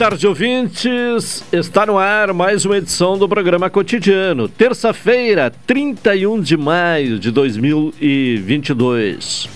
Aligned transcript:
Tarde, 0.00 0.26
ouvintes. 0.26 1.44
Está 1.52 1.84
no 1.84 1.98
ar 1.98 2.32
mais 2.32 2.64
uma 2.64 2.78
edição 2.78 3.18
do 3.18 3.28
programa 3.28 3.68
cotidiano. 3.68 4.48
Terça-feira, 4.48 5.52
31 5.66 6.40
de 6.40 6.56
maio 6.56 7.18
de 7.18 7.30
2022. 7.30 9.46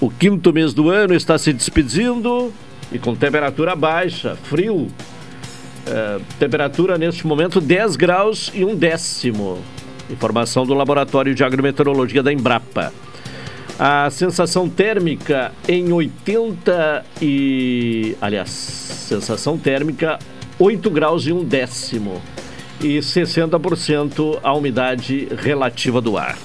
O 0.00 0.10
quinto 0.10 0.52
mês 0.52 0.74
do 0.74 0.90
ano 0.90 1.14
está 1.14 1.38
se 1.38 1.52
despedindo 1.52 2.52
e 2.90 2.98
com 2.98 3.14
temperatura 3.14 3.76
baixa, 3.76 4.34
frio. 4.34 4.88
É, 5.86 6.18
temperatura 6.40 6.98
neste 6.98 7.24
momento 7.24 7.60
10 7.60 7.94
graus 7.94 8.50
e 8.52 8.64
um 8.64 8.74
décimo. 8.74 9.60
Informação 10.10 10.66
do 10.66 10.74
Laboratório 10.74 11.36
de 11.36 11.44
Agrometeorologia 11.44 12.20
da 12.20 12.32
Embrapa. 12.32 12.92
A 13.78 14.08
sensação 14.08 14.68
térmica 14.68 15.52
em 15.68 15.92
80 15.92 17.04
e. 17.20 18.16
Aliás, 18.20 18.48
sensação 18.50 19.58
térmica 19.58 20.18
8 20.58 20.88
graus 20.90 21.26
e 21.26 21.32
um 21.32 21.42
décimo. 21.44 22.22
E 22.80 22.98
60% 22.98 24.38
a 24.42 24.52
umidade 24.52 25.28
relativa 25.36 26.00
do 26.00 26.16
ar. 26.16 26.38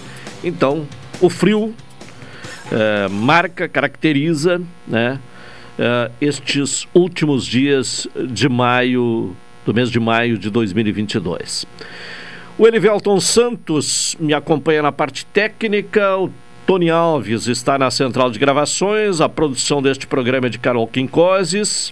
Então, 0.43 0.87
o 1.21 1.29
frio 1.29 1.73
é, 2.71 3.07
marca, 3.09 3.67
caracteriza 3.67 4.61
né, 4.87 5.19
é, 5.77 6.11
estes 6.21 6.87
últimos 6.93 7.45
dias 7.45 8.07
de 8.29 8.47
maio, 8.47 9.35
do 9.65 9.73
mês 9.73 9.91
de 9.91 9.99
maio 9.99 10.37
de 10.37 10.49
2022. 10.49 11.65
O 12.57 12.67
Elivelton 12.67 13.19
Santos 13.19 14.15
me 14.19 14.33
acompanha 14.33 14.81
na 14.81 14.91
parte 14.91 15.25
técnica, 15.25 16.17
o 16.17 16.31
Tony 16.69 16.91
Alves 16.91 17.47
está 17.47 17.79
na 17.79 17.89
central 17.89 18.29
de 18.29 18.37
gravações. 18.37 19.21
A 19.21 19.27
produção 19.27 19.81
deste 19.81 20.05
programa 20.05 20.45
é 20.45 20.49
de 20.51 20.59
Carol 20.59 20.85
Quincoses. 20.85 21.91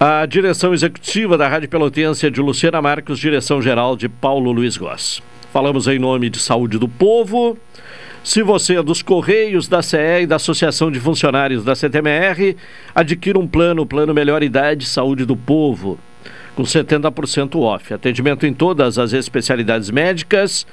A 0.00 0.26
direção 0.26 0.74
executiva 0.74 1.38
da 1.38 1.46
Rádio 1.46 1.68
Pelotense 1.68 2.26
é 2.26 2.30
de 2.30 2.40
Luciana 2.40 2.82
Marcos, 2.82 3.20
direção 3.20 3.62
geral 3.62 3.96
de 3.96 4.08
Paulo 4.08 4.50
Luiz 4.50 4.76
Goss. 4.76 5.22
Falamos 5.52 5.86
em 5.86 5.96
nome 5.96 6.28
de 6.28 6.40
Saúde 6.40 6.76
do 6.76 6.88
Povo. 6.88 7.56
Se 8.24 8.42
você 8.42 8.76
é 8.76 8.82
dos 8.82 9.00
Correios, 9.00 9.68
da 9.68 9.80
CE 9.80 10.22
e 10.22 10.26
da 10.26 10.34
Associação 10.34 10.90
de 10.90 10.98
Funcionários 10.98 11.62
da 11.62 11.76
CTMR, 11.76 12.56
adquira 12.92 13.38
um 13.38 13.46
plano, 13.46 13.86
plano 13.86 14.12
Melhor 14.12 14.42
Idade 14.42 14.86
Saúde 14.86 15.24
do 15.24 15.36
Povo, 15.36 16.00
com 16.56 16.64
70% 16.64 17.60
off. 17.60 17.94
Atendimento 17.94 18.44
em 18.44 18.52
todas 18.52 18.98
as 18.98 19.12
especialidades 19.12 19.88
médicas 19.88 20.66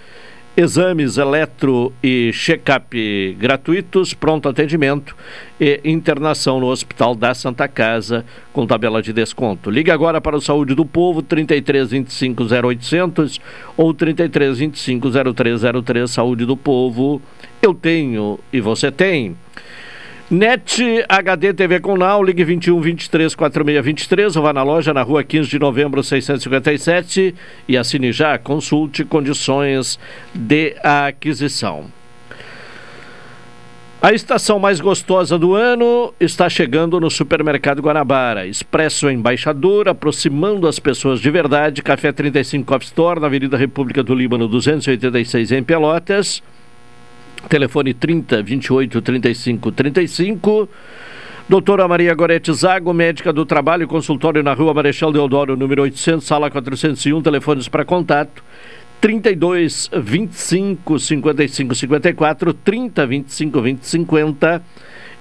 exames 0.60 1.18
eletro 1.18 1.94
e 2.04 2.32
check-up 2.34 3.38
gratuitos, 3.40 4.14
pronto 4.14 4.50
atendimento 4.50 5.16
e 5.58 5.80
internação 5.86 6.60
no 6.60 6.68
Hospital 6.68 7.16
da 7.16 7.34
Santa 7.34 7.66
Casa 7.66 8.26
com 8.52 8.68
tabela 8.68 9.02
de 9.02 9.14
desconto. 9.14 9.72
Ligue 9.72 9.90
agora 9.90 10.20
para 10.20 10.36
o 10.36 10.42
Saúde 10.42 10.76
do 10.76 10.86
Povo 10.86 11.22
33 11.22 11.92
25 11.92 12.44
0800 12.44 13.40
ou 13.78 13.94
33 13.94 14.58
25 14.58 15.10
0303 15.34 16.12
Saúde 16.12 16.46
do 16.46 16.58
Povo. 16.58 17.22
Eu 17.62 17.74
tenho 17.74 18.38
e 18.52 18.60
você 18.60 18.92
tem. 18.92 19.38
NET 20.32 21.04
HD 21.10 21.56
TV 21.56 21.80
com 21.80 21.98
Now, 21.98 22.22
ligue 22.22 22.44
21 22.44 22.80
23 22.80 23.34
46 23.34 23.84
23 23.84 24.36
ou 24.36 24.44
vá 24.44 24.54
na 24.54 24.62
loja 24.62 24.94
na 24.94 25.02
rua 25.02 25.24
15 25.24 25.50
de 25.50 25.58
novembro 25.58 26.04
657 26.04 27.34
e 27.68 27.76
assine 27.76 28.12
já, 28.12 28.38
consulte 28.38 29.04
condições 29.04 29.98
de 30.32 30.76
aquisição. 30.84 31.86
A 34.00 34.14
estação 34.14 34.60
mais 34.60 34.80
gostosa 34.80 35.36
do 35.36 35.56
ano 35.56 36.14
está 36.20 36.48
chegando 36.48 37.00
no 37.00 37.10
Supermercado 37.10 37.82
Guanabara. 37.82 38.46
Expresso 38.46 39.10
Embaixador, 39.10 39.90
aproximando 39.90 40.68
as 40.68 40.78
pessoas 40.78 41.20
de 41.20 41.32
verdade. 41.32 41.82
Café 41.82 42.12
35 42.12 42.66
Coffee 42.66 42.86
Store, 42.86 43.20
na 43.20 43.26
Avenida 43.26 43.58
República 43.58 44.04
do 44.04 44.14
Líbano, 44.14 44.48
286 44.48 45.52
em 45.52 45.64
Pelotas. 45.64 46.44
Telefone 47.48 47.94
30 47.94 48.44
28 48.44 49.02
35 49.02 49.72
35. 49.72 50.70
Doutora 51.48 51.88
Maria 51.88 52.14
Gorete 52.14 52.54
Zago, 52.54 52.94
médica 52.94 53.34
do 53.34 53.44
trabalho, 53.44 53.88
consultório 53.88 54.44
na 54.44 54.54
rua 54.54 54.72
Marechal 54.72 55.12
Deodoro, 55.12 55.58
número 55.58 55.82
800, 55.82 56.24
sala 56.24 56.52
401, 56.52 57.24
telefones 57.24 57.68
para 57.68 57.84
contato 57.84 58.44
32 59.02 59.90
25 59.92 61.00
55 61.00 61.74
54, 61.74 62.54
30 62.54 63.08
25 63.08 63.62
20 63.62 63.84
50 63.84 64.62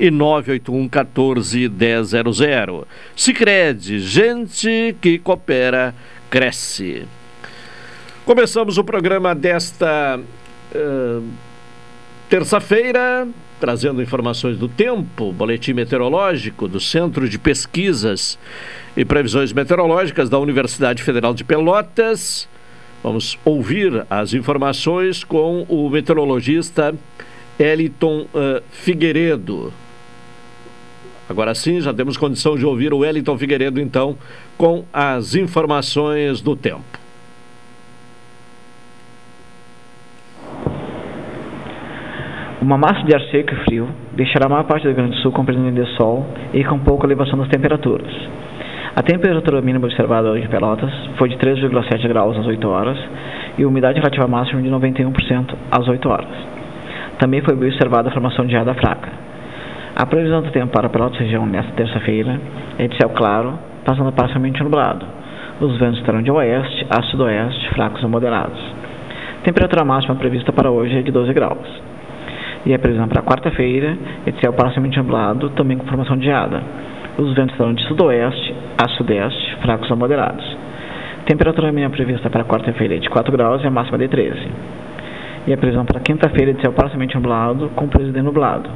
e 0.00 0.10
981 0.10 0.88
14 0.88 1.68
1000. 1.68 2.86
Sicredi, 3.16 4.00
gente 4.00 4.96
que 5.00 5.18
coopera, 5.18 5.94
cresce. 6.28 7.04
Começamos 8.24 8.76
o 8.76 8.84
programa 8.84 9.34
desta. 9.34 10.20
Uh, 10.74 11.47
Terça-feira, 12.28 13.26
trazendo 13.58 14.02
informações 14.02 14.58
do 14.58 14.68
tempo, 14.68 15.32
boletim 15.32 15.72
meteorológico 15.72 16.68
do 16.68 16.78
Centro 16.78 17.26
de 17.26 17.38
Pesquisas 17.38 18.38
e 18.94 19.02
Previsões 19.02 19.50
Meteorológicas 19.50 20.28
da 20.28 20.38
Universidade 20.38 21.02
Federal 21.02 21.32
de 21.32 21.42
Pelotas. 21.42 22.46
Vamos 23.02 23.38
ouvir 23.46 24.04
as 24.10 24.34
informações 24.34 25.24
com 25.24 25.62
o 25.70 25.88
meteorologista 25.88 26.94
Eliton 27.58 28.26
uh, 28.34 28.62
Figueiredo. 28.72 29.72
Agora 31.30 31.54
sim, 31.54 31.80
já 31.80 31.94
temos 31.94 32.18
condição 32.18 32.58
de 32.58 32.66
ouvir 32.66 32.92
o 32.92 33.06
Eliton 33.06 33.38
Figueiredo, 33.38 33.80
então, 33.80 34.18
com 34.58 34.84
as 34.92 35.34
informações 35.34 36.42
do 36.42 36.54
tempo. 36.54 36.97
Uma 42.68 42.76
massa 42.76 43.02
de 43.02 43.14
ar 43.14 43.22
seco 43.30 43.54
e 43.54 43.56
frio 43.64 43.88
deixará 44.12 44.44
a 44.44 44.48
maior 44.50 44.64
parte 44.64 44.82
do 44.82 44.88
Rio 44.88 44.96
Grande 44.96 45.12
do 45.12 45.22
Sul 45.22 45.32
com 45.32 45.42
presença 45.42 45.72
de 45.72 45.86
sol 45.96 46.26
e 46.52 46.62
com 46.64 46.78
pouca 46.78 47.06
elevação 47.06 47.38
das 47.38 47.48
temperaturas. 47.48 48.12
A 48.94 49.02
temperatura 49.02 49.62
mínima 49.62 49.86
observada 49.86 50.28
hoje 50.28 50.44
em 50.44 50.48
Pelotas 50.48 50.92
foi 51.16 51.30
de 51.30 51.38
3,7 51.38 52.06
graus 52.08 52.36
às 52.36 52.44
8 52.44 52.68
horas 52.68 52.98
e 53.56 53.62
a 53.62 53.66
umidade 53.66 53.98
relativa 53.98 54.28
máxima 54.28 54.60
de 54.60 54.68
91% 54.68 55.54
às 55.70 55.88
8 55.88 56.08
horas. 56.10 56.28
Também 57.18 57.40
foi 57.40 57.54
observada 57.54 58.10
a 58.10 58.12
formação 58.12 58.44
de 58.44 58.52
geada 58.52 58.74
fraca. 58.74 59.08
A 59.96 60.04
previsão 60.04 60.42
do 60.42 60.50
tempo 60.50 60.70
para 60.70 60.90
Pelotas 60.90 61.18
região 61.18 61.46
nesta 61.46 61.72
terça-feira 61.72 62.38
é 62.78 62.86
de 62.86 62.98
céu 62.98 63.08
claro, 63.16 63.58
passando 63.82 64.12
parcialmente 64.12 64.62
nublado. 64.62 65.06
Os 65.58 65.78
ventos 65.78 66.00
estarão 66.00 66.22
de 66.22 66.30
oeste 66.30 66.86
a 66.90 67.00
sudoeste, 67.04 67.70
fracos 67.70 68.04
a 68.04 68.08
moderados. 68.08 68.60
Temperatura 69.42 69.86
máxima 69.86 70.16
prevista 70.16 70.52
para 70.52 70.70
hoje 70.70 70.98
é 70.98 71.00
de 71.00 71.10
12 71.10 71.32
graus. 71.32 71.88
E 72.66 72.74
a 72.74 72.78
previsão 72.78 73.08
para 73.08 73.22
quarta-feira 73.22 73.96
é 74.26 74.30
de 74.30 74.40
céu 74.40 74.52
parcialmente 74.52 74.98
nublado, 74.98 75.50
também 75.50 75.76
com 75.76 75.86
formação 75.86 76.16
de 76.16 76.24
geada. 76.24 76.62
Os 77.16 77.34
ventos 77.34 77.52
estarão 77.52 77.74
de 77.74 77.82
sudoeste 77.84 78.54
a 78.76 78.88
sudeste, 78.90 79.56
fracos 79.62 79.90
a 79.90 79.96
moderados. 79.96 80.56
Temperatura 81.26 81.72
mínima 81.72 81.90
prevista 81.90 82.30
para 82.30 82.44
quarta-feira 82.44 82.96
é 82.96 82.98
de 82.98 83.08
4 83.08 83.30
graus 83.32 83.62
e 83.62 83.66
a 83.66 83.70
máxima 83.70 83.98
de 83.98 84.08
13. 84.08 84.48
E 85.46 85.52
a 85.52 85.56
previsão 85.56 85.84
para 85.84 86.00
quinta-feira 86.00 86.52
é 86.52 86.54
de 86.54 86.60
céu 86.60 86.72
parcialmente 86.72 87.14
nublado, 87.14 87.70
com 87.74 87.88
presidente 87.88 88.24
nublado 88.24 88.68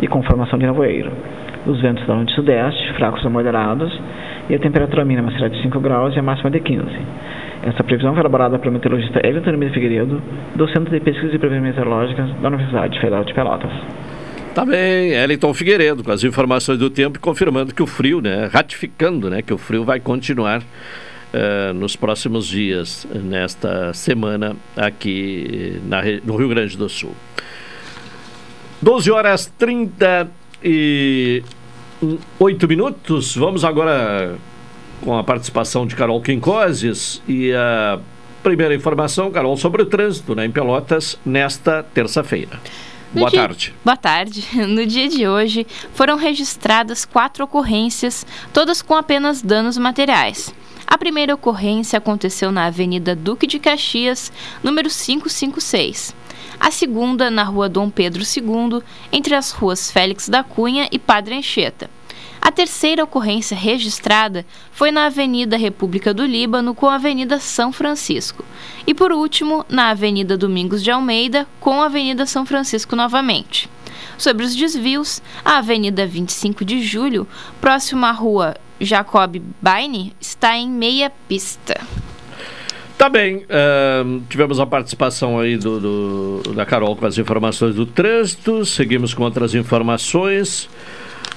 e 0.00 0.06
com 0.06 0.22
formação 0.22 0.58
de 0.58 0.66
nevoeiro. 0.66 1.10
Os 1.68 1.78
ventos 1.82 2.00
estarão 2.00 2.24
de 2.24 2.34
sudeste, 2.34 2.94
fracos 2.94 3.24
a 3.26 3.28
moderados, 3.28 3.92
e 4.48 4.54
a 4.54 4.58
temperatura 4.58 5.04
mínima 5.04 5.30
será 5.32 5.48
de 5.48 5.60
5 5.60 5.78
graus 5.80 6.16
e 6.16 6.18
a 6.18 6.22
máxima 6.22 6.50
de 6.50 6.60
15. 6.60 6.82
Essa 7.62 7.84
previsão 7.84 8.12
foi 8.12 8.20
elaborada 8.20 8.58
pelo 8.58 8.72
meteorologista 8.72 9.20
Elton 9.22 9.50
Hermida 9.50 9.74
Figueiredo, 9.74 10.22
do 10.56 10.66
Centro 10.68 10.90
de 10.90 11.00
Pesquisas 11.00 11.34
e 11.34 11.38
Previsões 11.38 11.62
Meteorológicas 11.62 12.30
da 12.40 12.48
Universidade 12.48 12.98
Federal 12.98 13.22
de 13.22 13.34
Pelotas. 13.34 13.70
Tá 14.54 14.64
bem, 14.64 15.12
Eliton 15.12 15.52
Figueiredo, 15.52 16.02
com 16.02 16.10
as 16.10 16.24
informações 16.24 16.78
do 16.78 16.88
tempo, 16.88 17.20
confirmando 17.20 17.74
que 17.74 17.82
o 17.82 17.86
frio, 17.86 18.22
né, 18.22 18.48
ratificando, 18.50 19.28
né, 19.28 19.42
que 19.42 19.52
o 19.52 19.58
frio 19.58 19.84
vai 19.84 20.00
continuar 20.00 20.62
uh, 20.62 21.74
nos 21.74 21.96
próximos 21.96 22.46
dias, 22.46 23.06
nesta 23.12 23.92
semana 23.92 24.56
aqui 24.74 25.78
na, 25.84 26.00
no 26.24 26.34
Rio 26.34 26.48
Grande 26.48 26.78
do 26.78 26.88
Sul. 26.88 27.12
12 28.80 29.10
horas 29.10 29.46
30 29.58 30.28
e 30.64 31.42
8 32.38 32.68
minutos. 32.68 33.36
Vamos 33.36 33.64
agora 33.64 34.36
com 35.02 35.16
a 35.16 35.24
participação 35.24 35.86
de 35.86 35.94
Carol 35.94 36.20
Quincoses 36.20 37.22
e 37.28 37.52
a 37.52 37.98
primeira 38.42 38.74
informação, 38.74 39.30
Carol, 39.30 39.56
sobre 39.56 39.82
o 39.82 39.86
trânsito 39.86 40.34
né, 40.34 40.44
em 40.44 40.50
Pelotas 40.50 41.18
nesta 41.24 41.82
terça-feira. 41.82 42.60
Boa 43.12 43.30
dia, 43.30 43.40
tarde. 43.40 43.74
Boa 43.84 43.96
tarde. 43.96 44.44
No 44.66 44.84
dia 44.84 45.08
de 45.08 45.26
hoje 45.26 45.66
foram 45.94 46.16
registradas 46.16 47.04
quatro 47.04 47.44
ocorrências, 47.44 48.26
todas 48.52 48.82
com 48.82 48.94
apenas 48.94 49.40
danos 49.40 49.78
materiais. 49.78 50.54
A 50.86 50.96
primeira 50.96 51.34
ocorrência 51.34 51.98
aconteceu 51.98 52.50
na 52.50 52.66
Avenida 52.66 53.14
Duque 53.14 53.46
de 53.46 53.58
Caxias, 53.58 54.32
número 54.62 54.88
556. 54.88 56.14
A 56.60 56.70
segunda 56.70 57.30
na 57.30 57.44
Rua 57.44 57.68
Dom 57.68 57.88
Pedro 57.88 58.22
II, 58.22 58.82
entre 59.12 59.34
as 59.34 59.52
ruas 59.52 59.90
Félix 59.90 60.28
da 60.28 60.42
Cunha 60.42 60.88
e 60.90 60.98
Padre 60.98 61.36
Anchieta. 61.36 61.88
A 62.40 62.52
terceira 62.52 63.04
ocorrência 63.04 63.56
registrada 63.56 64.46
foi 64.72 64.90
na 64.90 65.06
Avenida 65.06 65.56
República 65.56 66.14
do 66.14 66.24
Líbano 66.24 66.74
com 66.74 66.86
a 66.86 66.94
Avenida 66.94 67.38
São 67.38 67.72
Francisco. 67.72 68.44
E 68.86 68.94
por 68.94 69.12
último, 69.12 69.66
na 69.68 69.90
Avenida 69.90 70.36
Domingos 70.36 70.82
de 70.82 70.90
Almeida 70.90 71.46
com 71.60 71.82
a 71.82 71.86
Avenida 71.86 72.26
São 72.26 72.46
Francisco 72.46 72.96
novamente. 72.96 73.68
Sobre 74.16 74.44
os 74.44 74.54
desvios, 74.54 75.20
a 75.44 75.58
Avenida 75.58 76.06
25 76.06 76.64
de 76.64 76.82
Julho, 76.82 77.26
próximo 77.60 78.06
à 78.06 78.12
Rua 78.12 78.56
Jacob 78.80 79.36
Baine, 79.60 80.14
está 80.20 80.56
em 80.56 80.68
meia 80.68 81.10
pista. 81.28 81.80
Tá 82.98 83.08
bem, 83.08 83.36
uh, 83.36 84.20
tivemos 84.28 84.58
a 84.58 84.66
participação 84.66 85.38
aí 85.38 85.56
do, 85.56 85.78
do, 86.42 86.52
da 86.52 86.66
Carol 86.66 86.96
com 86.96 87.06
as 87.06 87.16
informações 87.16 87.76
do 87.76 87.86
trânsito, 87.86 88.66
seguimos 88.66 89.14
com 89.14 89.22
outras 89.22 89.54
informações. 89.54 90.68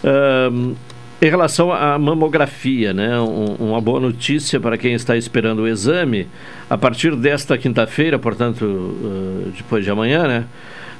Uh, 0.04 0.76
em 1.22 1.30
relação 1.30 1.72
à 1.72 2.00
mamografia, 2.00 2.94
né? 2.94 3.20
Um, 3.20 3.54
uma 3.60 3.80
boa 3.80 4.00
notícia 4.00 4.60
para 4.60 4.76
quem 4.76 4.94
está 4.94 5.16
esperando 5.16 5.60
o 5.60 5.68
exame. 5.68 6.28
A 6.68 6.80
partir 6.80 7.16
desta 7.16 7.56
quinta-feira, 7.60 8.18
portanto, 8.18 8.66
uh, 8.66 9.54
depois 9.56 9.86
de 9.86 9.92
amanhã, 9.92 10.28
né? 10.28 10.46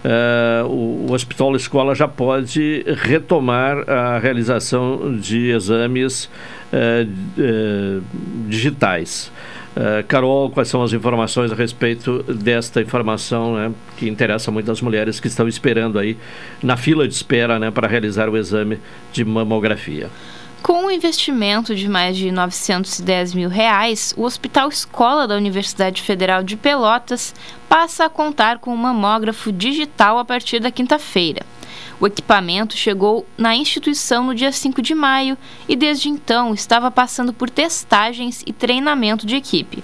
Uh, 0.06 0.68
o, 0.68 1.08
o, 1.10 1.14
Hospital 1.14 1.56
Escola 1.56 1.96
já 1.96 2.08
pode 2.08 2.86
retomar 2.98 3.90
a 3.90 4.20
realização 4.20 5.18
de 5.18 5.50
exames 5.50 6.30
uh, 6.72 8.04
digitais. 8.48 9.32
Uh, 9.76 10.04
Carol, 10.06 10.50
quais 10.50 10.68
são 10.68 10.84
as 10.84 10.92
informações 10.92 11.50
a 11.52 11.56
respeito 11.56 12.24
desta 12.24 12.82
informação 12.82 13.56
né, 13.56 13.72
que 13.96 14.10
interessa 14.10 14.52
muito 14.52 14.70
as 14.70 14.82
mulheres 14.82 15.20
que 15.20 15.28
estão 15.28 15.48
esperando 15.48 15.98
aí 15.98 16.18
na 16.62 16.76
fila 16.76 17.08
de 17.08 17.14
espera 17.14 17.58
né, 17.58 17.72
para 17.72 17.88
realizar 17.88 18.28
o 18.28 18.36
exame 18.36 18.80
de 19.14 19.24
mamografia? 19.24 20.10
Com 20.62 20.86
um 20.86 20.92
investimento 20.92 21.74
de 21.74 21.88
mais 21.88 22.16
de 22.18 22.32
910 22.32 23.34
mil 23.34 23.50
reais, 23.50 24.14
o 24.16 24.24
Hospital 24.24 24.70
Escola 24.70 25.28
da 25.28 25.36
Universidade 25.36 26.02
Federal 26.02 26.44
de 26.44 26.56
Pelotas 26.56 27.34
passa 27.68 28.06
a 28.06 28.10
contar 28.10 28.60
com 28.60 28.72
um 28.72 28.78
mamógrafo 28.78 29.52
digital 29.52 30.20
a 30.20 30.26
partir 30.26 30.60
da 30.60 30.70
quinta-feira. 30.70 31.42
O 32.02 32.08
equipamento 32.08 32.76
chegou 32.76 33.28
na 33.38 33.56
instituição 33.56 34.24
no 34.24 34.34
dia 34.34 34.52
5 34.52 34.82
de 34.82 34.96
maio 34.96 35.38
e 35.70 35.76
desde 35.76 36.10
então 36.10 36.52
estava 36.52 36.90
passando 36.90 37.32
por 37.32 37.48
testagens 37.48 38.42
e 38.44 38.52
treinamento 38.52 39.24
de 39.24 39.36
equipe. 39.36 39.84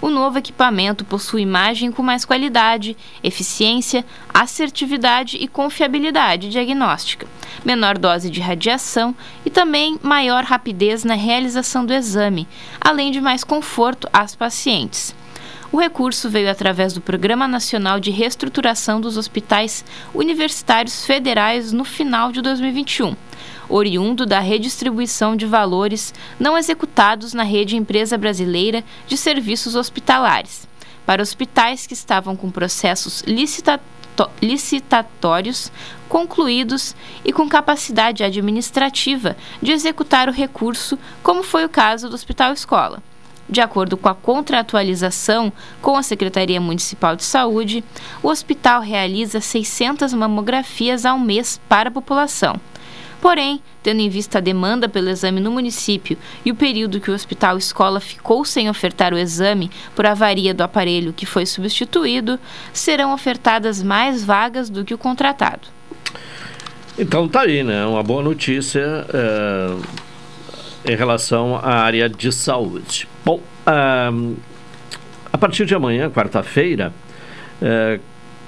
O 0.00 0.08
novo 0.08 0.38
equipamento 0.38 1.04
possui 1.04 1.42
imagem 1.42 1.90
com 1.90 2.04
mais 2.04 2.24
qualidade, 2.24 2.96
eficiência, 3.20 4.04
assertividade 4.32 5.38
e 5.38 5.48
confiabilidade 5.48 6.50
diagnóstica, 6.50 7.26
menor 7.64 7.98
dose 7.98 8.30
de 8.30 8.40
radiação 8.40 9.12
e 9.44 9.50
também 9.50 9.98
maior 10.04 10.44
rapidez 10.44 11.02
na 11.02 11.14
realização 11.14 11.84
do 11.84 11.92
exame, 11.92 12.46
além 12.80 13.10
de 13.10 13.20
mais 13.20 13.42
conforto 13.42 14.08
às 14.12 14.36
pacientes. 14.36 15.12
O 15.76 15.78
recurso 15.78 16.30
veio 16.30 16.50
através 16.50 16.94
do 16.94 17.02
Programa 17.02 17.46
Nacional 17.46 18.00
de 18.00 18.10
Reestruturação 18.10 18.98
dos 18.98 19.18
Hospitais 19.18 19.84
Universitários 20.14 21.04
Federais 21.04 21.70
no 21.70 21.84
final 21.84 22.32
de 22.32 22.40
2021, 22.40 23.14
oriundo 23.68 24.24
da 24.24 24.40
redistribuição 24.40 25.36
de 25.36 25.44
valores 25.44 26.14
não 26.40 26.56
executados 26.56 27.34
na 27.34 27.42
rede 27.42 27.76
empresa 27.76 28.16
brasileira 28.16 28.82
de 29.06 29.18
serviços 29.18 29.74
hospitalares, 29.74 30.66
para 31.04 31.20
hospitais 31.20 31.86
que 31.86 31.92
estavam 31.92 32.34
com 32.34 32.50
processos 32.50 33.22
licitatórios 34.40 35.70
concluídos 36.08 36.96
e 37.22 37.34
com 37.34 37.46
capacidade 37.46 38.24
administrativa 38.24 39.36
de 39.60 39.72
executar 39.72 40.26
o 40.26 40.32
recurso, 40.32 40.98
como 41.22 41.42
foi 41.42 41.66
o 41.66 41.68
caso 41.68 42.08
do 42.08 42.14
Hospital 42.14 42.54
Escola. 42.54 43.02
De 43.48 43.60
acordo 43.60 43.96
com 43.96 44.08
a 44.08 44.14
contratualização 44.14 45.52
com 45.80 45.96
a 45.96 46.02
Secretaria 46.02 46.60
Municipal 46.60 47.14
de 47.14 47.24
Saúde, 47.24 47.84
o 48.22 48.28
hospital 48.28 48.80
realiza 48.80 49.40
600 49.40 50.12
mamografias 50.14 51.04
ao 51.04 51.18
mês 51.18 51.60
para 51.68 51.88
a 51.88 51.92
população. 51.92 52.60
Porém, 53.20 53.62
tendo 53.82 54.00
em 54.00 54.08
vista 54.08 54.38
a 54.38 54.40
demanda 54.40 54.88
pelo 54.88 55.08
exame 55.08 55.40
no 55.40 55.50
município 55.50 56.18
e 56.44 56.50
o 56.50 56.54
período 56.54 57.00
que 57.00 57.10
o 57.10 57.14
hospital 57.14 57.56
escola 57.56 57.98
ficou 57.98 58.44
sem 58.44 58.68
ofertar 58.68 59.14
o 59.14 59.18
exame 59.18 59.70
por 59.94 60.06
avaria 60.06 60.52
do 60.52 60.62
aparelho 60.62 61.12
que 61.12 61.24
foi 61.24 61.46
substituído, 61.46 62.38
serão 62.72 63.14
ofertadas 63.14 63.82
mais 63.82 64.24
vagas 64.24 64.68
do 64.68 64.84
que 64.84 64.92
o 64.92 64.98
contratado. 64.98 65.68
Então 66.98 67.26
tá 67.26 67.42
aí, 67.42 67.62
né? 67.62 67.86
Uma 67.86 68.02
boa 68.02 68.22
notícia. 68.22 69.06
É 69.12 70.06
em 70.86 70.94
relação 70.94 71.56
à 71.56 71.82
área 71.82 72.08
de 72.08 72.30
saúde. 72.30 73.08
Bom, 73.26 73.40
a 75.32 75.36
partir 75.36 75.66
de 75.66 75.74
amanhã, 75.74 76.08
quarta-feira, 76.08 76.94
é, 77.60 77.98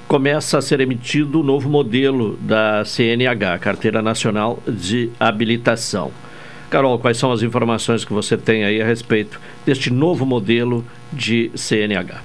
começa 0.06 0.56
a 0.56 0.62
ser 0.62 0.78
emitido 0.80 1.40
o 1.40 1.42
novo 1.42 1.68
modelo 1.68 2.36
da 2.36 2.84
CNH, 2.84 3.58
Carteira 3.58 4.00
Nacional 4.00 4.62
de 4.68 5.10
Habilitação. 5.18 6.12
Carol, 6.70 6.96
quais 6.96 7.16
são 7.16 7.32
as 7.32 7.42
informações 7.42 8.04
que 8.04 8.12
você 8.12 8.36
tem 8.38 8.64
aí 8.64 8.80
a 8.80 8.86
respeito 8.86 9.40
deste 9.66 9.90
novo 9.90 10.24
modelo 10.24 10.86
de 11.12 11.50
CNH? 11.56 12.22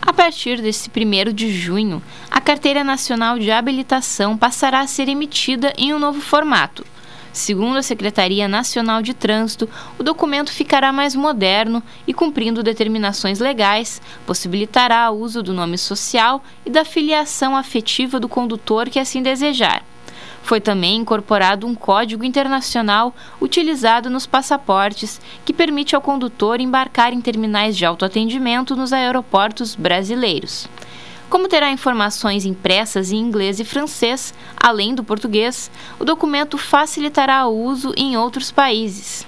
A 0.00 0.12
partir 0.14 0.62
desse 0.62 0.88
1 0.88 1.34
de 1.34 1.52
junho, 1.52 2.02
a 2.30 2.40
Carteira 2.40 2.82
Nacional 2.82 3.38
de 3.38 3.50
Habilitação 3.50 4.38
passará 4.38 4.80
a 4.80 4.86
ser 4.86 5.06
emitida 5.06 5.74
em 5.76 5.92
um 5.92 5.98
novo 5.98 6.22
formato 6.22 6.82
Segundo 7.32 7.76
a 7.76 7.82
Secretaria 7.82 8.48
Nacional 8.48 9.02
de 9.02 9.14
Trânsito, 9.14 9.68
o 9.96 10.02
documento 10.02 10.50
ficará 10.50 10.92
mais 10.92 11.14
moderno 11.14 11.80
e, 12.06 12.12
cumprindo 12.12 12.62
determinações 12.62 13.38
legais, 13.38 14.02
possibilitará 14.26 15.08
o 15.10 15.20
uso 15.20 15.40
do 15.42 15.52
nome 15.52 15.78
social 15.78 16.42
e 16.66 16.70
da 16.70 16.84
filiação 16.84 17.56
afetiva 17.56 18.18
do 18.18 18.28
condutor 18.28 18.88
que 18.88 18.98
assim 18.98 19.22
desejar. 19.22 19.84
Foi 20.42 20.60
também 20.60 20.96
incorporado 20.96 21.66
um 21.66 21.74
código 21.74 22.24
internacional 22.24 23.14
utilizado 23.40 24.10
nos 24.10 24.26
passaportes 24.26 25.20
que 25.44 25.52
permite 25.52 25.94
ao 25.94 26.00
condutor 26.00 26.60
embarcar 26.60 27.12
em 27.12 27.20
terminais 27.20 27.76
de 27.76 27.84
autoatendimento 27.84 28.74
nos 28.74 28.92
aeroportos 28.92 29.76
brasileiros. 29.76 30.68
Como 31.30 31.46
terá 31.46 31.70
informações 31.70 32.44
impressas 32.44 33.12
em 33.12 33.16
inglês 33.16 33.60
e 33.60 33.64
francês, 33.64 34.34
além 34.56 34.96
do 34.96 35.04
português, 35.04 35.70
o 35.96 36.04
documento 36.04 36.58
facilitará 36.58 37.46
o 37.46 37.56
uso 37.56 37.94
em 37.96 38.16
outros 38.16 38.50
países. 38.50 39.24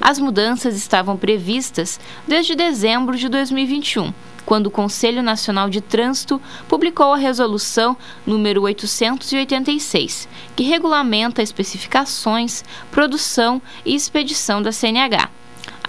As 0.00 0.18
mudanças 0.18 0.74
estavam 0.74 1.14
previstas 1.14 2.00
desde 2.26 2.54
dezembro 2.54 3.18
de 3.18 3.28
2021 3.28 4.14
quando 4.44 4.66
o 4.66 4.70
Conselho 4.72 5.22
Nacional 5.22 5.70
de 5.70 5.80
Trânsito 5.80 6.42
publicou 6.68 7.12
a 7.12 7.16
resolução 7.16 7.96
número 8.26 8.62
886, 8.62 10.28
que 10.56 10.64
regulamenta 10.64 11.40
especificações, 11.40 12.64
produção 12.90 13.62
e 13.84 13.94
expedição 13.94 14.60
da 14.60 14.72
CNH. 14.72 15.30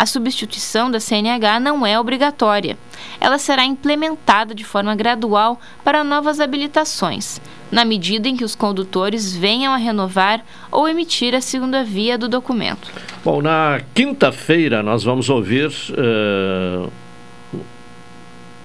A 0.04 0.06
substituição 0.06 0.92
da 0.92 1.00
CNH 1.00 1.62
não 1.62 1.86
é 1.86 1.98
obrigatória. 1.98 2.78
Ela 3.22 3.38
será 3.38 3.64
implementada 3.64 4.54
de 4.54 4.66
forma 4.66 4.94
gradual 4.94 5.58
para 5.82 6.04
novas 6.04 6.42
habilitações, 6.42 7.40
na 7.72 7.86
medida 7.86 8.28
em 8.28 8.36
que 8.36 8.44
os 8.44 8.54
condutores 8.54 9.34
venham 9.34 9.72
a 9.72 9.78
renovar 9.78 10.44
ou 10.70 10.90
emitir 10.90 11.34
a 11.34 11.40
segunda 11.40 11.86
via 11.86 12.18
do 12.18 12.28
documento. 12.28 12.92
Bom, 13.24 13.42
na 13.42 13.80
quinta-feira 13.96 14.84
nós 14.84 15.06
vamos 15.06 15.30
ouvir 15.30 15.72
uh, 15.92 16.92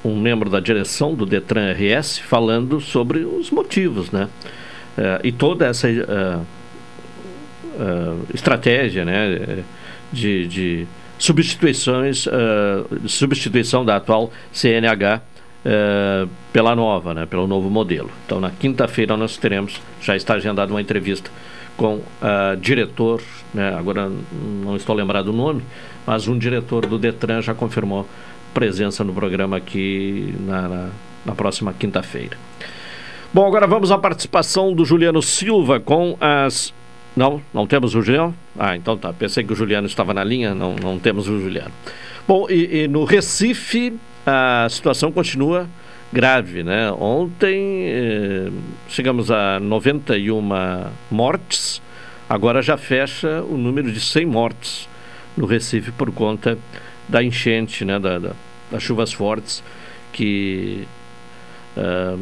um 0.04 0.18
membro 0.18 0.50
da 0.50 0.59
direção 0.59 1.14
do 1.14 1.25
Detran 1.25 1.73
RS 1.73 2.18
falando 2.18 2.80
sobre 2.80 3.21
os 3.21 3.52
motivos, 3.52 4.11
né? 4.11 4.25
Uh, 4.25 5.21
e 5.23 5.30
toda 5.30 5.66
essa 5.66 5.87
uh, 5.88 6.45
estratégia, 8.35 9.04
né? 9.04 9.62
De, 10.12 10.47
de 10.47 10.87
substituições, 11.19 12.27
uh, 12.27 13.09
substituição 13.09 13.85
da 13.85 13.97
atual 13.97 14.31
CNH 14.53 15.17
uh, 15.17 15.21
eh, 15.65 16.27
pela 16.53 16.75
nova, 16.77 17.12
né, 17.12 17.27
pelo 17.27 17.47
novo 17.47 17.69
modelo. 17.69 18.11
Então, 18.25 18.41
na 18.41 18.50
quinta-feira 18.50 19.17
nós 19.17 19.37
teremos, 19.37 19.81
já 20.00 20.17
está 20.17 20.35
agendada 20.35 20.73
uma 20.73 20.81
entrevista 20.81 21.31
com 21.77 21.97
uh, 21.97 22.57
diretor, 22.61 23.21
né, 23.53 23.75
agora 23.77 24.11
não 24.65 24.77
estou 24.77 24.95
lembrado 24.95 25.29
o 25.29 25.33
nome, 25.33 25.62
mas 26.07 26.29
um 26.29 26.38
diretor 26.38 26.87
do 26.87 26.99
Detran 26.99 27.43
já 27.43 27.55
confirmou 27.55 28.07
presença 28.55 29.05
no 29.05 29.12
programa 29.12 29.57
aqui 29.57 30.35
na, 30.41 30.69
na, 30.69 30.88
na 31.27 31.35
próxima 31.35 31.73
quinta-feira. 31.73 32.37
Bom, 33.33 33.47
agora 33.47 33.67
vamos 33.67 33.91
à 33.93 33.99
participação 33.99 34.73
do 34.73 34.85
Juliano 34.85 35.21
Silva 35.21 35.79
com 35.79 36.17
as 36.19 36.73
não, 37.18 37.42
não 37.52 37.66
temos 37.66 37.94
o 37.94 38.02
Juliano? 38.02 38.34
Ah, 38.58 38.76
então 38.76 38.96
tá. 38.96 39.12
Pensei 39.12 39.42
que 39.44 39.52
o 39.52 39.56
Juliano 39.56 39.87
estava 39.87 40.14
na 40.14 40.22
linha, 40.22 40.54
não, 40.54 40.76
não 40.76 40.98
temos 40.98 41.28
o 41.28 41.40
Juliano. 41.40 41.72
Bom, 42.26 42.46
e, 42.48 42.84
e 42.84 42.88
no 42.88 43.04
Recife 43.04 43.98
a 44.25 44.68
situação 44.70 45.10
continua 45.10 45.68
grave, 46.12 46.62
né? 46.62 46.92
Ontem 46.92 47.84
eh, 47.87 48.50
chegamos 48.88 49.30
a 49.30 49.58
91 49.60 50.40
mortes, 51.10 51.82
agora 52.28 52.62
já 52.62 52.76
fecha 52.76 53.42
o 53.42 53.56
número 53.56 53.90
de 53.92 54.00
100 54.00 54.26
mortes 54.26 54.88
no 55.37 55.44
Recife 55.44 55.90
por 55.92 56.12
conta 56.12 56.56
da 57.08 57.22
enchente, 57.22 57.84
né? 57.84 57.98
Da, 57.98 58.18
da 58.18 58.32
das 58.70 58.82
chuvas 58.82 59.12
fortes 59.12 59.62
que 60.12 60.87
uh, 61.76 62.20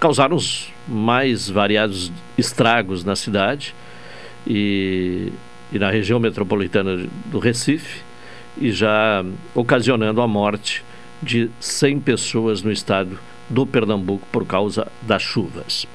causaram 0.00 0.36
os 0.36 0.72
mais 0.86 1.48
variados 1.48 2.12
estragos 2.36 3.04
na 3.04 3.16
cidade 3.16 3.74
e, 4.46 5.32
e 5.72 5.78
na 5.78 5.90
região 5.90 6.18
metropolitana 6.18 7.06
do 7.26 7.38
Recife 7.38 8.02
e 8.60 8.70
já 8.70 9.24
ocasionando 9.54 10.20
a 10.20 10.28
morte 10.28 10.84
de 11.22 11.50
100 11.60 12.00
pessoas 12.00 12.62
no 12.62 12.70
estado 12.70 13.18
do 13.48 13.66
Pernambuco 13.66 14.26
por 14.30 14.46
causa 14.46 14.86
das 15.02 15.22
chuvas. 15.22 15.86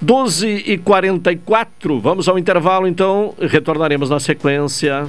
12 0.00 0.64
e 0.66 0.78
44 0.78 2.00
vamos 2.00 2.28
ao 2.28 2.38
intervalo 2.38 2.88
então, 2.88 3.34
retornaremos 3.38 4.10
na 4.10 4.18
sequência. 4.18 5.08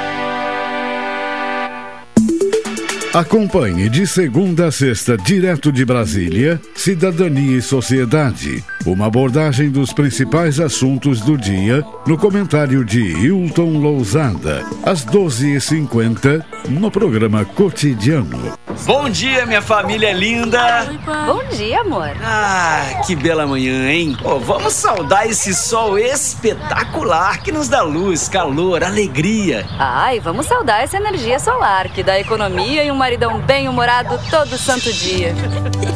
Acompanhe 3.13 3.89
de 3.89 4.07
segunda 4.07 4.67
a 4.67 4.71
sexta, 4.71 5.17
direto 5.17 5.69
de 5.69 5.83
Brasília, 5.83 6.61
Cidadania 6.73 7.57
e 7.57 7.61
Sociedade. 7.61 8.63
Uma 8.85 9.07
abordagem 9.07 9.69
dos 9.69 9.91
principais 9.91 10.61
assuntos 10.61 11.19
do 11.19 11.37
dia 11.37 11.83
no 12.07 12.17
comentário 12.17 12.85
de 12.85 13.01
Hilton 13.01 13.79
Lousada, 13.79 14.65
às 14.85 15.05
12h50, 15.05 16.41
no 16.69 16.89
programa 16.89 17.43
Cotidiano. 17.43 18.53
Bom 18.85 19.09
dia, 19.09 19.45
minha 19.45 19.61
família 19.61 20.13
linda! 20.13 20.89
Bom 21.25 21.43
dia, 21.49 21.81
amor! 21.81 22.15
Ah, 22.23 23.01
que 23.05 23.15
bela 23.15 23.45
manhã, 23.45 23.91
hein? 23.91 24.15
Oh, 24.23 24.39
vamos 24.39 24.73
saudar 24.73 25.27
esse 25.27 25.53
sol 25.53 25.99
espetacular 25.99 27.43
que 27.43 27.51
nos 27.51 27.67
dá 27.67 27.81
luz, 27.81 28.29
calor, 28.29 28.83
alegria. 28.83 29.65
Ai, 29.77 30.19
vamos 30.21 30.45
saudar 30.45 30.81
essa 30.81 30.95
energia 30.97 31.37
solar 31.37 31.89
que 31.89 32.01
dá 32.01 32.17
economia 32.17 32.83
e 32.83 32.89
um 32.91 33.00
maridão 33.01 33.39
bem-humorado 33.39 34.19
todo 34.29 34.55
santo 34.59 34.93
dia. 34.93 35.33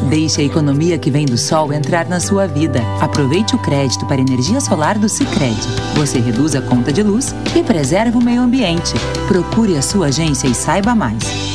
Deixe 0.10 0.42
a 0.42 0.44
economia 0.44 0.98
que 0.98 1.12
vem 1.12 1.24
do 1.24 1.38
sol 1.38 1.72
entrar 1.72 2.08
na 2.08 2.20
sua 2.20 2.48
vida. 2.48 2.82
Aproveite 3.00 3.54
o 3.54 3.60
crédito 3.60 4.08
para 4.08 4.20
energia 4.20 4.60
solar 4.60 4.98
do 4.98 5.08
Sicredi. 5.08 5.68
Você 5.94 6.20
reduz 6.20 6.56
a 6.56 6.64
conta 6.64 6.92
de 6.92 7.04
luz 7.04 7.36
e 7.56 7.62
preserva 7.62 8.18
o 8.18 8.24
meio 8.24 8.42
ambiente. 8.42 8.96
Procure 9.28 9.78
a 9.78 9.84
sua 9.84 10.08
agência 10.08 10.48
e 10.48 10.56
saiba 10.56 10.96
mais. 10.96 11.55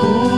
em 0.00 0.37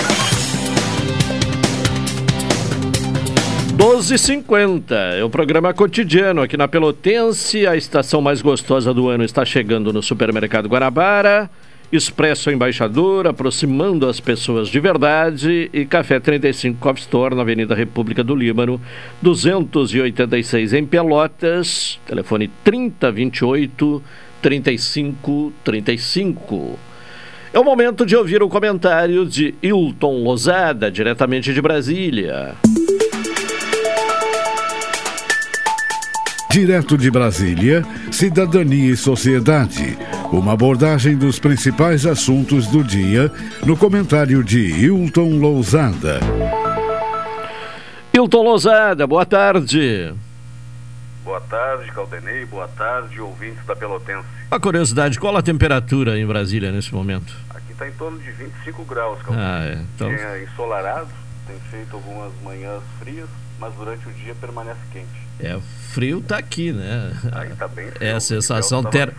12h50, 3.81 4.91
é 5.17 5.23
o 5.23 5.29
programa 5.29 5.73
cotidiano 5.73 6.43
aqui 6.43 6.55
na 6.55 6.67
Pelotense. 6.67 7.65
A 7.65 7.75
estação 7.75 8.21
mais 8.21 8.39
gostosa 8.39 8.93
do 8.93 9.09
ano 9.09 9.23
está 9.23 9.43
chegando 9.43 9.91
no 9.91 10.03
Supermercado 10.03 10.69
Guarabara. 10.69 11.49
Expresso 11.91 12.51
Embaixador, 12.51 13.25
aproximando 13.25 14.07
as 14.07 14.19
pessoas 14.19 14.69
de 14.69 14.79
verdade. 14.79 15.67
E 15.73 15.83
Café 15.83 16.19
35 16.19 16.79
Coffee 16.79 17.01
Store, 17.01 17.33
na 17.33 17.41
Avenida 17.41 17.73
República 17.73 18.23
do 18.23 18.35
Líbano, 18.35 18.79
286 19.19 20.73
em 20.73 20.85
Pelotas. 20.85 21.99
Telefone 22.05 22.51
3028 22.63 24.03
3535. 24.43 26.77
É 27.51 27.59
o 27.59 27.63
momento 27.63 28.05
de 28.05 28.15
ouvir 28.15 28.43
o 28.43 28.47
comentário 28.47 29.25
de 29.25 29.55
Hilton 29.59 30.23
Lozada, 30.23 30.91
diretamente 30.91 31.51
de 31.51 31.59
Brasília. 31.59 32.55
Direto 36.51 36.97
de 36.97 37.09
Brasília, 37.09 37.81
Cidadania 38.11 38.91
e 38.91 38.97
Sociedade. 38.97 39.97
Uma 40.33 40.51
abordagem 40.51 41.15
dos 41.15 41.39
principais 41.39 42.05
assuntos 42.05 42.67
do 42.67 42.83
dia 42.83 43.31
no 43.65 43.77
comentário 43.77 44.43
de 44.43 44.59
Hilton 44.59 45.39
Lousada. 45.39 46.19
Hilton 48.13 48.43
Lousada, 48.43 49.07
boa 49.07 49.25
tarde. 49.25 50.13
Boa 51.23 51.39
tarde, 51.39 51.89
Caldenei. 51.93 52.43
Boa 52.43 52.67
tarde, 52.67 53.21
ouvintes 53.21 53.65
da 53.65 53.73
Pelotense. 53.73 54.27
Uma 54.51 54.59
curiosidade, 54.59 55.17
qual 55.17 55.37
a 55.37 55.41
temperatura 55.41 56.19
em 56.19 56.27
Brasília 56.27 56.69
nesse 56.69 56.93
momento? 56.93 57.33
Aqui 57.51 57.71
está 57.71 57.87
em 57.87 57.93
torno 57.93 58.19
de 58.19 58.29
25 58.29 58.83
graus, 58.83 59.21
Caldenei. 59.21 59.47
Ah, 59.47 59.63
é. 59.63 59.81
Então... 59.95 60.11
É 60.11 60.43
ensolarado, 60.43 61.07
tem 61.47 61.55
feito 61.71 61.95
algumas 61.95 62.33
manhãs 62.43 62.83
frias, 62.99 63.29
mas 63.57 63.73
durante 63.75 64.05
o 64.05 64.11
dia 64.11 64.35
permanece 64.35 64.81
quente. 64.91 65.30
É, 65.41 65.59
frio 65.91 66.21
tá 66.21 66.37
aqui, 66.37 66.71
né? 66.71 67.11
Aí 67.31 67.49
tá 67.49 67.67
bem 67.67 67.89
frio. 67.91 68.07
É 68.07 68.13
a 68.13 68.19
sensação, 68.19 68.83
ter... 68.83 69.13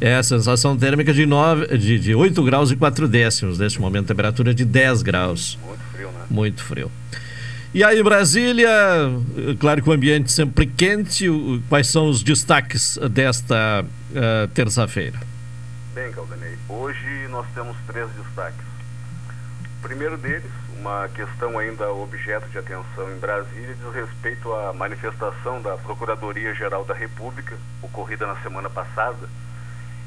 é 0.00 0.16
a 0.16 0.22
sensação 0.22 0.76
térmica 0.76 1.12
de, 1.12 1.26
9, 1.26 1.78
de, 1.78 1.98
de 1.98 2.14
8 2.14 2.42
graus 2.42 2.70
e 2.70 2.76
4 2.76 3.06
décimos 3.06 3.58
neste 3.58 3.80
momento, 3.80 4.06
temperatura 4.06 4.52
de 4.52 4.64
10 4.64 5.02
graus. 5.02 5.58
Muito 5.64 5.82
frio, 5.92 6.10
né? 6.10 6.26
Muito 6.30 6.64
frio. 6.64 6.90
E 7.74 7.84
aí, 7.84 8.02
Brasília, 8.02 8.70
claro 9.60 9.82
que 9.82 9.90
o 9.90 9.92
ambiente 9.92 10.32
sempre 10.32 10.66
quente, 10.66 11.26
quais 11.68 11.86
são 11.86 12.08
os 12.08 12.22
destaques 12.22 12.98
desta 13.10 13.84
uh, 13.84 14.48
terça-feira? 14.54 15.20
Bem, 15.94 16.10
Caldanei, 16.12 16.56
hoje 16.66 17.28
nós 17.30 17.46
temos 17.54 17.76
três 17.86 18.08
destaques. 18.12 18.64
O 19.78 19.82
primeiro 19.82 20.16
deles, 20.16 20.50
uma 20.78 21.08
questão 21.08 21.58
ainda 21.58 21.90
objeto 21.90 22.48
de 22.50 22.58
atenção 22.58 23.10
em 23.10 23.18
Brasília 23.18 23.74
diz 23.74 23.94
respeito 23.94 24.52
à 24.54 24.72
manifestação 24.72 25.60
da 25.60 25.76
Procuradoria-Geral 25.76 26.84
da 26.84 26.94
República, 26.94 27.56
ocorrida 27.82 28.26
na 28.26 28.36
semana 28.42 28.70
passada, 28.70 29.28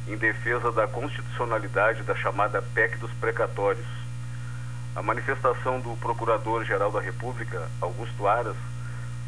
em 0.07 0.15
defesa 0.15 0.71
da 0.71 0.87
constitucionalidade 0.87 2.03
da 2.03 2.15
chamada 2.15 2.61
PEC 2.61 2.97
dos 2.97 3.11
precatórios. 3.13 3.85
A 4.95 5.01
manifestação 5.01 5.79
do 5.81 5.95
Procurador-Geral 5.97 6.91
da 6.91 7.01
República, 7.01 7.67
Augusto 7.81 8.25
Aras, 8.25 8.55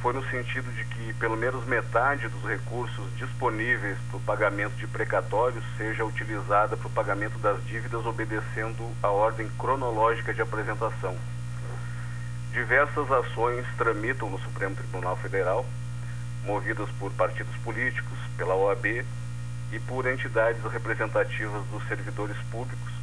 foi 0.02 0.14
no 0.14 0.24
sentido 0.30 0.72
de 0.74 0.86
que 0.86 1.14
pelo 1.14 1.36
menos 1.36 1.66
metade 1.66 2.28
dos 2.30 2.44
recursos 2.44 3.06
disponíveis 3.18 3.98
para 4.10 4.18
o 4.18 4.22
pagamento 4.22 4.76
de 4.76 4.88
precatórios 4.88 5.64
seja 5.78 6.06
utilizada 6.06 6.78
para 6.78 6.88
o 6.88 6.92
pagamento 6.92 7.38
das 7.40 7.64
dívidas 7.66 8.06
obedecendo 8.06 8.90
a 9.02 9.10
ordem 9.10 9.50
cronológica 9.58 10.34
de 10.34 10.42
apresentação. 10.42 11.16
Diversas 12.54 13.10
ações 13.12 13.66
tramitam 13.80 14.30
no 14.30 14.38
Supremo 14.38 14.76
Tribunal 14.76 15.18
Federal, 15.18 15.66
movidas 16.46 16.88
por 17.00 17.12
partidos 17.14 17.56
políticos, 17.64 18.16
pela 18.38 18.54
OAB 18.54 19.04
e 19.72 19.80
por 19.88 20.06
entidades 20.06 20.64
representativas 20.72 21.66
dos 21.72 21.84
servidores 21.88 22.38
públicos, 22.52 22.94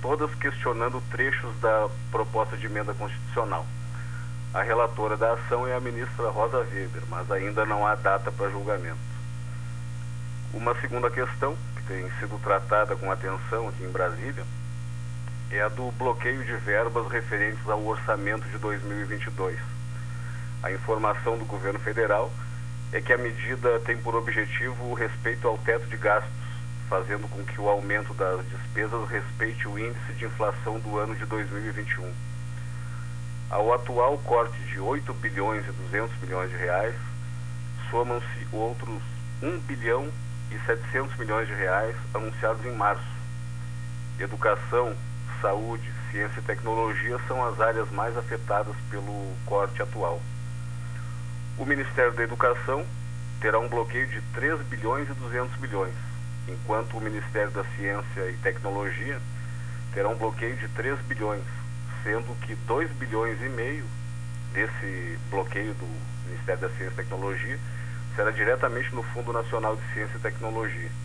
todas 0.00 0.34
questionando 0.36 1.02
trechos 1.10 1.54
da 1.60 1.86
proposta 2.10 2.56
de 2.56 2.64
emenda 2.64 2.94
constitucional. 2.94 3.66
A 4.54 4.62
relatora 4.62 5.18
da 5.18 5.34
ação 5.34 5.66
é 5.66 5.74
a 5.74 5.80
ministra 5.80 6.30
Rosa 6.30 6.60
Weber, 6.60 7.02
mas 7.10 7.30
ainda 7.30 7.66
não 7.66 7.86
há 7.86 7.94
data 7.96 8.32
para 8.32 8.48
julgamento. 8.48 8.96
Uma 10.54 10.74
segunda 10.80 11.10
questão, 11.10 11.54
que 11.76 11.82
tem 11.82 12.10
sido 12.18 12.40
tratada 12.42 12.96
com 12.96 13.12
atenção 13.12 13.68
aqui 13.68 13.84
em 13.84 13.92
Brasília, 13.92 14.44
é 15.54 15.62
a 15.62 15.68
do 15.68 15.92
bloqueio 15.92 16.44
de 16.44 16.56
verbas 16.56 17.08
referentes 17.10 17.68
ao 17.68 17.80
orçamento 17.86 18.44
de 18.48 18.58
2022. 18.58 19.56
A 20.64 20.72
informação 20.72 21.38
do 21.38 21.44
governo 21.44 21.78
federal 21.78 22.32
é 22.92 23.00
que 23.00 23.12
a 23.12 23.18
medida 23.18 23.78
tem 23.80 23.96
por 23.96 24.16
objetivo 24.16 24.90
o 24.90 24.94
respeito 24.94 25.46
ao 25.46 25.56
teto 25.58 25.86
de 25.86 25.96
gastos, 25.96 26.32
fazendo 26.88 27.28
com 27.28 27.44
que 27.44 27.60
o 27.60 27.68
aumento 27.68 28.12
das 28.14 28.44
despesas 28.48 29.08
respeite 29.08 29.68
o 29.68 29.78
índice 29.78 30.12
de 30.18 30.24
inflação 30.24 30.80
do 30.80 30.98
ano 30.98 31.14
de 31.14 31.24
2021. 31.24 32.12
Ao 33.48 33.72
atual 33.72 34.18
corte 34.18 34.58
de 34.64 34.80
8 34.80 35.14
bilhões 35.14 35.64
e 35.68 35.70
200 35.70 36.18
milhões 36.20 36.50
de 36.50 36.56
reais, 36.56 36.96
somam-se 37.90 38.48
outros 38.50 39.02
1 39.40 39.58
bilhão 39.60 40.08
e 40.50 40.58
700 40.66 41.16
milhões 41.16 41.46
de 41.46 41.54
reais 41.54 41.94
anunciados 42.12 42.64
em 42.66 42.74
março. 42.74 43.06
Educação, 44.18 44.96
saúde, 45.44 45.92
ciência 46.10 46.40
e 46.40 46.42
tecnologia 46.42 47.18
são 47.28 47.44
as 47.44 47.60
áreas 47.60 47.90
mais 47.90 48.16
afetadas 48.16 48.74
pelo 48.90 49.30
corte 49.44 49.82
atual. 49.82 50.18
O 51.58 51.66
Ministério 51.66 52.14
da 52.14 52.22
Educação 52.22 52.82
terá 53.42 53.58
um 53.58 53.68
bloqueio 53.68 54.06
de 54.06 54.22
3 54.32 54.62
bilhões 54.62 55.06
e 55.10 55.12
200 55.12 55.58
milhões, 55.58 55.92
enquanto 56.48 56.96
o 56.96 57.00
Ministério 57.00 57.50
da 57.50 57.62
Ciência 57.76 58.30
e 58.30 58.38
Tecnologia 58.42 59.20
terá 59.92 60.08
um 60.08 60.16
bloqueio 60.16 60.56
de 60.56 60.66
3 60.68 60.98
bilhões, 61.00 61.44
sendo 62.02 62.34
que 62.40 62.54
2 62.54 62.90
bilhões 62.92 63.38
e 63.42 63.48
meio 63.50 63.84
desse 64.54 65.18
bloqueio 65.28 65.74
do 65.74 65.86
Ministério 66.26 66.62
da 66.62 66.68
Ciência 66.70 66.94
e 66.94 66.96
Tecnologia 66.96 67.58
será 68.16 68.30
diretamente 68.30 68.94
no 68.94 69.02
Fundo 69.02 69.30
Nacional 69.30 69.76
de 69.76 69.92
Ciência 69.92 70.16
e 70.16 70.20
Tecnologia. 70.20 71.03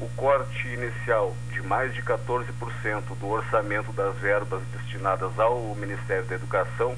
O 0.00 0.08
corte 0.16 0.66
inicial 0.66 1.36
de 1.52 1.60
mais 1.60 1.92
de 1.92 2.00
14% 2.02 2.46
do 3.20 3.28
orçamento 3.28 3.92
das 3.92 4.16
verbas 4.16 4.62
destinadas 4.72 5.38
ao 5.38 5.74
Ministério 5.74 6.24
da 6.24 6.36
Educação 6.36 6.96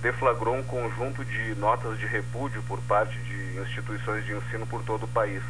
deflagrou 0.00 0.54
um 0.54 0.62
conjunto 0.62 1.24
de 1.24 1.56
notas 1.56 1.98
de 1.98 2.06
repúdio 2.06 2.62
por 2.68 2.78
parte 2.82 3.18
de 3.18 3.58
instituições 3.60 4.24
de 4.24 4.32
ensino 4.32 4.64
por 4.64 4.80
todo 4.84 5.06
o 5.06 5.08
país. 5.08 5.42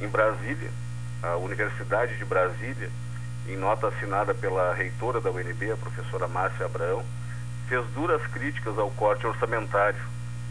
Em 0.00 0.08
Brasília, 0.08 0.68
a 1.22 1.36
Universidade 1.36 2.16
de 2.16 2.24
Brasília, 2.24 2.90
em 3.46 3.56
nota 3.56 3.86
assinada 3.86 4.34
pela 4.34 4.74
reitora 4.74 5.20
da 5.20 5.30
UNB, 5.30 5.70
a 5.70 5.76
professora 5.76 6.26
Márcia 6.26 6.66
Abraão, 6.66 7.04
fez 7.68 7.86
duras 7.94 8.26
críticas 8.32 8.76
ao 8.76 8.90
corte 8.90 9.24
orçamentário, 9.24 10.02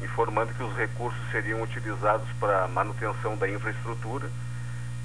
informando 0.01 0.53
que 0.53 0.63
os 0.63 0.73
recursos 0.77 1.19
seriam 1.31 1.62
utilizados 1.62 2.29
para 2.39 2.63
a 2.63 2.67
manutenção 2.69 3.36
da 3.36 3.49
infraestrutura, 3.49 4.29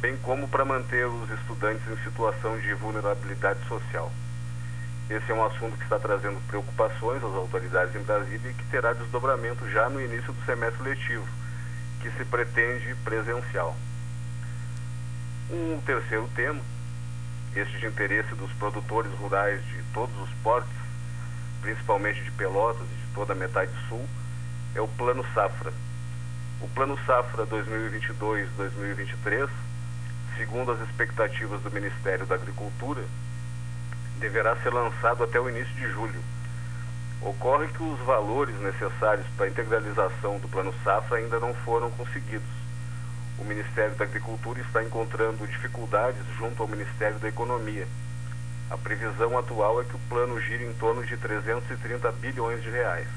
bem 0.01 0.17
como 0.19 0.49
para 0.49 0.65
manter 0.65 1.07
os 1.07 1.31
estudantes 1.31 1.87
em 1.87 2.03
situação 2.03 2.59
de 2.59 2.73
vulnerabilidade 2.75 3.61
social. 3.69 4.11
Esse 5.11 5.31
é 5.31 5.35
um 5.35 5.45
assunto 5.45 5.77
que 5.77 5.83
está 5.83 5.99
trazendo 5.99 6.41
preocupações 6.47 7.19
às 7.19 7.35
autoridades 7.35 7.95
em 7.95 8.03
Brasília 8.03 8.51
e 8.51 8.55
que 8.55 8.65
terá 8.67 8.93
desdobramento 8.93 9.69
já 9.71 9.89
no 9.91 10.01
início 10.01 10.33
do 10.33 10.45
semestre 10.45 10.83
letivo, 10.83 11.27
que 12.01 12.11
se 12.13 12.25
pretende 12.25 12.95
presencial. 13.05 13.77
Um 15.51 15.81
terceiro 15.85 16.29
tema, 16.35 16.61
este 17.55 17.79
de 17.79 17.87
interesse 17.87 18.35
dos 18.37 18.53
produtores 18.53 19.13
rurais 19.19 19.63
de 19.67 19.83
todos 19.93 20.17
os 20.23 20.31
portos, 20.43 20.71
principalmente 21.61 22.23
de 22.23 22.31
Pelotas 22.31 22.87
e 22.87 23.07
de 23.07 23.15
toda 23.15 23.33
a 23.33 23.37
metade 23.37 23.73
sul, 23.89 24.07
é 24.75 24.81
o 24.81 24.89
Plano 24.89 25.27
Safra. 25.35 25.73
O 26.61 26.69
Plano 26.69 26.97
Safra 27.05 27.45
2022-2023, 27.47 29.51
segundo 30.41 30.73
as 30.73 30.81
expectativas 30.89 31.61
do 31.61 31.71
Ministério 31.71 32.25
da 32.25 32.35
Agricultura, 32.35 33.05
deverá 34.19 34.57
ser 34.57 34.73
lançado 34.73 35.23
até 35.23 35.39
o 35.39 35.51
início 35.51 35.75
de 35.75 35.87
julho. 35.93 36.19
Ocorre 37.21 37.69
que 37.69 37.83
os 37.83 38.01
valores 38.01 38.59
necessários 38.59 39.27
para 39.37 39.45
a 39.45 39.49
integralização 39.51 40.39
do 40.39 40.49
Plano 40.49 40.73
Safra 40.83 41.19
ainda 41.19 41.39
não 41.39 41.53
foram 41.53 41.91
conseguidos. 41.91 42.49
O 43.39 43.45
Ministério 43.45 43.95
da 43.97 44.05
Agricultura 44.07 44.61
está 44.61 44.83
encontrando 44.83 45.47
dificuldades 45.47 46.23
junto 46.39 46.63
ao 46.63 46.69
Ministério 46.69 47.19
da 47.19 47.29
Economia. 47.29 47.87
A 48.71 48.79
previsão 48.79 49.37
atual 49.37 49.83
é 49.83 49.85
que 49.85 49.97
o 49.97 50.01
plano 50.09 50.41
gire 50.41 50.65
em 50.65 50.73
torno 50.73 51.05
de 51.05 51.19
330 51.19 52.11
bilhões 52.13 52.63
de 52.63 52.71
reais. 52.71 53.09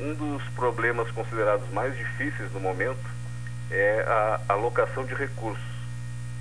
Um 0.00 0.14
dos 0.14 0.42
problemas 0.48 1.08
considerados 1.12 1.70
mais 1.70 1.96
difíceis 1.96 2.52
no 2.52 2.58
momento 2.58 3.16
é 3.70 4.04
a 4.08 4.52
alocação 4.52 5.04
de 5.04 5.14
recursos, 5.14 5.75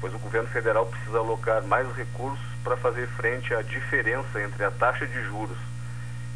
pois 0.05 0.13
o 0.13 0.19
governo 0.19 0.47
federal 0.49 0.85
precisa 0.85 1.17
alocar 1.17 1.63
mais 1.63 1.91
recursos 1.95 2.45
para 2.63 2.77
fazer 2.77 3.07
frente 3.07 3.51
à 3.55 3.63
diferença 3.63 4.39
entre 4.39 4.63
a 4.63 4.69
taxa 4.69 5.07
de 5.07 5.23
juros 5.23 5.57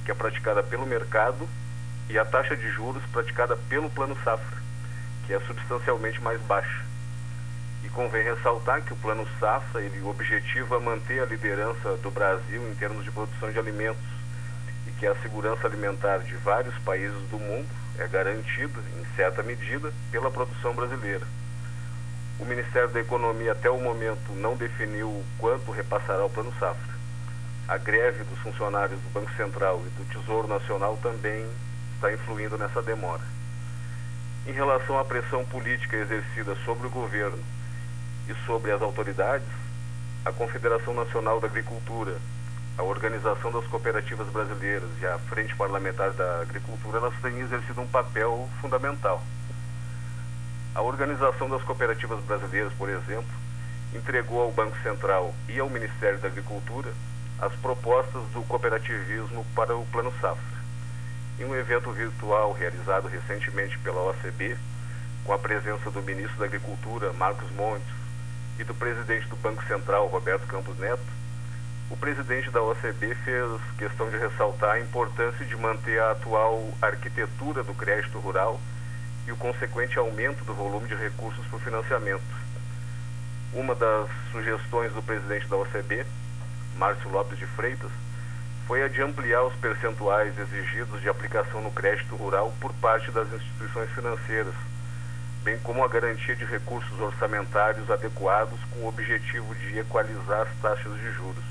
que 0.03 0.09
é 0.09 0.15
praticada 0.15 0.63
pelo 0.63 0.87
mercado 0.87 1.47
e 2.09 2.17
a 2.17 2.25
taxa 2.25 2.57
de 2.57 2.67
juros 2.71 3.03
praticada 3.13 3.55
pelo 3.69 3.87
Plano 3.91 4.17
Safra, 4.23 4.57
que 5.27 5.33
é 5.35 5.39
substancialmente 5.41 6.19
mais 6.19 6.41
baixa. 6.41 6.83
E 7.83 7.89
convém 7.89 8.23
ressaltar 8.23 8.81
que 8.81 8.93
o 8.93 8.95
Plano 8.95 9.27
Safra 9.39 9.83
ele 9.83 10.01
objetiva 10.01 10.79
manter 10.79 11.21
a 11.21 11.25
liderança 11.27 11.95
do 11.97 12.09
Brasil 12.09 12.67
em 12.71 12.73
termos 12.73 13.03
de 13.03 13.11
produção 13.11 13.51
de 13.51 13.59
alimentos 13.59 14.01
e 14.87 14.91
que 14.93 15.05
a 15.05 15.13
segurança 15.17 15.67
alimentar 15.67 16.17
de 16.23 16.35
vários 16.37 16.75
países 16.79 17.21
do 17.29 17.37
mundo 17.37 17.69
é 17.99 18.07
garantida, 18.07 18.79
em 18.99 19.15
certa 19.15 19.43
medida, 19.43 19.93
pela 20.11 20.31
produção 20.31 20.73
brasileira. 20.73 21.27
O 22.39 22.45
Ministério 22.45 22.87
da 22.89 23.01
Economia 23.01 23.51
até 23.51 23.69
o 23.69 23.77
momento 23.77 24.31
não 24.31 24.55
definiu 24.55 25.23
quanto 25.37 25.71
repassará 25.71 26.23
o 26.23 26.29
Plano 26.29 26.53
Safra. 26.57 26.97
A 27.67 27.77
greve 27.77 28.23
dos 28.23 28.39
funcionários 28.39 28.99
do 29.01 29.09
Banco 29.09 29.31
Central 29.33 29.83
e 29.85 29.89
do 29.89 30.05
Tesouro 30.05 30.47
Nacional 30.47 30.97
também 31.03 31.45
está 31.95 32.13
influindo 32.13 32.57
nessa 32.57 32.81
demora. 32.81 33.21
Em 34.47 34.53
relação 34.53 34.97
à 34.97 35.03
pressão 35.03 35.43
política 35.45 35.97
exercida 35.97 36.55
sobre 36.63 36.87
o 36.87 36.89
governo 36.89 37.43
e 38.29 38.33
sobre 38.45 38.71
as 38.71 38.81
autoridades, 38.81 39.47
a 40.23 40.31
Confederação 40.31 40.93
Nacional 40.93 41.41
da 41.41 41.47
Agricultura, 41.47 42.15
a 42.77 42.83
Organização 42.83 43.51
das 43.51 43.67
Cooperativas 43.67 44.27
Brasileiras 44.29 44.89
e 45.01 45.05
a 45.05 45.19
Frente 45.19 45.53
Parlamentar 45.57 46.11
da 46.11 46.41
Agricultura, 46.41 46.99
elas 46.99 47.13
têm 47.21 47.41
exercido 47.41 47.81
um 47.81 47.87
papel 47.87 48.47
fundamental. 48.61 49.21
A 50.75 50.81
Organização 50.81 51.49
das 51.49 51.63
Cooperativas 51.63 52.23
Brasileiras, 52.23 52.71
por 52.73 52.89
exemplo, 52.89 53.33
entregou 53.93 54.41
ao 54.41 54.51
Banco 54.51 54.77
Central 54.83 55.33
e 55.47 55.59
ao 55.59 55.69
Ministério 55.69 56.19
da 56.19 56.27
Agricultura 56.27 56.93
as 57.39 57.53
propostas 57.53 58.21
do 58.33 58.43
cooperativismo 58.43 59.45
para 59.55 59.75
o 59.75 59.85
Plano 59.87 60.13
Safra. 60.21 60.59
Em 61.39 61.45
um 61.45 61.55
evento 61.55 61.91
virtual 61.91 62.51
realizado 62.53 63.07
recentemente 63.07 63.77
pela 63.79 64.09
OCB, 64.11 64.57
com 65.23 65.33
a 65.33 65.39
presença 65.39 65.89
do 65.89 66.01
ministro 66.01 66.37
da 66.37 66.45
Agricultura, 66.45 67.13
Marcos 67.13 67.49
Montes, 67.51 67.99
e 68.59 68.63
do 68.63 68.75
presidente 68.75 69.27
do 69.27 69.37
Banco 69.37 69.63
Central, 69.65 70.07
Roberto 70.07 70.45
Campos 70.45 70.77
Neto, 70.77 71.01
o 71.89 71.97
presidente 71.97 72.51
da 72.51 72.61
OCB 72.61 73.15
fez 73.15 73.61
questão 73.77 74.09
de 74.09 74.17
ressaltar 74.17 74.71
a 74.75 74.79
importância 74.79 75.45
de 75.45 75.55
manter 75.55 75.99
a 75.99 76.11
atual 76.11 76.69
arquitetura 76.81 77.63
do 77.63 77.73
crédito 77.73 78.19
rural 78.19 78.59
e 79.29 79.31
o 79.31 79.37
consequente 79.37 79.97
aumento 79.99 80.43
do 80.43 80.55
volume 80.55 80.87
de 80.87 80.95
recursos 80.95 81.45
para 81.45 81.57
o 81.57 81.59
financiamento. 81.59 82.23
Uma 83.53 83.75
das 83.75 84.09
sugestões 84.31 84.91
do 84.91 85.03
presidente 85.03 85.47
da 85.47 85.55
OCB, 85.55 86.03
Márcio 86.75 87.09
Lopes 87.11 87.37
de 87.37 87.45
Freitas, 87.45 87.91
foi 88.65 88.83
a 88.83 88.87
de 88.87 89.01
ampliar 89.03 89.43
os 89.43 89.53
percentuais 89.55 90.37
exigidos 90.37 90.99
de 91.01 91.09
aplicação 91.09 91.61
no 91.61 91.71
crédito 91.71 92.15
rural 92.15 92.51
por 92.59 92.73
parte 92.73 93.11
das 93.11 93.31
instituições 93.31 93.91
financeiras, 93.91 94.53
bem 95.43 95.59
como 95.59 95.83
a 95.83 95.87
garantia 95.87 96.35
de 96.35 96.45
recursos 96.45 96.99
orçamentários 96.99 97.89
adequados 97.89 98.59
com 98.71 98.79
o 98.79 98.87
objetivo 98.87 99.53
de 99.53 99.77
equalizar 99.77 100.41
as 100.41 100.55
taxas 100.59 100.95
de 100.99 101.11
juros. 101.11 101.45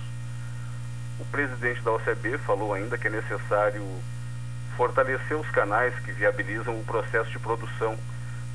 O 1.21 1.25
presidente 1.27 1.81
da 1.83 1.93
OCB 1.93 2.39
falou 2.39 2.75
ainda 2.75 2.99
que 2.99 3.07
é 3.07 3.11
necessário 3.11 3.85
fortalecer 4.79 5.37
os 5.37 5.51
canais 5.51 5.93
que 6.05 6.13
viabilizam 6.13 6.79
o 6.79 6.85
processo 6.85 7.29
de 7.31 7.39
produção 7.41 7.99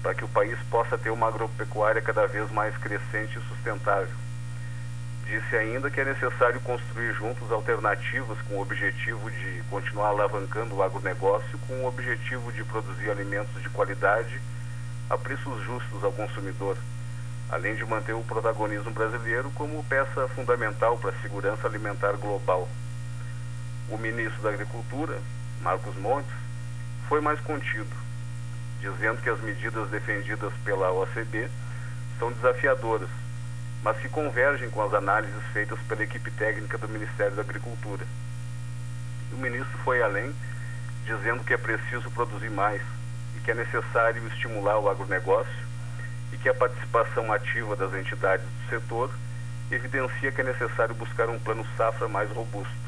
para 0.01 0.15
que 0.15 0.23
o 0.23 0.27
país 0.29 0.57
possa 0.71 0.97
ter 0.97 1.09
uma 1.09 1.27
agropecuária 1.27 2.01
cada 2.01 2.25
vez 2.27 2.49
mais 2.49 2.77
crescente 2.77 3.37
e 3.37 3.41
sustentável. 3.49 4.15
Disse 5.25 5.57
ainda 5.57 5.91
que 5.91 5.99
é 5.99 6.05
necessário 6.05 6.61
construir 6.61 7.11
juntos 7.13 7.51
alternativas 7.51 8.37
com 8.43 8.55
o 8.55 8.61
objetivo 8.61 9.29
de 9.29 9.63
continuar 9.69 10.07
alavancando 10.07 10.75
o 10.75 10.81
agronegócio 10.81 11.59
com 11.67 11.73
o 11.81 11.87
objetivo 11.87 12.53
de 12.53 12.63
produzir 12.63 13.09
alimentos 13.09 13.61
de 13.61 13.69
qualidade 13.69 14.39
a 15.09 15.17
preços 15.17 15.61
justos 15.63 16.05
ao 16.05 16.11
consumidor, 16.13 16.77
além 17.49 17.75
de 17.75 17.83
manter 17.83 18.13
o 18.13 18.23
protagonismo 18.23 18.91
brasileiro 18.91 19.51
como 19.51 19.83
peça 19.83 20.25
fundamental 20.29 20.97
para 20.97 21.09
a 21.09 21.21
segurança 21.21 21.67
alimentar 21.67 22.13
global. 22.13 22.69
O 23.89 23.97
ministro 23.97 24.41
da 24.41 24.49
Agricultura, 24.51 25.19
Marcos 25.63 25.95
Montes, 25.95 26.29
foi 27.07 27.21
mais 27.21 27.39
contido, 27.39 27.89
dizendo 28.81 29.21
que 29.21 29.29
as 29.29 29.39
medidas 29.39 29.89
defendidas 29.89 30.51
pela 30.65 30.91
OCB 30.91 31.49
são 32.19 32.33
desafiadoras, 32.33 33.07
mas 33.81 33.97
que 33.97 34.09
convergem 34.09 34.69
com 34.69 34.81
as 34.81 34.93
análises 34.93 35.41
feitas 35.53 35.79
pela 35.87 36.03
equipe 36.03 36.29
técnica 36.31 36.77
do 36.77 36.89
Ministério 36.89 37.35
da 37.35 37.43
Agricultura. 37.43 38.05
O 39.31 39.37
ministro 39.37 39.77
foi 39.85 40.03
além, 40.03 40.35
dizendo 41.05 41.45
que 41.45 41.53
é 41.53 41.57
preciso 41.57 42.11
produzir 42.11 42.49
mais 42.49 42.81
e 43.37 43.39
que 43.39 43.51
é 43.51 43.55
necessário 43.55 44.27
estimular 44.27 44.77
o 44.79 44.89
agronegócio 44.89 45.63
e 46.33 46.37
que 46.37 46.49
a 46.49 46.53
participação 46.53 47.31
ativa 47.31 47.73
das 47.77 47.93
entidades 47.93 48.45
do 48.45 48.69
setor 48.69 49.09
evidencia 49.71 50.31
que 50.31 50.41
é 50.41 50.43
necessário 50.43 50.93
buscar 50.93 51.29
um 51.29 51.39
plano 51.39 51.65
safra 51.77 52.09
mais 52.09 52.29
robusto. 52.31 52.82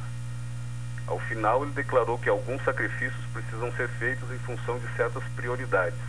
Ao 1.07 1.19
final, 1.19 1.63
ele 1.63 1.71
declarou 1.73 2.17
que 2.17 2.29
alguns 2.29 2.63
sacrifícios 2.63 3.25
precisam 3.31 3.71
ser 3.73 3.87
feitos 3.89 4.29
em 4.31 4.39
função 4.39 4.79
de 4.79 4.87
certas 4.95 5.23
prioridades 5.35 5.99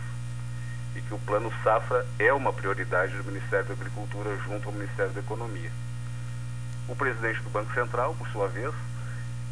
e 0.95 1.01
que 1.01 1.13
o 1.13 1.19
Plano 1.19 1.53
Safra 1.63 2.05
é 2.17 2.33
uma 2.33 2.51
prioridade 2.51 3.15
do 3.15 3.23
Ministério 3.25 3.65
da 3.65 3.73
Agricultura 3.73 4.35
junto 4.37 4.67
ao 4.67 4.73
Ministério 4.73 5.11
da 5.11 5.19
Economia. 5.19 5.69
O 6.87 6.95
presidente 6.95 7.41
do 7.41 7.49
Banco 7.51 7.71
Central, 7.73 8.15
por 8.15 8.27
sua 8.29 8.47
vez, 8.47 8.73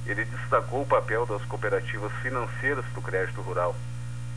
ele 0.08 0.26
destacou 0.26 0.82
o 0.82 0.88
papel 0.88 1.26
das 1.26 1.44
cooperativas 1.46 2.12
financeiras 2.24 2.86
do 2.94 3.02
crédito 3.02 3.42
rural, 3.42 3.76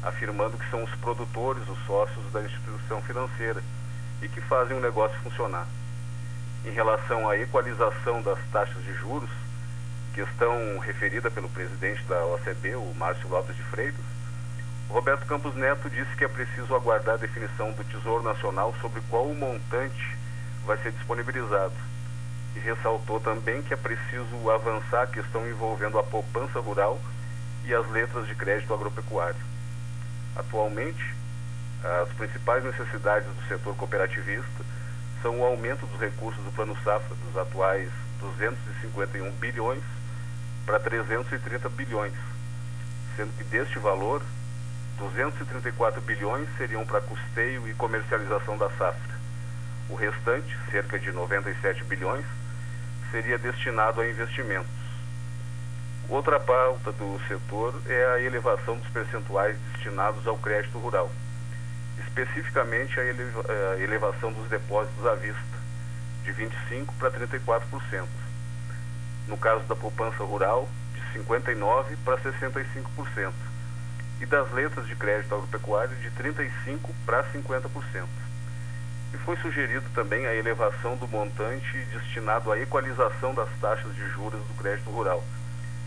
afirmando 0.03 0.59
que 0.59 0.71
são 0.71 0.85
os 0.85 0.95
produtores, 0.97 1.67
os 1.69 1.79
sócios 1.87 2.31
da 2.33 2.43
instituição 2.43 3.01
financeira 3.03 3.63
e 4.21 4.29
que 4.29 4.41
fazem 4.43 4.77
o 4.77 4.81
negócio 4.81 5.19
funcionar. 5.21 5.67
Em 6.65 6.71
relação 6.71 7.29
à 7.29 7.39
equalização 7.39 8.21
das 8.21 8.39
taxas 8.51 8.83
de 8.83 8.93
juros, 8.95 9.31
questão 10.15 10.79
referida 10.79 11.31
pelo 11.31 11.49
presidente 11.49 12.03
da 12.05 12.25
OCB, 12.27 12.77
o 12.77 12.95
Márcio 12.95 13.29
Lopes 13.29 13.57
de 13.57 13.63
Freitas, 13.65 14.05
Roberto 14.89 15.27
Campos 15.27 15.55
Neto 15.55 15.91
disse 15.91 16.17
que 16.17 16.25
é 16.25 16.29
preciso 16.29 16.75
aguardar 16.75 17.17
a 17.17 17.19
definição 17.19 17.73
do 17.73 17.85
Tesouro 17.85 18.23
Nacional 18.23 18.75
sobre 18.81 19.03
qual 19.11 19.27
o 19.27 19.35
montante 19.35 20.17
vai 20.65 20.79
ser 20.79 20.93
disponibilizado. 20.93 21.75
E 22.57 22.59
ressaltou 22.59 23.21
também 23.21 23.63
que 23.63 23.75
é 23.75 23.77
preciso 23.77 24.51
avançar 24.51 25.03
a 25.03 25.07
questão 25.07 25.47
envolvendo 25.47 25.99
a 25.99 26.03
poupança 26.03 26.59
rural 26.61 26.99
e 27.67 27.75
as 27.75 27.87
letras 27.91 28.27
de 28.27 28.35
crédito 28.35 28.73
agropecuário. 28.73 29.41
Atualmente, 30.35 31.15
as 32.03 32.09
principais 32.15 32.65
necessidades 32.65 33.29
do 33.29 33.47
setor 33.47 33.77
cooperativista 33.77 34.65
são 35.21 35.39
o 35.41 35.45
aumento 35.45 35.85
dos 35.87 36.01
recursos 36.01 36.43
do 36.43 36.53
Plano 36.53 36.77
Safra 36.83 37.15
dos 37.15 37.37
atuais 37.37 37.91
251 38.21 39.31
bilhões 39.33 39.83
para 40.69 40.79
330 40.81 41.67
bilhões, 41.71 42.13
sendo 43.17 43.35
que 43.39 43.45
deste 43.45 43.79
valor, 43.79 44.23
234 44.99 45.99
bilhões 46.03 46.47
seriam 46.59 46.85
para 46.85 47.01
custeio 47.01 47.67
e 47.67 47.73
comercialização 47.73 48.59
da 48.59 48.69
safra. 48.73 49.19
O 49.89 49.95
restante, 49.95 50.55
cerca 50.71 50.99
de 50.99 51.11
97 51.11 51.85
bilhões, 51.85 52.27
seria 53.11 53.39
destinado 53.39 54.03
a 54.03 54.11
investimentos. 54.11 54.69
Outra 56.07 56.39
pauta 56.39 56.93
do 56.93 57.19
setor 57.27 57.75
é 57.87 58.05
a 58.17 58.21
elevação 58.21 58.77
dos 58.77 58.89
percentuais 58.89 59.57
destinados 59.73 60.27
ao 60.27 60.37
crédito 60.37 60.77
rural, 60.77 61.11
especificamente 61.99 63.01
a 63.01 63.05
elevação 63.83 64.31
dos 64.35 64.47
depósitos 64.51 65.07
à 65.07 65.15
vista, 65.15 65.59
de 66.25 66.35
25% 66.35 66.91
para 66.99 67.11
34%. 67.11 68.28
No 69.29 69.37
caso 69.37 69.63
da 69.65 69.77
poupança 69.77 70.25
rural, 70.25 70.69
de 70.95 71.19
59% 71.21 71.97
para 72.05 72.19
65% 72.19 73.33
e 74.21 74.27
das 74.27 74.51
letras 74.53 74.87
de 74.87 74.97
crédito 74.97 75.35
agropecuário 75.35 75.95
de 75.97 76.11
35% 76.11 76.81
para 77.07 77.25
50%. 77.33 78.07
E 79.13 79.17
foi 79.19 79.37
sugerido 79.37 79.89
também 79.95 80.27
a 80.27 80.35
elevação 80.35 80.97
do 80.97 81.07
montante 81.07 81.79
destinado 81.93 82.51
à 82.51 82.59
equalização 82.59 83.35
das 83.35 83.49
taxas 83.61 83.95
de 83.95 84.07
juros 84.09 84.41
do 84.41 84.55
crédito 84.61 84.91
rural, 84.91 85.23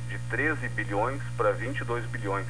de 0.07 0.17
13 0.29 0.69
bilhões 0.69 1.21
para 1.35 1.51
22 1.51 2.05
bilhões, 2.05 2.47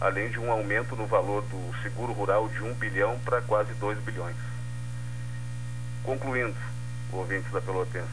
além 0.00 0.30
de 0.30 0.38
um 0.38 0.50
aumento 0.50 0.94
no 0.94 1.06
valor 1.06 1.42
do 1.42 1.82
seguro 1.82 2.12
rural 2.12 2.48
de 2.48 2.62
1 2.62 2.74
bilhão 2.74 3.18
para 3.24 3.40
quase 3.42 3.72
2 3.74 3.98
bilhões. 4.00 4.36
Concluindo, 6.04 6.56
ouvintes 7.12 7.50
da 7.50 7.60
Pelotense, 7.60 8.08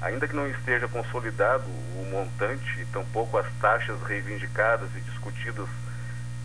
ainda 0.00 0.28
que 0.28 0.36
não 0.36 0.48
esteja 0.48 0.88
consolidado 0.88 1.64
o 1.66 2.06
montante 2.10 2.80
e 2.80 2.84
tampouco 2.86 3.38
as 3.38 3.46
taxas 3.60 4.00
reivindicadas 4.02 4.88
e 4.96 5.00
discutidas 5.00 5.68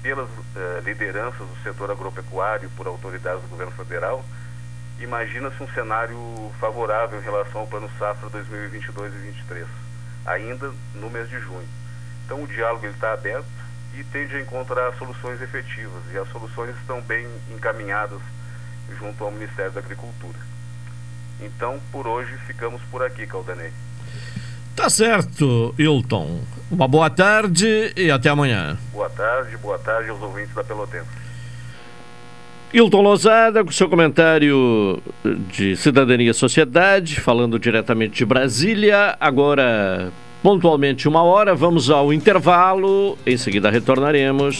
pelas 0.01 0.29
uh, 0.29 0.79
lideranças 0.83 1.39
do 1.47 1.63
setor 1.63 1.91
agropecuário 1.91 2.69
por 2.75 2.88
autoridades 2.88 3.41
do 3.41 3.49
governo 3.49 3.73
federal, 3.73 4.23
imagina-se 4.99 5.62
um 5.62 5.67
cenário 5.69 6.17
favorável 6.59 7.19
em 7.19 7.23
relação 7.23 7.62
ao 7.62 7.67
Plano 7.67 7.89
Safra 7.97 8.29
2022 8.29 9.13
e 9.13 9.17
2023, 9.17 9.67
ainda 10.25 10.71
no 10.95 11.09
mês 11.09 11.29
de 11.29 11.39
junho. 11.39 11.67
Então 12.25 12.43
o 12.43 12.47
diálogo 12.47 12.85
está 12.85 13.13
aberto 13.13 13.45
e 13.93 14.03
tende 14.03 14.35
a 14.35 14.41
encontrar 14.41 14.93
soluções 14.93 15.41
efetivas 15.41 16.03
e 16.12 16.17
as 16.17 16.29
soluções 16.29 16.75
estão 16.77 17.01
bem 17.01 17.27
encaminhadas 17.49 18.21
junto 18.97 19.23
ao 19.23 19.31
Ministério 19.31 19.71
da 19.71 19.79
Agricultura. 19.79 20.38
Então, 21.41 21.80
por 21.91 22.08
hoje, 22.08 22.36
ficamos 22.45 22.82
por 22.91 23.04
aqui, 23.04 23.25
Caldanei. 23.25 23.71
Tá 24.75 24.89
certo, 24.89 25.73
Hilton. 25.78 26.39
Uma 26.71 26.88
boa 26.88 27.10
tarde 27.10 27.91
e 27.97 28.12
até 28.12 28.30
amanhã. 28.30 28.78
Boa 28.93 29.10
tarde, 29.10 29.58
boa 29.58 29.78
tarde 29.78 30.10
aos 30.10 30.21
ouvintes 30.21 30.54
da 30.54 30.63
Pelotense. 30.63 31.19
Hilton 32.71 33.02
Lozada, 33.02 33.63
com 33.63 33.71
seu 33.71 33.89
comentário 33.89 35.02
de 35.52 35.75
Cidadania 35.75 36.30
e 36.30 36.34
Sociedade, 36.34 37.19
falando 37.19 37.58
diretamente 37.58 38.19
de 38.19 38.25
Brasília. 38.25 39.17
Agora, 39.19 40.12
pontualmente 40.43 41.08
uma 41.08 41.23
hora, 41.23 41.56
vamos 41.56 41.89
ao 41.89 42.13
intervalo. 42.13 43.17
Em 43.25 43.38
seguida, 43.38 43.71
retornaremos. 43.71 44.60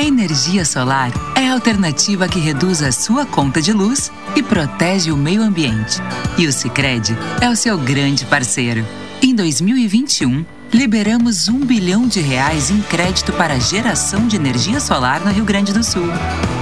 A 0.00 0.02
energia 0.02 0.64
solar 0.64 1.12
é 1.36 1.46
a 1.46 1.52
alternativa 1.52 2.26
que 2.26 2.38
reduz 2.38 2.82
a 2.82 2.90
sua 2.90 3.26
conta 3.26 3.60
de 3.60 3.70
luz 3.70 4.10
e 4.34 4.42
protege 4.42 5.12
o 5.12 5.16
meio 5.16 5.42
ambiente. 5.42 5.98
E 6.38 6.46
o 6.46 6.52
Sicredi 6.54 7.14
é 7.38 7.50
o 7.50 7.54
seu 7.54 7.76
grande 7.76 8.24
parceiro. 8.24 8.82
Em 9.20 9.34
2021, 9.34 10.46
liberamos 10.72 11.48
um 11.48 11.60
bilhão 11.60 12.08
de 12.08 12.18
reais 12.18 12.70
em 12.70 12.80
crédito 12.80 13.30
para 13.34 13.60
geração 13.60 14.26
de 14.26 14.36
energia 14.36 14.80
solar 14.80 15.20
no 15.20 15.30
Rio 15.30 15.44
Grande 15.44 15.70
do 15.70 15.84
Sul. 15.84 16.08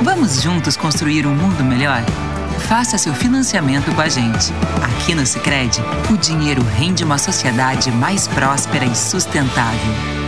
Vamos 0.03 0.43
juntos 0.43 0.77
construir 0.77 1.25
um 1.25 1.33
mundo 1.37 1.63
melhor? 1.63 2.03
Faça 2.67 2.99
seu 2.99 3.15
financiamento 3.15 3.95
com 3.95 4.01
a 4.01 4.09
gente. 4.09 4.53
Aqui 4.83 5.15
no 5.15 5.25
Sicredi, 5.25 5.81
o 6.11 6.17
dinheiro 6.17 6.65
rende 6.77 7.05
uma 7.05 7.19
sociedade 7.19 7.93
mais 7.93 8.27
próspera 8.27 8.85
e 8.85 8.97
sustentável. 8.97 10.28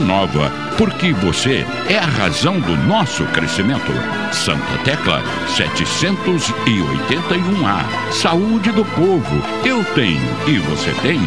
nova, 0.00 0.50
porque 0.76 1.14
você 1.14 1.64
é 1.88 1.96
a 1.98 2.04
razão 2.04 2.60
do 2.60 2.76
nosso 2.76 3.24
crescimento. 3.26 3.90
Santa 4.30 4.76
Tecla 4.84 5.22
781A. 5.48 8.12
Saúde 8.12 8.70
do 8.70 8.84
povo, 8.84 9.42
eu 9.64 9.82
tenho 9.94 10.20
e 10.46 10.58
você 10.58 10.92
tem. 11.00 11.18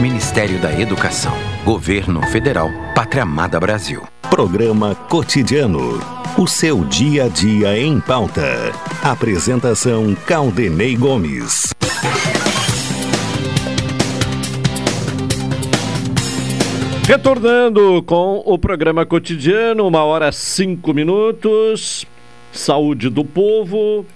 Ministério 0.00 0.58
da 0.58 0.72
Educação, 0.78 1.32
Governo 1.66 2.24
Federal, 2.28 2.70
Pátria 2.94 3.24
Amada 3.24 3.58
Brasil. 3.58 4.00
Programa 4.30 4.94
Cotidiano. 4.94 5.98
O 6.38 6.46
seu 6.46 6.84
dia 6.84 7.24
a 7.24 7.28
dia 7.28 7.76
em 7.76 8.00
pauta. 8.00 8.70
Apresentação 9.02 10.14
Caldenei 10.14 10.94
Gomes. 10.94 11.74
Retornando 17.04 18.00
com 18.04 18.44
o 18.46 18.56
programa 18.56 19.04
cotidiano, 19.04 19.88
uma 19.88 20.04
hora 20.04 20.30
cinco 20.30 20.94
minutos. 20.94 22.06
Saúde 22.52 23.10
do 23.10 23.24
povo. 23.24 24.06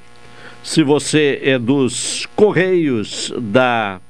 Se 0.62 0.84
você 0.84 1.40
é 1.42 1.58
dos 1.58 2.28
Correios 2.36 3.34
da 3.36 4.00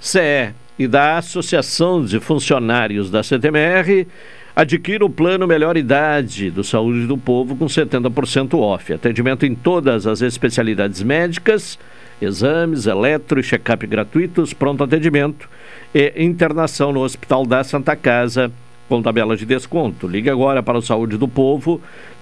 CE 0.00 0.59
e 0.80 0.88
da 0.88 1.18
Associação 1.18 2.02
de 2.02 2.18
Funcionários 2.18 3.10
da 3.10 3.22
CTMR, 3.22 4.08
adquira 4.56 5.04
o 5.04 5.10
plano 5.10 5.46
Melhor 5.46 5.76
Idade 5.76 6.50
do 6.50 6.64
Saúde 6.64 7.06
do 7.06 7.18
Povo 7.18 7.54
com 7.54 7.66
70% 7.66 8.58
off. 8.58 8.90
Atendimento 8.90 9.44
em 9.44 9.54
todas 9.54 10.06
as 10.06 10.22
especialidades 10.22 11.02
médicas, 11.02 11.78
exames, 12.18 12.86
eletro 12.86 13.38
e 13.38 13.42
check-up 13.42 13.86
gratuitos, 13.86 14.54
pronto 14.54 14.82
atendimento 14.82 15.50
e 15.94 16.14
internação 16.16 16.94
no 16.94 17.02
Hospital 17.02 17.44
da 17.44 17.62
Santa 17.62 17.94
Casa 17.94 18.50
com 18.88 19.02
tabela 19.02 19.36
de 19.36 19.44
desconto. 19.44 20.08
Ligue 20.08 20.30
agora 20.30 20.62
para 20.62 20.78
o 20.78 20.82
Saúde 20.82 21.18
do 21.18 21.28
Povo 21.28 21.78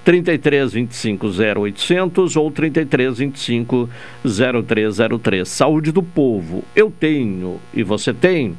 33 0.09 0.73
25 0.73 1.27
0800 1.27 2.37
ou 2.37 2.51
33 2.51 3.19
25 3.19 3.91
0303. 4.25 5.47
Saúde 5.47 5.93
do 5.93 6.03
Povo. 6.03 6.65
Eu 6.75 6.91
tenho 6.91 7.61
e 7.75 7.83
você 7.83 8.15
tem. 8.15 8.57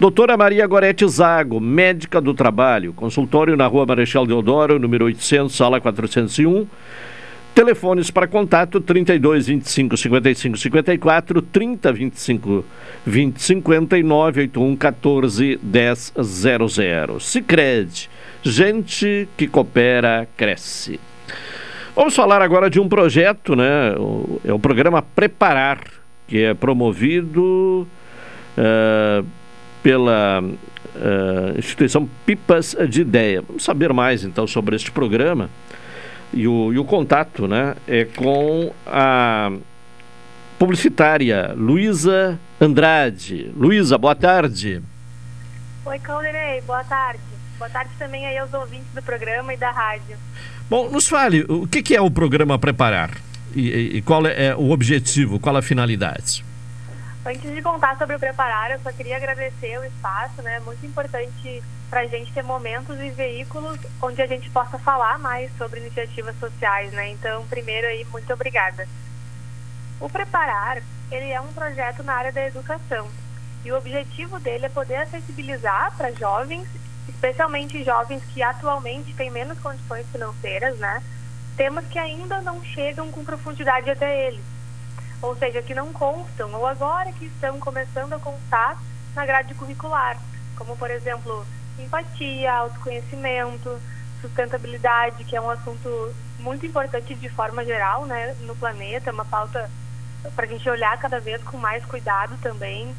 Doutora 0.00 0.36
Maria 0.36 0.66
Gorete 0.66 1.06
Zago, 1.06 1.60
médica 1.60 2.20
do 2.20 2.34
trabalho, 2.34 2.92
consultório 2.92 3.56
na 3.56 3.68
rua 3.68 3.86
Marechal 3.86 4.26
Deodoro, 4.26 4.80
número 4.80 5.04
800, 5.04 5.54
sala 5.54 5.80
401. 5.80 6.66
Telefones 7.54 8.10
para 8.10 8.26
contato 8.26 8.80
32 8.80 9.46
25 9.46 9.96
55 9.96 10.56
54, 10.56 11.40
30 11.40 11.92
25 11.92 12.64
20 13.06 13.40
59, 13.40 14.40
81 14.40 14.76
14 14.76 15.60
10 15.62 16.14
00. 16.20 17.20
Cicred, 17.20 18.10
gente 18.42 19.28
que 19.36 19.46
coopera, 19.46 20.28
cresce. 20.36 21.00
Vamos 21.94 22.14
falar 22.14 22.40
agora 22.40 22.70
de 22.70 22.80
um 22.80 22.88
projeto, 22.88 23.54
né? 23.54 23.94
É 24.44 24.52
o 24.52 24.58
programa 24.58 25.02
Preparar, 25.02 25.80
que 26.26 26.42
é 26.42 26.54
promovido 26.54 27.86
uh, 28.56 29.26
pela 29.82 30.42
uh, 30.42 31.58
instituição 31.58 32.08
Pipas 32.24 32.76
de 32.88 33.02
Ideia. 33.02 33.42
Vamos 33.46 33.64
saber 33.64 33.92
mais 33.92 34.24
então 34.24 34.46
sobre 34.46 34.76
este 34.76 34.90
programa 34.90 35.50
e 36.32 36.46
o, 36.46 36.72
e 36.72 36.78
o 36.78 36.84
contato 36.84 37.48
né, 37.48 37.74
é 37.88 38.04
com 38.04 38.72
a 38.86 39.52
publicitária 40.58 41.52
Luísa 41.56 42.38
Andrade. 42.60 43.50
Luísa, 43.56 43.98
boa 43.98 44.14
tarde. 44.14 44.82
Oi, 45.84 45.98
Calderei, 45.98 46.60
boa 46.62 46.84
tarde. 46.84 47.29
Boa 47.60 47.68
tarde 47.68 47.90
também 47.98 48.26
aí 48.26 48.38
aos 48.38 48.54
ouvintes 48.54 48.88
do 48.94 49.02
programa 49.02 49.52
e 49.52 49.56
da 49.58 49.70
rádio. 49.70 50.16
Bom, 50.70 50.88
nos 50.88 51.06
fale, 51.06 51.44
o 51.46 51.66
que, 51.66 51.82
que 51.82 51.94
é 51.94 52.00
o 52.00 52.10
programa 52.10 52.58
Preparar? 52.58 53.10
E, 53.54 53.98
e 53.98 54.02
qual 54.02 54.26
é, 54.26 54.46
é 54.46 54.56
o 54.56 54.70
objetivo, 54.70 55.38
qual 55.38 55.54
a 55.54 55.60
finalidade? 55.60 56.42
Antes 57.22 57.54
de 57.54 57.60
contar 57.60 57.98
sobre 57.98 58.16
o 58.16 58.18
Preparar, 58.18 58.70
eu 58.70 58.80
só 58.80 58.90
queria 58.90 59.18
agradecer 59.18 59.78
o 59.78 59.84
espaço, 59.84 60.40
né? 60.40 60.58
Muito 60.60 60.86
importante 60.86 61.62
para 61.90 62.00
a 62.00 62.06
gente 62.06 62.32
ter 62.32 62.42
momentos 62.42 62.98
e 62.98 63.10
veículos 63.10 63.78
onde 64.00 64.22
a 64.22 64.26
gente 64.26 64.48
possa 64.48 64.78
falar 64.78 65.18
mais 65.18 65.50
sobre 65.58 65.80
iniciativas 65.80 66.34
sociais, 66.38 66.90
né? 66.92 67.10
Então, 67.10 67.44
primeiro 67.50 67.86
aí, 67.86 68.06
muito 68.10 68.32
obrigada. 68.32 68.88
O 70.00 70.08
Preparar, 70.08 70.82
ele 71.12 71.30
é 71.30 71.40
um 71.42 71.52
projeto 71.52 72.02
na 72.02 72.14
área 72.14 72.32
da 72.32 72.46
educação 72.46 73.06
e 73.66 73.70
o 73.70 73.76
objetivo 73.76 74.40
dele 74.40 74.64
é 74.64 74.70
poder 74.70 74.96
acessibilizar 74.96 75.92
para 75.98 76.10
jovens, 76.12 76.66
especialmente 77.10 77.84
jovens 77.84 78.22
que 78.32 78.42
atualmente 78.42 79.14
têm 79.14 79.30
menos 79.30 79.58
condições 79.58 80.06
financeiras, 80.10 80.78
né? 80.78 81.02
Temas 81.56 81.86
que 81.86 81.98
ainda 81.98 82.40
não 82.40 82.64
chegam 82.64 83.10
com 83.10 83.24
profundidade 83.24 83.90
até 83.90 84.28
eles, 84.28 84.44
ou 85.20 85.36
seja, 85.36 85.60
que 85.60 85.74
não 85.74 85.92
constam 85.92 86.52
ou 86.54 86.66
agora 86.66 87.12
que 87.12 87.26
estão 87.26 87.58
começando 87.58 88.14
a 88.14 88.18
constar 88.18 88.80
na 89.14 89.26
grade 89.26 89.54
curricular, 89.54 90.18
como 90.56 90.76
por 90.76 90.90
exemplo 90.90 91.44
empatia, 91.78 92.52
autoconhecimento, 92.52 93.80
sustentabilidade, 94.20 95.24
que 95.24 95.36
é 95.36 95.40
um 95.40 95.50
assunto 95.50 96.14
muito 96.38 96.64
importante 96.64 97.14
de 97.14 97.28
forma 97.28 97.64
geral, 97.64 98.06
né, 98.06 98.34
no 98.42 98.54
planeta, 98.56 99.12
uma 99.12 99.24
pauta 99.24 99.70
para 100.34 100.44
a 100.44 100.48
gente 100.48 100.68
olhar 100.68 100.98
cada 100.98 101.20
vez 101.20 101.42
com 101.42 101.56
mais 101.56 101.84
cuidado 101.84 102.36
também. 102.42 102.94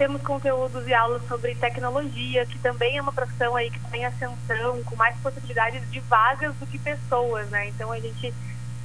Temos 0.00 0.22
conteúdos 0.22 0.88
e 0.88 0.94
aulas 0.94 1.20
sobre 1.28 1.54
tecnologia, 1.56 2.46
que 2.46 2.58
também 2.60 2.96
é 2.96 3.02
uma 3.02 3.12
profissão 3.12 3.54
aí 3.54 3.70
que 3.70 3.76
está 3.76 3.98
em 3.98 4.06
ascensão, 4.06 4.82
com 4.82 4.96
mais 4.96 5.14
possibilidades 5.18 5.82
de 5.90 6.00
vagas 6.00 6.54
do 6.54 6.66
que 6.66 6.78
pessoas, 6.78 7.50
né? 7.50 7.68
Então 7.68 7.92
a 7.92 8.00
gente 8.00 8.32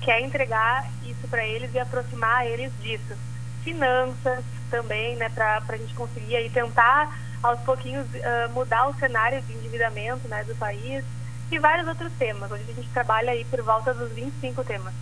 quer 0.01 0.19
entregar 0.19 0.85
isso 1.05 1.25
para 1.29 1.47
eles 1.47 1.73
e 1.73 1.79
aproximar 1.79 2.45
eles 2.45 2.69
disso. 2.81 3.15
Finanças 3.63 4.43
também, 4.69 5.15
né, 5.15 5.29
para 5.29 5.63
a 5.65 5.77
gente 5.77 5.93
conseguir 5.93 6.35
aí 6.35 6.49
tentar 6.49 7.17
aos 7.41 7.61
pouquinhos 7.61 8.05
uh, 8.07 8.51
mudar 8.51 8.85
o 8.89 8.93
cenário 8.95 9.41
de 9.43 9.53
endividamento 9.53 10.27
né, 10.27 10.43
do 10.43 10.53
país 10.55 11.01
e 11.49 11.57
vários 11.57 11.87
outros 11.87 12.11
temas. 12.19 12.51
Hoje 12.51 12.65
a 12.67 12.73
gente 12.73 12.89
trabalha 12.89 13.31
aí 13.31 13.45
por 13.45 13.61
volta 13.61 13.93
dos 13.93 14.11
25 14.11 14.65
temas. 14.65 14.93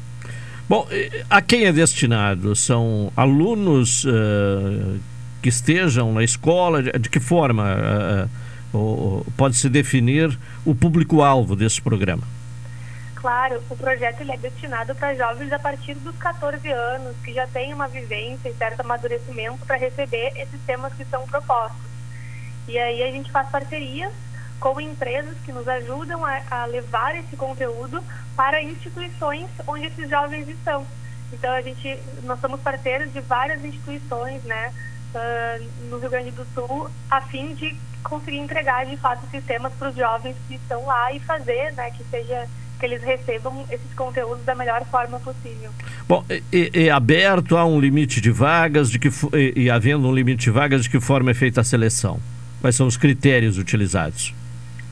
Bom, 0.70 0.88
a 1.28 1.42
quem 1.42 1.66
é 1.66 1.72
destinado? 1.72 2.56
São 2.56 3.12
alunos 3.18 4.06
uh, 4.06 5.00
que 5.44 5.50
estejam 5.50 6.14
na 6.14 6.24
escola? 6.24 6.82
De, 6.82 7.10
que 7.10 7.20
forma 7.20 8.30
uh, 8.74 9.32
pode 9.36 9.58
se 9.58 9.70
definir 9.70 10.40
o 10.66 10.74
público-alvo 10.74 11.54
desse 11.54 11.82
programa? 11.82 12.24
Claro, 13.14 13.62
o 13.70 13.76
projeto 13.76 14.22
ele 14.22 14.32
é 14.32 14.38
destinado 14.38 14.96
para 14.96 15.14
jovens 15.16 15.52
a 15.52 15.60
partir 15.60 15.96
dos 15.96 16.16
14 16.16 16.70
anos, 16.72 17.16
que 17.24 17.34
já 17.34 17.46
têm 17.48 17.74
uma 17.74 17.88
vivência 17.88 18.50
e 18.50 18.54
certo 18.54 18.80
amadurecimento 18.80 19.66
para 19.66 19.76
receber 19.76 20.32
esses 20.38 20.60
temas 20.66 20.94
que 20.94 21.06
são 21.06 21.28
propostos. 21.28 21.92
E 22.68 22.78
aí 22.78 23.04
a 23.04 23.12
gente 23.12 23.30
faz 23.30 23.50
parcerias 23.50 24.14
com 24.60 24.80
empresas 24.80 25.36
que 25.46 25.52
nos 25.52 25.68
ajudam 25.68 26.26
a, 26.26 26.42
a 26.50 26.66
levar 26.66 27.18
esse 27.18 27.36
conteúdo 27.36 28.02
para 28.36 28.62
instituições 28.62 29.50
onde 29.68 29.88
esses 29.88 30.10
jovens 30.10 30.48
estão. 30.48 30.86
Então 31.34 31.52
a 31.52 31.62
gente, 31.62 32.00
nós 32.24 32.40
somos 32.40 32.62
parceiros 32.62 33.12
de 33.12 33.20
várias 33.22 33.64
instituições, 33.64 34.42
né, 34.44 34.74
uh, 35.14 35.90
no 35.90 36.00
Rio 36.00 36.10
Grande 36.10 36.32
do 36.32 36.46
Sul, 36.54 36.90
a 37.10 37.22
fim 37.22 37.54
de 37.56 37.76
conseguir 38.04 38.38
entregar 38.38 38.86
de 38.86 38.98
fato 38.98 39.26
sistemas 39.32 39.72
para 39.74 39.90
os 39.90 39.96
jovens 39.96 40.36
que 40.48 40.56
estão 40.56 40.86
lá 40.86 41.14
e 41.14 41.20
fazer, 41.20 41.72
né, 41.74 41.90
que 41.92 42.04
seja 42.06 42.48
que 42.80 42.86
eles 42.86 43.02
recebam 43.02 43.66
esses 43.72 43.94
conteúdos 43.96 44.44
da 44.44 44.54
melhor 44.54 44.84
forma 44.86 45.20
possível. 45.20 45.72
Bom, 46.08 46.26
é, 46.30 46.42
é 46.86 46.90
aberto 46.90 47.56
a 47.56 47.66
um 47.66 47.80
limite 47.80 48.20
de 48.20 48.30
vagas, 48.30 48.92
de 48.92 49.00
que 49.00 49.10
e, 49.34 49.64
e 49.64 49.70
havendo 49.70 50.08
um 50.08 50.14
limite 50.14 50.44
de 50.44 50.52
vagas, 50.52 50.84
de 50.84 50.90
que 50.90 51.00
forma 51.00 51.32
é 51.32 51.34
feita 51.34 51.62
a 51.62 51.64
seleção? 51.64 52.20
Quais 52.60 52.76
são 52.76 52.86
os 52.86 52.98
critérios 52.98 53.58
utilizados? 53.58 54.34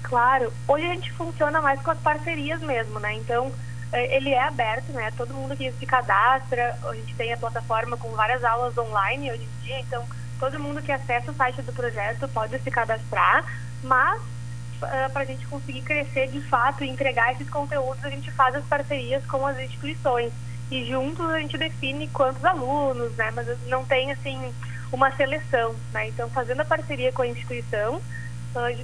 Claro, 0.04 0.52
hoje 0.68 0.86
a 0.86 0.94
gente 0.94 1.12
funciona 1.14 1.62
mais 1.62 1.82
com 1.82 1.92
as 1.92 1.98
parcerias 1.98 2.62
mesmo, 2.62 3.00
né? 3.00 3.14
Então 3.16 3.52
ele 3.94 4.30
é 4.30 4.42
aberto, 4.42 4.92
né? 4.92 5.12
Todo 5.18 5.34
mundo 5.34 5.56
que 5.56 5.72
se 5.74 5.86
cadastra, 5.86 6.78
a 6.84 6.96
gente 6.96 7.14
tem 7.16 7.34
a 7.34 7.38
plataforma 7.38 7.98
com 7.98 8.10
várias 8.12 8.44
aulas 8.44 8.78
online 8.78 9.32
hoje 9.32 9.44
em 9.44 9.66
dia, 9.66 9.80
então 9.80 10.06
todo 10.40 10.60
mundo 10.60 10.82
que 10.82 10.92
acessa 10.92 11.32
o 11.32 11.36
site 11.36 11.62
do 11.62 11.74
projeto 11.74 12.28
pode 12.30 12.58
se 12.60 12.72
cadastrar, 12.72 13.46
mas 13.84 14.22
ah, 14.82 15.10
para 15.14 15.22
a 15.22 15.26
gente 15.26 15.46
conseguir 15.46 15.82
crescer 15.82 16.28
de 16.28 16.42
fato 16.42 16.84
e 16.84 16.90
entregar 16.90 17.34
esses 17.34 17.50
conteúdos, 17.50 18.04
a 18.04 18.10
gente 18.10 18.32
faz 18.32 18.56
as 18.56 18.66
parcerias 18.66 19.24
com 19.26 19.46
as 19.46 19.60
instituições 19.60 20.32
e 20.72 20.86
juntos 20.86 21.30
a 21.30 21.40
gente 21.40 21.58
define 21.58 22.08
quantos 22.08 22.44
alunos, 22.44 23.16
né? 23.16 23.32
Mas 23.32 23.48
não 23.68 23.86
tem 23.86 24.12
assim 24.12 24.54
uma 24.92 25.12
seleção, 25.12 25.76
né? 25.92 26.08
Então 26.08 26.30
fazendo 26.30 26.62
a 26.62 26.66
parceria 26.66 27.12
com 27.12 27.22
a 27.22 27.28
instituição 27.28 28.02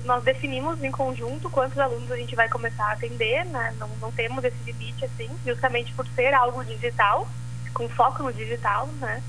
nós 0.05 0.23
definimos 0.23 0.81
em 0.83 0.91
conjunto 0.91 1.49
quantos 1.49 1.77
alunos 1.77 2.11
a 2.11 2.17
gente 2.17 2.35
vai 2.35 2.47
começar 2.49 2.85
a 2.85 2.91
atender, 2.93 3.45
né? 3.45 3.73
não, 3.79 3.89
não 4.01 4.11
temos 4.11 4.43
esse 4.43 4.57
limite 4.65 5.05
assim, 5.05 5.29
justamente 5.45 5.93
por 5.93 6.07
ser 6.07 6.33
algo 6.33 6.63
digital, 6.63 7.27
com 7.73 7.87
foco 7.89 8.23
no 8.23 8.33
digital, 8.33 8.87
né? 8.99 9.21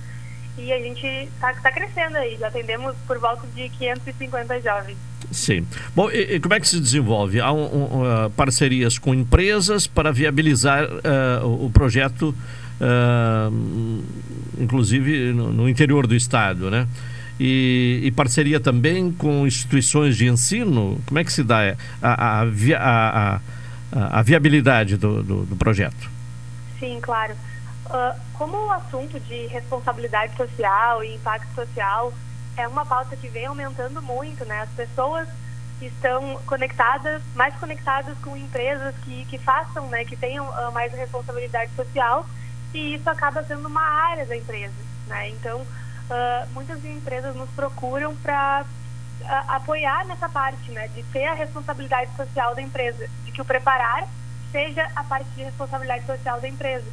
E 0.56 0.72
a 0.72 0.78
gente 0.78 1.06
está 1.06 1.52
tá 1.54 1.70
crescendo 1.70 2.16
aí, 2.16 2.36
já 2.36 2.48
atendemos 2.48 2.96
por 3.06 3.18
volta 3.18 3.46
de 3.54 3.68
550 3.68 4.60
jovens. 4.60 4.96
Sim. 5.30 5.66
Bom, 5.94 6.10
e, 6.10 6.34
e 6.34 6.40
como 6.40 6.54
é 6.54 6.60
que 6.60 6.66
se 6.66 6.80
desenvolve? 6.80 7.40
Há 7.40 7.52
um, 7.52 7.62
um, 7.62 8.02
uh, 8.02 8.30
parcerias 8.30 8.98
com 8.98 9.14
empresas 9.14 9.86
para 9.86 10.10
viabilizar 10.10 10.84
uh, 10.84 11.64
o 11.64 11.70
projeto, 11.70 12.34
uh, 12.80 14.04
inclusive 14.58 15.32
no, 15.32 15.52
no 15.52 15.68
interior 15.68 16.06
do 16.06 16.14
estado, 16.14 16.70
né? 16.70 16.88
E, 17.38 18.00
e, 18.04 18.10
parceria 18.10 18.58
também 18.58 19.12
com 19.12 19.46
instituições 19.46 20.16
de 20.16 20.26
ensino? 20.26 21.00
Como 21.06 21.18
é 21.18 21.24
que 21.24 21.32
se 21.32 21.42
dá 21.42 21.76
a, 22.02 22.40
a, 22.40 22.42
a, 22.42 23.40
a, 23.92 24.18
a 24.18 24.22
viabilidade 24.22 24.96
do, 24.96 25.22
do, 25.22 25.46
do, 25.46 25.56
projeto? 25.56 26.10
Sim, 26.78 26.98
claro. 27.00 27.34
Uh, 27.86 28.20
como 28.34 28.56
o 28.56 28.72
assunto 28.72 29.18
de 29.20 29.46
responsabilidade 29.46 30.36
social 30.36 31.02
e 31.04 31.14
impacto 31.14 31.54
social 31.54 32.12
é 32.56 32.66
uma 32.66 32.84
pauta 32.84 33.16
que 33.16 33.28
vem 33.28 33.46
aumentando 33.46 34.02
muito, 34.02 34.44
né? 34.44 34.62
As 34.62 34.70
pessoas 34.70 35.28
estão 35.80 36.40
conectadas, 36.44 37.22
mais 37.34 37.54
conectadas 37.54 38.16
com 38.18 38.36
empresas 38.36 38.94
que, 39.04 39.24
que 39.26 39.38
façam, 39.38 39.86
né, 39.88 40.04
que 40.04 40.16
tenham 40.16 40.44
uh, 40.44 40.72
mais 40.72 40.92
responsabilidade 40.92 41.70
social 41.76 42.26
e 42.74 42.94
isso 42.94 43.08
acaba 43.08 43.42
sendo 43.44 43.68
uma 43.68 43.82
área 43.82 44.26
da 44.26 44.36
empresa, 44.36 44.74
né? 45.06 45.30
Então, 45.30 45.64
uh, 46.10 46.48
muitas 46.52 46.84
empresas 46.84 47.34
nos 47.36 47.48
procuram 47.50 48.14
para 48.16 48.64
uh, 49.20 49.26
apoiar 49.48 50.06
nessa 50.06 50.28
parte, 50.28 50.70
né, 50.70 50.88
de 50.88 51.02
ter 51.04 51.26
a 51.26 51.34
responsabilidade 51.34 52.14
social 52.16 52.54
da 52.54 52.62
empresa, 52.62 53.08
de 53.24 53.32
que 53.32 53.40
o 53.40 53.44
preparar 53.44 54.06
seja 54.50 54.90
a 54.96 55.04
parte 55.04 55.28
de 55.30 55.42
responsabilidade 55.42 56.06
social 56.06 56.40
da 56.40 56.48
empresa. 56.48 56.86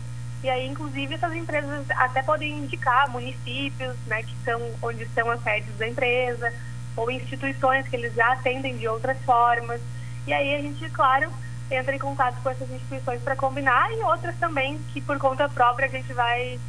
E 0.43 0.49
aí, 0.49 0.68
inclusive, 0.68 1.16
essas 1.16 1.34
empresas 1.34 1.89
até 1.91 2.22
podem 2.22 2.59
indicar 2.59 3.09
municípios, 3.09 3.95
né, 4.05 4.22
que 4.24 4.36
são 4.43 4.61
onde 4.82 5.03
estão 5.03 5.32
as 5.32 5.41
sedes 5.41 5.76
da 5.78 5.88
empresa, 5.88 6.53
ou 6.95 7.09
instituições 7.09 7.88
que 7.88 7.95
eles 7.95 8.13
já 8.13 8.34
atendem 8.34 8.78
de 8.78 8.88
outras 8.88 9.18
formas. 9.24 9.82
E 10.28 10.34
aí 10.34 10.55
a 10.55 10.61
gente, 10.61 10.89
claro, 10.89 11.32
entra 11.70 11.95
em 11.95 11.99
contato 11.99 12.41
com 12.41 12.49
essas 12.49 12.70
instituições 12.70 13.22
para 13.22 13.36
combinar 13.36 13.91
e 13.91 14.03
outras 14.03 14.36
também 14.38 14.80
que 14.93 15.01
por 15.01 15.18
conta 15.18 15.49
própria 15.49 15.88
a 15.88 15.89
gente 15.89 16.13
vai 16.13 16.59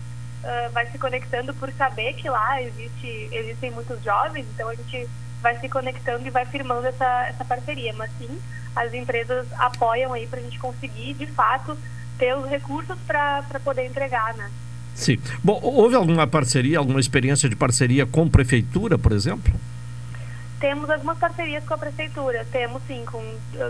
uh, 0.43 0.71
vai 0.73 0.87
se 0.91 0.99
conectando 0.99 1.55
por 1.55 1.71
saber 1.73 2.15
que 2.15 2.29
lá 2.29 2.63
existe, 2.63 3.29
existem 3.33 3.71
muitos 3.71 4.03
jovens, 4.03 4.47
então 4.55 4.69
a 4.69 4.75
gente 4.75 5.09
vai 5.43 5.59
se 5.59 5.69
conectando 5.69 6.27
e 6.27 6.31
vai 6.31 6.45
firmando 6.47 6.87
essa, 6.87 7.27
essa 7.29 7.45
parceria. 7.45 7.93
Mas 7.93 8.11
sim, 8.19 8.41
as 8.75 8.93
empresas 8.93 9.47
apoiam 9.59 10.13
aí 10.13 10.27
para 10.27 10.41
a 10.41 10.43
gente 10.43 10.59
conseguir, 10.59 11.15
de 11.15 11.27
fato, 11.27 11.77
ter 12.19 12.37
os 12.37 12.49
recursos 12.49 12.97
para 13.07 13.43
poder 13.63 13.87
entregar, 13.87 14.35
né? 14.35 14.51
Sim. 14.95 15.19
Bom, 15.45 15.61
houve 15.63 15.95
alguma 15.95 16.27
parceria, 16.27 16.79
alguma 16.79 16.99
experiência 16.99 17.49
de 17.49 17.55
parceria 17.55 18.07
com 18.07 18.29
prefeitura, 18.29 18.97
por 18.97 19.13
exemplo? 19.13 19.53
Temos 20.59 20.89
algumas 20.89 21.19
parcerias 21.19 21.63
com 21.65 21.75
a 21.75 21.79
prefeitura, 21.79 22.47
temos 22.51 22.83
sim, 22.87 23.05
com, 23.05 23.23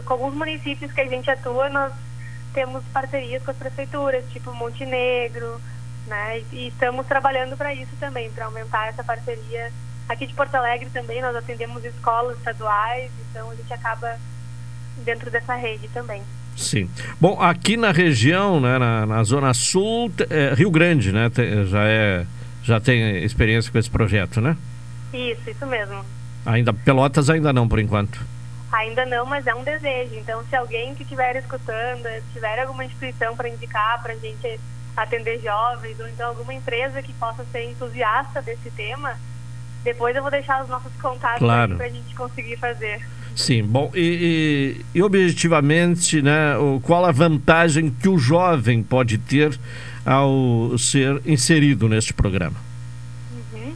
com 0.05 0.13
alguns 0.13 0.35
municípios 0.35 0.93
que 0.93 1.01
a 1.01 1.09
gente 1.09 1.29
atua, 1.29 1.69
nós 1.69 1.93
temos 2.55 2.83
parcerias 2.93 3.43
com 3.43 3.51
as 3.51 3.57
prefeituras, 3.57 4.25
tipo 4.33 4.55
Montenegro, 4.55 5.61
né? 6.07 6.43
E 6.53 6.69
estamos 6.69 7.07
trabalhando 7.07 7.57
para 7.57 7.75
isso 7.75 7.93
também, 7.99 8.31
para 8.31 8.47
aumentar 8.47 8.89
essa 8.89 9.03
parceria. 9.03 9.73
Aqui 10.09 10.27
de 10.27 10.35
Porto 10.35 10.55
Alegre 10.55 10.89
também 10.91 11.21
nós 11.21 11.35
atendemos 11.35 11.85
escolas 11.85 12.37
estaduais, 12.39 13.11
então 13.31 13.51
a 13.51 13.55
gente 13.55 13.73
acaba 13.73 14.17
dentro 15.05 15.31
dessa 15.31 15.55
rede 15.55 15.89
também. 15.89 16.23
Sim. 16.57 16.89
Bom, 17.21 17.41
aqui 17.41 17.77
na 17.77 17.93
região, 17.93 18.61
né, 18.61 18.79
na, 18.79 19.05
na 19.05 19.23
Zona 19.25 19.53
Sul, 19.53 20.11
é, 20.31 20.55
Rio 20.55 20.71
Grande, 20.71 21.13
né, 21.13 21.31
já, 21.67 21.85
é, 21.85 22.27
já 22.63 22.81
tem 22.81 23.23
experiência 23.23 23.71
com 23.71 23.79
esse 23.79 23.91
projeto, 23.91 24.41
né? 24.41 24.57
Isso, 25.13 25.51
isso 25.51 25.67
mesmo. 25.67 26.05
Ainda, 26.45 26.73
Pelotas 26.73 27.29
ainda 27.29 27.53
não, 27.53 27.69
por 27.69 27.79
enquanto. 27.79 28.25
Ainda 28.73 29.05
não, 29.07 29.27
mas 29.27 29.47
é 29.47 29.55
um 29.55 29.63
desejo. 29.63 30.15
Então, 30.15 30.43
se 30.49 30.57
alguém 30.57 30.95
que 30.95 31.03
estiver 31.03 31.37
escutando, 31.37 32.07
tiver 32.33 32.61
alguma 32.61 32.85
instituição 32.85 33.37
para 33.37 33.49
indicar 33.49 34.03
para 34.03 34.13
a 34.13 34.17
gente 34.17 34.61
atender 34.97 35.41
jovens, 35.41 36.01
ou 36.01 36.09
então 36.09 36.29
alguma 36.29 36.55
empresa 36.55 37.03
que 37.03 37.13
possa 37.15 37.45
ser 37.53 37.71
entusiasta 37.71 38.41
desse 38.41 38.71
tema, 38.71 39.15
depois 39.85 40.17
eu 40.17 40.23
vou 40.23 40.31
deixar 40.31 40.63
os 40.63 40.69
nossos 40.69 40.93
contatos 41.01 41.39
claro. 41.39 41.77
para 41.77 41.87
a 41.87 41.91
gente 41.91 42.15
conseguir 42.15 42.57
fazer. 42.57 43.07
Sim, 43.37 43.63
bom, 43.63 43.91
e, 43.95 44.81
e, 44.95 44.99
e, 44.99 45.03
objetivamente, 45.03 46.23
né, 46.23 46.55
qual 46.83 47.05
a 47.05 47.13
vantagem 47.13 47.91
que 47.91 48.09
o 48.09 48.19
jovem 48.19 48.83
pode 48.83 49.19
ter 49.19 49.61
ao 50.07 50.77
ser 50.79 51.21
inserido 51.27 51.87
neste 51.87 52.15
programa? 52.15 52.57
Uhum. 53.53 53.75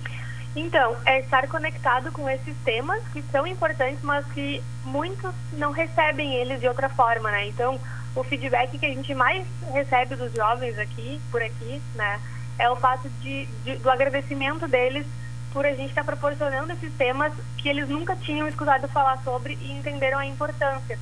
Então, 0.56 0.96
é 1.04 1.20
estar 1.20 1.46
conectado 1.46 2.10
com 2.10 2.28
esses 2.28 2.56
temas 2.64 3.02
que 3.12 3.22
são 3.30 3.46
importantes, 3.46 4.02
mas 4.02 4.24
que 4.32 4.62
muitos 4.84 5.32
não 5.52 5.72
recebem 5.72 6.34
eles 6.36 6.58
de 6.58 6.66
outra 6.66 6.88
forma, 6.88 7.30
né? 7.30 7.46
Então, 7.46 7.78
o 8.14 8.24
feedback 8.24 8.78
que 8.78 8.86
a 8.86 8.90
gente 8.90 9.14
mais 9.14 9.46
recebe 9.72 10.16
dos 10.16 10.32
jovens 10.32 10.78
aqui, 10.78 11.20
por 11.30 11.42
aqui, 11.42 11.80
né, 11.94 12.20
é 12.58 12.68
o 12.68 12.76
fato 12.76 13.08
de, 13.20 13.46
de 13.64 13.76
do 13.76 13.90
agradecimento 13.90 14.66
deles 14.68 15.06
por 15.52 15.66
a 15.66 15.70
gente 15.70 15.88
estar 15.90 16.04
tá 16.04 16.12
proporcionando 16.12 16.72
esses 16.72 16.92
temas 16.94 17.32
que 17.56 17.68
eles 17.68 17.88
nunca 17.88 18.14
tinham 18.16 18.46
escutado 18.46 18.86
falar 18.88 19.18
sobre 19.24 19.58
e 19.60 19.72
entenderam 19.72 20.18
a 20.18 20.26
importância. 20.26 20.98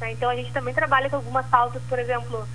Né? 0.00 0.12
Então 0.12 0.28
a 0.28 0.34
gente 0.34 0.52
também 0.52 0.74
trabalha 0.74 1.08
com 1.08 1.16
algumas 1.16 1.46
pautas, 1.46 1.82
por 1.88 1.98
exemplo, 1.98 2.46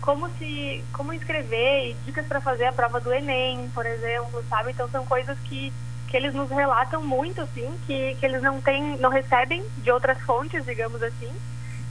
como 0.00 0.28
se, 0.38 0.82
como 0.92 1.12
escrever 1.12 1.90
e 1.90 1.96
dicas 2.06 2.26
para 2.26 2.40
fazer 2.40 2.66
a 2.66 2.72
prova 2.72 3.00
do 3.00 3.12
Enem, 3.12 3.70
por 3.74 3.84
exemplo, 3.84 4.42
sabe? 4.48 4.70
Então 4.70 4.88
são 4.88 5.04
coisas 5.04 5.38
que 5.40 5.72
que 6.14 6.18
eles 6.18 6.32
nos 6.32 6.48
relatam 6.48 7.02
muito, 7.02 7.40
assim, 7.40 7.68
que, 7.88 8.14
que 8.14 8.24
eles 8.24 8.40
não 8.40 8.60
têm, 8.60 8.96
não 8.98 9.10
recebem 9.10 9.64
de 9.78 9.90
outras 9.90 10.16
fontes, 10.20 10.64
digamos 10.64 11.02
assim, 11.02 11.28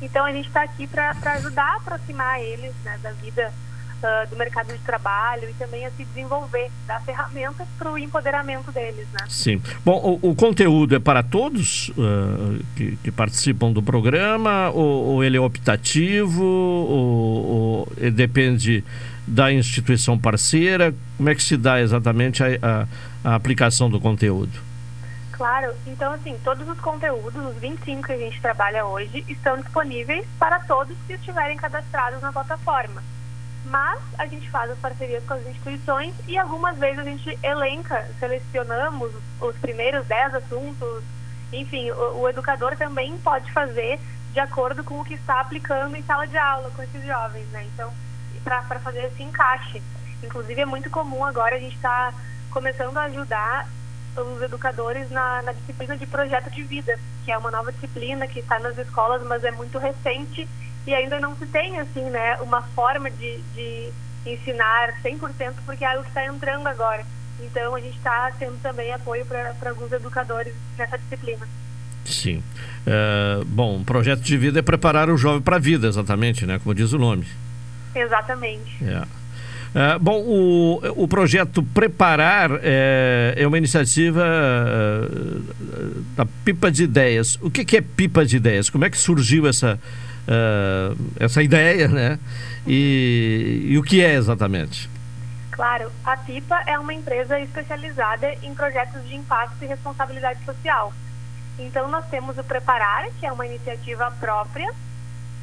então 0.03 0.25
a 0.25 0.31
gente 0.31 0.47
está 0.47 0.63
aqui 0.63 0.87
para 0.87 1.11
ajudar 1.35 1.63
a 1.63 1.75
aproximar 1.77 2.41
eles 2.41 2.73
né, 2.83 2.99
da 3.01 3.11
vida 3.13 3.51
uh, 4.03 4.29
do 4.29 4.35
mercado 4.35 4.73
de 4.73 4.79
trabalho 4.79 5.49
e 5.49 5.53
também 5.53 5.85
a 5.85 5.91
se 5.91 6.03
desenvolver, 6.03 6.69
dar 6.85 7.01
ferramentas 7.01 7.67
para 7.77 7.91
o 7.91 7.97
empoderamento 7.97 8.71
deles. 8.71 9.07
Né? 9.13 9.25
Sim. 9.29 9.61
Bom, 9.85 10.19
o, 10.21 10.31
o 10.31 10.35
conteúdo 10.35 10.95
é 10.95 10.99
para 10.99 11.23
todos 11.23 11.89
uh, 11.89 12.63
que, 12.75 12.97
que, 12.97 13.11
participam 13.11 13.71
do 13.71 13.81
programa 13.81 14.69
ou, 14.71 15.05
ou 15.05 15.23
ele 15.23 15.37
é 15.37 15.41
optativo 15.41 16.43
ou, 16.43 17.45
ou 17.45 18.11
depende 18.11 18.83
da 19.25 19.51
instituição 19.51 20.19
parceira? 20.19 20.93
Como 21.17 21.29
é 21.29 21.35
que 21.35 21.43
se 21.43 21.55
dá 21.55 21.79
exatamente 21.79 22.43
a, 22.43 22.47
a, 22.61 23.31
a 23.31 23.35
aplicação 23.35 23.89
do 23.89 23.99
conteúdo? 23.99 24.72
Claro, 25.43 25.75
então 25.85 26.13
assim, 26.13 26.39
todos 26.41 26.65
os 26.69 26.79
conteúdos, 26.79 27.35
os 27.35 27.57
25 27.57 28.03
que 28.03 28.13
a 28.13 28.17
gente 28.17 28.39
trabalha 28.39 28.85
hoje, 28.85 29.25
estão 29.27 29.57
disponíveis 29.57 30.25
para 30.39 30.61
todos 30.61 30.95
que 31.05 31.15
estiverem 31.15 31.57
cadastrados 31.57 32.21
na 32.21 32.31
plataforma. 32.31 33.03
Mas 33.65 33.99
a 34.17 34.25
gente 34.25 34.49
faz 34.49 34.71
as 34.71 34.79
parcerias 34.79 35.21
com 35.25 35.33
as 35.33 35.45
instituições 35.45 36.15
e 36.29 36.37
algumas 36.37 36.77
vezes 36.77 36.99
a 36.99 37.03
gente 37.03 37.37
elenca, 37.43 38.09
selecionamos 38.21 39.11
os 39.41 39.57
primeiros 39.57 40.07
10 40.07 40.35
assuntos. 40.35 41.03
Enfim, 41.51 41.91
o, 41.91 42.21
o 42.21 42.29
educador 42.29 42.77
também 42.77 43.17
pode 43.17 43.51
fazer 43.51 43.99
de 44.31 44.39
acordo 44.39 44.81
com 44.81 45.01
o 45.01 45.03
que 45.03 45.15
está 45.15 45.41
aplicando 45.41 45.97
em 45.97 46.03
sala 46.03 46.25
de 46.25 46.37
aula 46.37 46.71
com 46.73 46.81
esses 46.83 47.05
jovens, 47.05 47.45
né? 47.49 47.67
Então, 47.73 47.93
para 48.45 48.79
fazer 48.79 49.07
esse 49.07 49.21
encaixe. 49.21 49.83
Inclusive, 50.23 50.61
é 50.61 50.65
muito 50.65 50.89
comum 50.89 51.25
agora 51.25 51.57
a 51.57 51.59
gente 51.59 51.75
estar 51.75 52.13
tá 52.13 52.17
começando 52.49 52.95
a 52.95 53.03
ajudar 53.03 53.67
os 54.17 54.41
educadores 54.41 55.09
na, 55.09 55.41
na, 55.41 55.53
disciplina 55.53 55.97
de 55.97 56.05
projeto 56.05 56.49
de 56.51 56.63
vida, 56.63 56.97
que 57.25 57.31
é 57.31 57.37
uma 57.37 57.51
nova 57.51 57.71
disciplina 57.71 58.27
que 58.27 58.39
está 58.39 58.59
nas 58.59 58.77
escolas, 58.77 59.23
mas 59.23 59.43
é 59.43 59.51
muito 59.51 59.77
recente 59.77 60.47
e 60.85 60.93
ainda 60.93 61.19
não 61.19 61.35
se 61.35 61.45
tem, 61.45 61.79
assim, 61.79 62.03
né, 62.09 62.37
uma 62.41 62.61
forma 62.61 63.09
de, 63.09 63.41
de 63.55 63.91
ensinar 64.25 64.93
100%, 65.01 65.53
porque 65.65 65.83
é 65.83 65.87
algo 65.87 66.03
que 66.03 66.09
está 66.09 66.25
entrando 66.25 66.67
agora. 66.67 67.05
Então, 67.41 67.75
a 67.75 67.79
gente 67.79 67.97
está 67.97 68.31
tendo 68.37 68.61
também 68.61 68.91
apoio 68.93 69.25
para 69.25 69.69
alguns 69.69 69.91
educadores 69.91 70.53
nessa 70.77 70.97
disciplina. 70.97 71.47
Sim. 72.05 72.43
É, 72.85 73.43
bom, 73.45 73.79
o 73.79 73.85
projeto 73.85 74.21
de 74.21 74.37
vida 74.37 74.59
é 74.59 74.61
preparar 74.61 75.09
o 75.09 75.17
jovem 75.17 75.41
para 75.41 75.55
a 75.55 75.59
vida, 75.59 75.87
exatamente, 75.87 76.45
né? 76.45 76.59
Como 76.59 76.75
diz 76.75 76.91
o 76.91 76.97
nome. 76.97 77.25
Exatamente. 77.95 78.83
É. 78.83 79.03
É, 79.75 79.97
bom, 79.97 80.21
o, 80.21 81.03
o 81.03 81.07
projeto 81.07 81.63
Preparar 81.63 82.51
é, 82.61 83.33
é 83.37 83.47
uma 83.47 83.57
iniciativa 83.57 84.23
é, 84.23 85.07
da 86.15 86.25
Pipa 86.25 86.71
de 86.71 86.83
Ideias. 86.83 87.39
O 87.41 87.49
que, 87.49 87.65
que, 87.65 87.77
é 87.77 87.81
Pipa 87.81 88.23
de 88.23 88.37
Ideias? 88.37 88.69
Como 88.69 88.85
é 88.85 88.89
que 88.89 88.97
surgiu 88.97 89.47
essa, 89.47 89.79
é, 90.27 90.93
essa 91.19 91.41
ideia, 91.41 91.87
né? 91.87 92.19
E, 92.67 93.65
e 93.69 93.77
o 93.77 93.83
que 93.83 94.03
é 94.03 94.13
exatamente? 94.13 94.89
Claro, 95.51 95.91
a 96.03 96.17
Pipa 96.17 96.61
é 96.67 96.77
uma 96.77 96.93
empresa 96.93 97.39
especializada 97.39 98.31
em 98.43 98.53
projetos 98.53 99.07
de 99.07 99.15
impacto 99.15 99.63
e 99.63 99.67
responsabilidade 99.67 100.43
social. 100.45 100.93
Então, 101.57 101.87
nós 101.87 102.05
temos 102.09 102.37
o 102.37 102.43
Preparar, 102.43 103.07
que 103.19 103.25
é 103.25 103.31
uma 103.31 103.45
iniciativa 103.45 104.11
própria 104.19 104.71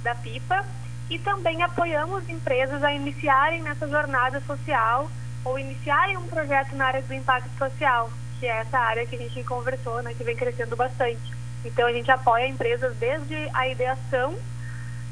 da 0.02 0.14
Pipa, 0.14 0.64
e 1.10 1.18
também 1.18 1.62
apoiamos 1.62 2.26
empresas 2.28 2.82
a 2.84 2.92
iniciarem 2.92 3.60
nessa 3.62 3.88
jornada 3.88 4.40
social 4.42 5.10
ou 5.44 5.58
iniciarem 5.58 6.16
um 6.16 6.28
projeto 6.28 6.76
na 6.76 6.86
área 6.86 7.02
do 7.02 7.12
impacto 7.12 7.50
social, 7.58 8.10
que 8.38 8.46
é 8.46 8.58
essa 8.58 8.78
área 8.78 9.04
que 9.04 9.16
a 9.16 9.18
gente 9.18 9.42
conversou, 9.42 10.00
né, 10.02 10.14
que 10.14 10.22
vem 10.22 10.36
crescendo 10.36 10.76
bastante. 10.76 11.20
Então 11.64 11.86
a 11.86 11.92
gente 11.92 12.10
apoia 12.10 12.46
empresas 12.46 12.96
desde 12.96 13.36
a 13.52 13.66
ideação, 13.66 14.38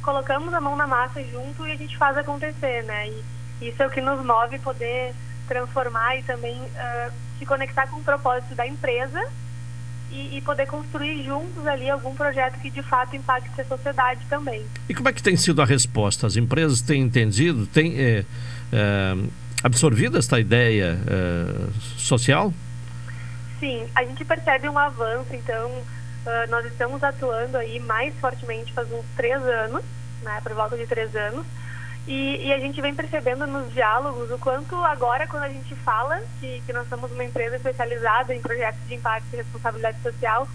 colocamos 0.02 0.54
a 0.54 0.60
mão 0.60 0.76
na 0.76 0.86
massa 0.86 1.22
junto 1.24 1.66
e 1.66 1.72
a 1.72 1.76
gente 1.76 1.96
faz 1.98 2.16
acontecer, 2.16 2.84
né? 2.84 3.08
E 3.08 3.68
isso 3.68 3.82
é 3.82 3.86
o 3.86 3.90
que 3.90 4.00
nos 4.00 4.24
move 4.24 4.58
poder 4.60 5.14
transformar 5.46 6.16
e 6.16 6.22
também 6.22 6.58
uh, 6.62 7.12
se 7.38 7.44
conectar 7.44 7.86
com 7.88 7.96
o 7.96 8.04
propósito 8.04 8.54
da 8.54 8.66
empresa 8.66 9.28
e, 10.10 10.38
e, 10.38 10.40
poder 10.40 10.66
construir 10.66 11.22
juntos 11.24 11.66
ali 11.66 11.88
algum 11.90 12.14
projeto 12.14 12.58
que 12.60 12.70
de 12.70 12.82
fato 12.82 13.14
impacte 13.14 13.60
a 13.60 13.64
sociedade 13.64 14.20
também. 14.28 14.64
E 14.88 14.94
como 14.94 15.08
é 15.08 15.12
que 15.12 15.22
tem 15.22 15.36
sido 15.36 15.60
a 15.60 15.64
resposta? 15.64 16.26
As 16.26 16.36
empresas 16.36 16.80
têm 16.80 17.02
entendido, 17.02 17.66
têm 17.66 17.98
é, 17.98 18.24
é, 18.72 19.16
absorvido 19.62 20.16
esta 20.16 20.40
ideia 20.40 20.98
é, 21.06 21.98
social? 21.98 22.52
Sim, 23.60 23.86
a 23.94 24.04
gente 24.04 24.24
percebe 24.24 24.68
um 24.68 24.78
avanço, 24.78 25.34
então 25.34 25.68
uh, 25.70 26.50
nós 26.50 26.64
estamos 26.66 27.02
atuando 27.02 27.56
aí 27.56 27.80
mais 27.80 28.14
fortemente 28.20 28.72
faz 28.72 28.90
uns 28.92 29.04
três 29.16 29.42
anos, 29.42 29.82
né, 30.22 30.40
por 30.42 30.54
volta 30.54 30.76
de 30.76 30.86
três 30.86 31.14
anos, 31.16 31.44
e, 32.06 32.46
e, 32.46 32.52
a 32.52 32.58
gente 32.58 32.80
vem 32.80 32.94
percebendo 32.94 33.46
nos 33.46 33.72
diálogos 33.72 34.30
o 34.30 34.38
quanto 34.38 34.74
agora, 34.76 35.26
quando 35.26 35.42
a 35.42 35.48
gente 35.48 35.74
fala 35.76 36.22
que, 36.40 36.62
que 36.64 36.72
nós 36.72 36.88
somos 36.88 37.12
uma 37.12 37.24
empresa 37.24 37.56
especializada 37.56 38.34
em 38.34 38.40
projetos 38.40 38.80
de 38.88 38.94
impacto 38.94 39.26
e 39.32 39.36
responsabilidade 39.36 40.00
social, 40.02 40.48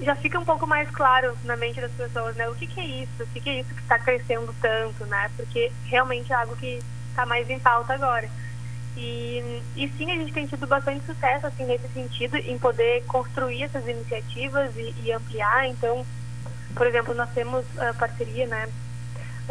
já 0.00 0.14
fica 0.16 0.38
um 0.38 0.44
pouco 0.44 0.66
mais 0.66 0.90
claro 0.90 1.36
na 1.44 1.56
mente 1.56 1.80
das 1.80 1.92
pessoas, 1.92 2.36
né? 2.36 2.48
O 2.48 2.54
que, 2.54 2.66
que 2.66 2.80
é 2.80 2.86
isso? 2.86 3.22
O 3.22 3.26
que, 3.28 3.40
que 3.40 3.50
é 3.50 3.60
isso 3.60 3.74
que 3.74 3.80
está 3.80 3.98
crescendo 3.98 4.54
tanto, 4.60 5.06
né? 5.06 5.30
Porque 5.36 5.72
realmente 5.84 6.32
é 6.32 6.36
algo 6.36 6.56
que 6.56 6.80
está 7.10 7.24
mais 7.24 7.48
em 7.48 7.58
pauta 7.58 7.94
agora. 7.94 8.28
E, 8.96 9.62
e 9.76 9.88
sim, 9.96 10.10
a 10.10 10.14
gente 10.14 10.32
tem 10.32 10.46
tido 10.46 10.66
bastante 10.66 11.04
sucesso 11.04 11.46
assim 11.46 11.64
nesse 11.64 11.88
sentido, 11.88 12.36
em 12.36 12.58
poder 12.58 13.04
construir 13.06 13.62
essas 13.62 13.86
iniciativas 13.86 14.74
e, 14.76 14.94
e 15.04 15.12
ampliar. 15.12 15.66
Então, 15.68 16.04
por 16.74 16.86
exemplo, 16.86 17.14
nós 17.14 17.30
temos 17.30 17.64
uh, 17.76 17.94
parceria, 17.98 18.46
né? 18.46 18.68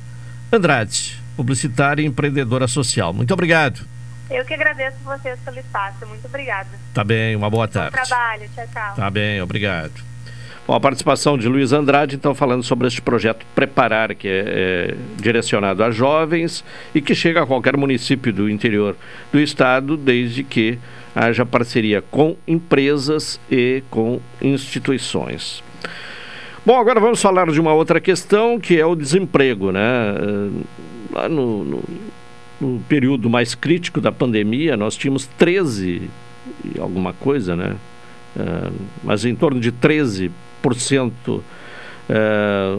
Andrade, 0.52 1.22
publicitária 1.36 2.02
e 2.02 2.06
empreendedora 2.06 2.66
social. 2.66 3.12
Muito 3.14 3.34
obrigado. 3.34 3.95
Eu 4.30 4.44
que 4.44 4.54
agradeço 4.54 4.98
vocês 5.04 5.40
pelo 5.40 5.60
espaço. 5.60 6.06
Muito 6.08 6.26
obrigada. 6.26 6.70
Tá 6.94 7.04
bem, 7.04 7.36
uma 7.36 7.50
boa 7.50 7.68
tarde. 7.68 7.96
Bom 7.96 8.04
trabalho. 8.04 8.50
Tchau, 8.56 8.66
tchau. 8.74 8.96
Tá 8.96 9.10
bem, 9.10 9.42
obrigado. 9.42 9.94
Bom, 10.68 10.74
a 10.74 10.80
participação 10.80 11.38
de 11.38 11.48
Luiz 11.48 11.72
Andrade, 11.72 12.16
então, 12.16 12.34
falando 12.34 12.64
sobre 12.64 12.88
este 12.88 13.00
projeto 13.00 13.46
Preparar, 13.54 14.16
que 14.16 14.28
é, 14.28 14.44
é, 14.48 14.96
direcionado 15.18 15.84
a 15.84 15.92
jovens 15.92 16.66
e 16.94 17.02
que 17.02 17.14
chega 17.14 17.44
a 17.44 17.46
qualquer 17.46 17.78
município 17.78 18.34
do 18.34 18.50
interior 18.50 18.96
do 19.32 19.40
estado, 19.40 19.96
desde 19.96 20.44
que 20.44 20.80
haja 21.16 21.46
parceria 21.46 22.02
com 22.02 22.36
empresas 22.48 23.40
e 23.50 23.84
com 23.92 24.20
instituições. 24.42 25.64
Bom, 26.66 26.80
agora 26.80 27.00
vamos 27.00 27.22
falar 27.22 27.46
de 27.52 27.62
uma 27.62 27.74
outra 27.74 28.02
questão, 28.02 28.60
que 28.60 28.80
é 28.80 28.86
o 28.86 28.96
desemprego, 28.96 29.72
né? 29.72 30.16
Lá 31.14 31.30
no, 31.30 31.64
no 31.64 31.84
no 32.60 32.80
período 32.88 33.30
mais 33.30 33.56
crítico 33.56 34.00
da 34.00 34.12
pandemia, 34.12 34.78
nós 34.78 34.96
tínhamos 34.96 35.28
13 35.38 36.10
e 36.64 36.80
alguma 36.80 37.12
coisa, 37.14 37.56
né? 37.56 37.76
Uh, 38.36 38.72
mas 39.04 39.26
em 39.26 39.36
torno 39.36 39.60
de 39.60 39.72
13% 39.72 40.32
uh, 41.28 41.44
é, 42.10 42.78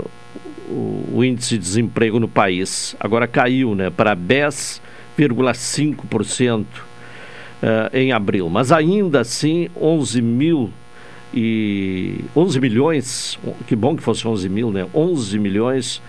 o, 0.68 1.04
o, 1.14 1.24
índice 1.24 1.56
de 1.56 1.62
desemprego 1.62 2.20
no 2.20 2.28
país. 2.28 2.94
Agora 3.00 3.26
caiu 3.26 3.74
né, 3.74 3.88
para 3.88 4.14
10,5% 4.14 6.64
uh, 6.64 6.66
é, 7.92 8.02
em 8.02 8.12
abril. 8.12 8.50
Mas 8.50 8.70
ainda 8.70 9.20
assim, 9.20 9.70
11 9.74 10.20
mil 10.20 10.70
e 11.32 12.22
11 12.36 12.60
milhões, 12.60 13.38
que 13.66 13.74
bom 13.74 13.96
que 13.96 14.02
fosse 14.02 14.28
11 14.28 14.46
mil, 14.48 14.70
né? 14.70 14.86
11 14.94 15.38
milhões 15.38 16.02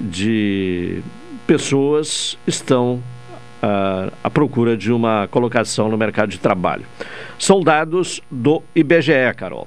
de 0.00 1.00
pessoas 1.50 2.38
estão 2.46 3.02
uh, 3.60 4.12
à 4.22 4.30
procura 4.30 4.76
de 4.76 4.92
uma 4.92 5.26
colocação 5.32 5.88
no 5.88 5.98
mercado 5.98 6.28
de 6.28 6.38
trabalho. 6.38 6.86
São 7.40 7.60
dados 7.60 8.20
do 8.30 8.62
IBGE, 8.72 9.34
Carol. 9.36 9.66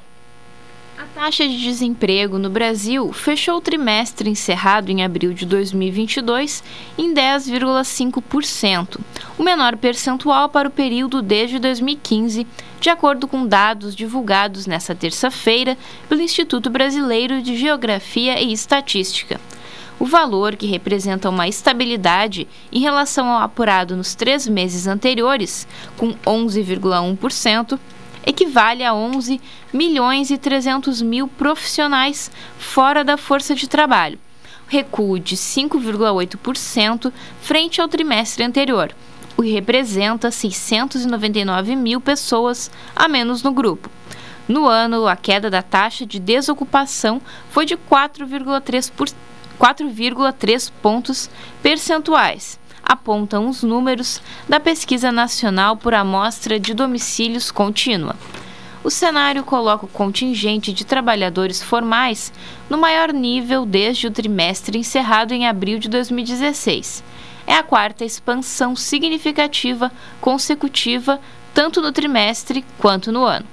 A 0.97 1.03
taxa 1.13 1.45
de 1.45 1.61
desemprego 1.61 2.39
no 2.39 2.49
Brasil 2.49 3.11
fechou 3.11 3.57
o 3.57 3.61
trimestre 3.61 4.29
encerrado 4.29 4.91
em 4.91 5.03
abril 5.03 5.33
de 5.33 5.45
2022 5.45 6.63
em 6.97 7.13
10,5%, 7.13 9.01
o 9.37 9.43
menor 9.43 9.75
percentual 9.75 10.47
para 10.47 10.69
o 10.69 10.71
período 10.71 11.21
desde 11.21 11.59
2015, 11.59 12.47
de 12.79 12.89
acordo 12.89 13.27
com 13.27 13.45
dados 13.45 13.93
divulgados 13.93 14.65
nesta 14.65 14.95
terça-feira 14.95 15.77
pelo 16.07 16.21
Instituto 16.21 16.69
Brasileiro 16.69 17.41
de 17.41 17.57
Geografia 17.57 18.41
e 18.41 18.53
Estatística. 18.53 19.37
O 19.99 20.05
valor, 20.05 20.55
que 20.55 20.65
representa 20.65 21.29
uma 21.29 21.47
estabilidade 21.47 22.47
em 22.71 22.79
relação 22.79 23.27
ao 23.27 23.41
apurado 23.41 23.95
nos 23.95 24.15
três 24.15 24.47
meses 24.47 24.87
anteriores, 24.87 25.67
com 25.95 26.13
11,1%, 26.25 27.79
equivale 28.25 28.83
a 28.83 28.93
11 28.93 29.39
milhões 29.71 30.31
e 30.31 30.37
300 30.37 31.01
mil 31.01 31.27
profissionais 31.27 32.31
fora 32.57 33.03
da 33.03 33.17
força 33.17 33.53
de 33.53 33.67
trabalho, 33.67 34.19
recuo 34.67 35.19
de 35.19 35.35
5,8% 35.35 37.11
frente 37.41 37.81
ao 37.81 37.87
trimestre 37.87 38.43
anterior, 38.43 38.95
o 39.37 39.43
que 39.43 39.51
representa 39.51 40.31
699 40.31 41.75
mil 41.75 41.99
pessoas 41.99 42.71
a 42.95 43.07
menos 43.07 43.43
no 43.43 43.51
grupo. 43.51 43.89
No 44.47 44.67
ano, 44.67 45.07
a 45.07 45.15
queda 45.15 45.49
da 45.49 45.61
taxa 45.61 46.05
de 46.05 46.19
desocupação 46.19 47.21
foi 47.49 47.65
de 47.65 47.77
4,3 47.77 48.91
pontos 50.81 51.29
percentuais 51.61 52.59
apontam 52.83 53.47
os 53.47 53.63
números 53.63 54.21
da 54.47 54.59
Pesquisa 54.59 55.11
Nacional 55.11 55.77
por 55.77 55.93
Amostra 55.93 56.59
de 56.59 56.73
Domicílios 56.73 57.49
Contínua. 57.49 58.15
O 58.83 58.89
cenário 58.89 59.45
coloca 59.45 59.85
o 59.85 59.89
contingente 59.89 60.73
de 60.73 60.85
trabalhadores 60.85 61.63
formais 61.63 62.33
no 62.69 62.77
maior 62.77 63.13
nível 63.13 63.65
desde 63.65 64.07
o 64.07 64.11
trimestre 64.11 64.77
encerrado 64.77 65.33
em 65.33 65.47
abril 65.47 65.79
de 65.79 65.87
2016. 65.87 67.01
É 67.47 67.55
a 67.55 67.63
quarta 67.63 68.03
expansão 68.03 68.75
significativa 68.75 69.89
consecutiva, 70.19 71.21
tanto 71.53 71.81
no 71.81 71.93
trimestre 71.93 72.65
quanto 72.77 73.11
no 73.11 73.23
ano. 73.23 73.45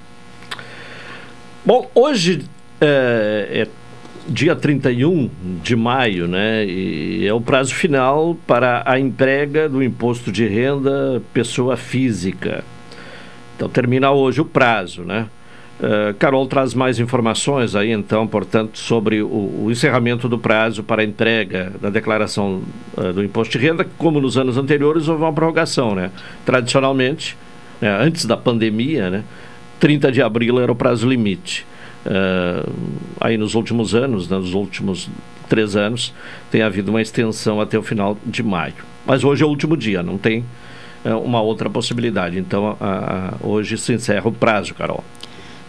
Bom, 1.64 1.88
hoje 1.94 2.44
é, 2.80 3.66
é 3.66 3.79
dia 4.28 4.54
31 4.54 5.30
de 5.62 5.74
maio, 5.74 6.28
né? 6.28 6.64
E 6.64 7.26
é 7.26 7.32
o 7.32 7.40
prazo 7.40 7.74
final 7.74 8.36
para 8.46 8.82
a 8.86 8.98
entrega 8.98 9.68
do 9.68 9.82
imposto 9.82 10.30
de 10.30 10.46
renda 10.46 11.22
pessoa 11.32 11.76
física. 11.76 12.64
Então 13.56 13.68
termina 13.68 14.10
hoje 14.10 14.40
o 14.40 14.44
prazo, 14.44 15.02
né? 15.02 15.26
Uh, 15.80 16.12
Carol 16.18 16.46
traz 16.46 16.74
mais 16.74 16.98
informações 16.98 17.74
aí, 17.74 17.90
então, 17.90 18.26
portanto, 18.26 18.78
sobre 18.78 19.22
o, 19.22 19.64
o 19.64 19.68
encerramento 19.70 20.28
do 20.28 20.38
prazo 20.38 20.82
para 20.82 21.00
a 21.00 21.04
entrega 21.04 21.72
da 21.80 21.88
declaração 21.88 22.62
uh, 22.98 23.12
do 23.14 23.24
imposto 23.24 23.58
de 23.58 23.66
renda. 23.66 23.86
Como 23.96 24.20
nos 24.20 24.36
anos 24.36 24.58
anteriores, 24.58 25.08
houve 25.08 25.22
uma 25.22 25.32
prorrogação, 25.32 25.94
né? 25.94 26.10
Tradicionalmente, 26.44 27.34
né, 27.80 27.90
antes 27.98 28.26
da 28.26 28.36
pandemia, 28.36 29.08
né, 29.08 29.24
30 29.78 30.12
de 30.12 30.20
abril 30.20 30.60
era 30.60 30.70
o 30.70 30.74
prazo 30.74 31.08
limite. 31.08 31.66
Uh, 32.06 32.72
aí 33.20 33.36
nos 33.36 33.54
últimos 33.54 33.94
anos, 33.94 34.28
né, 34.28 34.36
nos 34.38 34.54
últimos 34.54 35.10
três 35.48 35.76
anos, 35.76 36.14
tem 36.50 36.62
havido 36.62 36.90
uma 36.90 37.02
extensão 37.02 37.60
até 37.60 37.78
o 37.78 37.82
final 37.82 38.16
de 38.24 38.42
maio. 38.42 38.74
Mas 39.04 39.24
hoje 39.24 39.42
é 39.42 39.46
o 39.46 39.48
último 39.48 39.76
dia, 39.76 40.02
não 40.02 40.16
tem 40.16 40.44
uh, 41.04 41.18
uma 41.18 41.40
outra 41.40 41.68
possibilidade. 41.68 42.38
Então, 42.38 42.72
uh, 42.72 43.46
hoje 43.46 43.76
se 43.76 43.92
encerra 43.92 44.28
o 44.28 44.32
prazo, 44.32 44.74
Carol. 44.74 45.04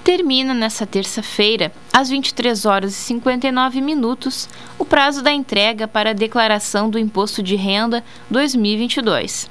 Termina 0.03 0.53
nesta 0.53 0.85
terça-feira, 0.87 1.71
às 1.93 2.09
23 2.09 2.65
horas 2.65 2.91
e 2.91 2.95
59 2.95 3.81
minutos, 3.81 4.49
o 4.79 4.83
prazo 4.83 5.21
da 5.21 5.31
entrega 5.31 5.87
para 5.87 6.09
a 6.09 6.13
declaração 6.13 6.89
do 6.89 6.97
Imposto 6.97 7.43
de 7.43 7.55
Renda 7.55 8.03
2022. 8.29 9.47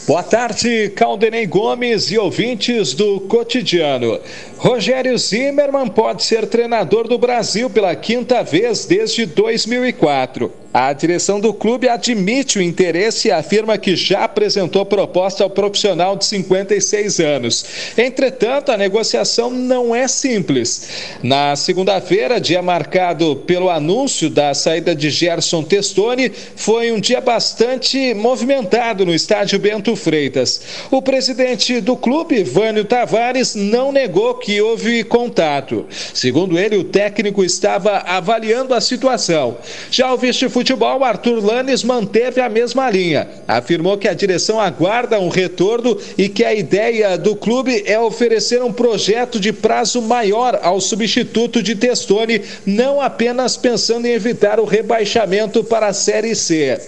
Boa 0.04 0.24
tarde, 0.24 0.88
Caldenei 0.96 1.46
Gomes 1.46 2.10
e 2.10 2.18
ouvintes 2.18 2.92
do 2.92 3.20
cotidiano. 3.20 4.18
Rogério 4.56 5.16
Zimmermann 5.16 5.86
pode 5.88 6.24
ser 6.24 6.46
treinador 6.46 7.06
do 7.06 7.16
Brasil 7.16 7.70
pela 7.70 7.94
quinta 7.94 8.42
vez 8.42 8.84
desde 8.84 9.24
2004. 9.26 10.62
A 10.74 10.90
direção 10.94 11.38
do 11.38 11.52
clube 11.52 11.86
admite 11.86 12.58
o 12.58 12.62
interesse 12.62 13.28
e 13.28 13.30
afirma 13.30 13.76
que 13.76 13.94
já 13.94 14.24
apresentou 14.24 14.86
proposta 14.86 15.44
ao 15.44 15.50
profissional 15.50 16.16
de 16.16 16.24
56 16.24 17.20
anos. 17.20 17.64
Entretanto, 17.98 18.72
a 18.72 18.78
negociação 18.78 19.50
não 19.50 19.94
é 19.94 20.08
simples. 20.08 20.88
Na 21.22 21.54
segunda-feira, 21.56 22.40
dia 22.40 22.62
marcado 22.62 23.36
pelo 23.46 23.68
anúncio 23.68 24.30
da 24.30 24.54
saída 24.54 24.94
de 24.94 25.10
Gerson 25.10 25.62
Testoni, 25.62 26.32
foi 26.56 26.90
um 26.90 26.98
dia 26.98 27.20
bastante 27.20 28.14
movimentado 28.14 29.04
no 29.04 29.14
estádio 29.14 29.58
Bento 29.58 29.91
Freitas. 29.96 30.60
O 30.90 31.00
presidente 31.00 31.80
do 31.80 31.96
clube, 31.96 32.42
Vânio 32.44 32.84
Tavares, 32.84 33.54
não 33.54 33.92
negou 33.92 34.34
que 34.34 34.60
houve 34.60 35.04
contato. 35.04 35.86
Segundo 36.14 36.58
ele, 36.58 36.76
o 36.76 36.84
técnico 36.84 37.44
estava 37.44 37.98
avaliando 37.98 38.74
a 38.74 38.80
situação. 38.80 39.58
Já 39.90 40.12
o 40.12 40.16
vice 40.16 40.48
futebol, 40.48 41.04
Arthur 41.04 41.44
Lanes 41.44 41.84
manteve 41.84 42.40
a 42.40 42.48
mesma 42.48 42.90
linha. 42.90 43.28
Afirmou 43.46 43.98
que 43.98 44.08
a 44.08 44.14
direção 44.14 44.60
aguarda 44.60 45.18
um 45.20 45.28
retorno 45.28 45.98
e 46.16 46.28
que 46.28 46.44
a 46.44 46.54
ideia 46.54 47.16
do 47.16 47.34
clube 47.34 47.82
é 47.86 47.98
oferecer 47.98 48.62
um 48.62 48.72
projeto 48.72 49.38
de 49.38 49.52
prazo 49.52 50.00
maior 50.02 50.58
ao 50.62 50.80
substituto 50.80 51.62
de 51.62 51.74
Testoni, 51.74 52.42
não 52.64 53.00
apenas 53.00 53.56
pensando 53.56 54.06
em 54.06 54.12
evitar 54.12 54.60
o 54.60 54.64
rebaixamento 54.64 55.64
para 55.64 55.88
a 55.88 55.92
Série 55.92 56.34
C. 56.34 56.80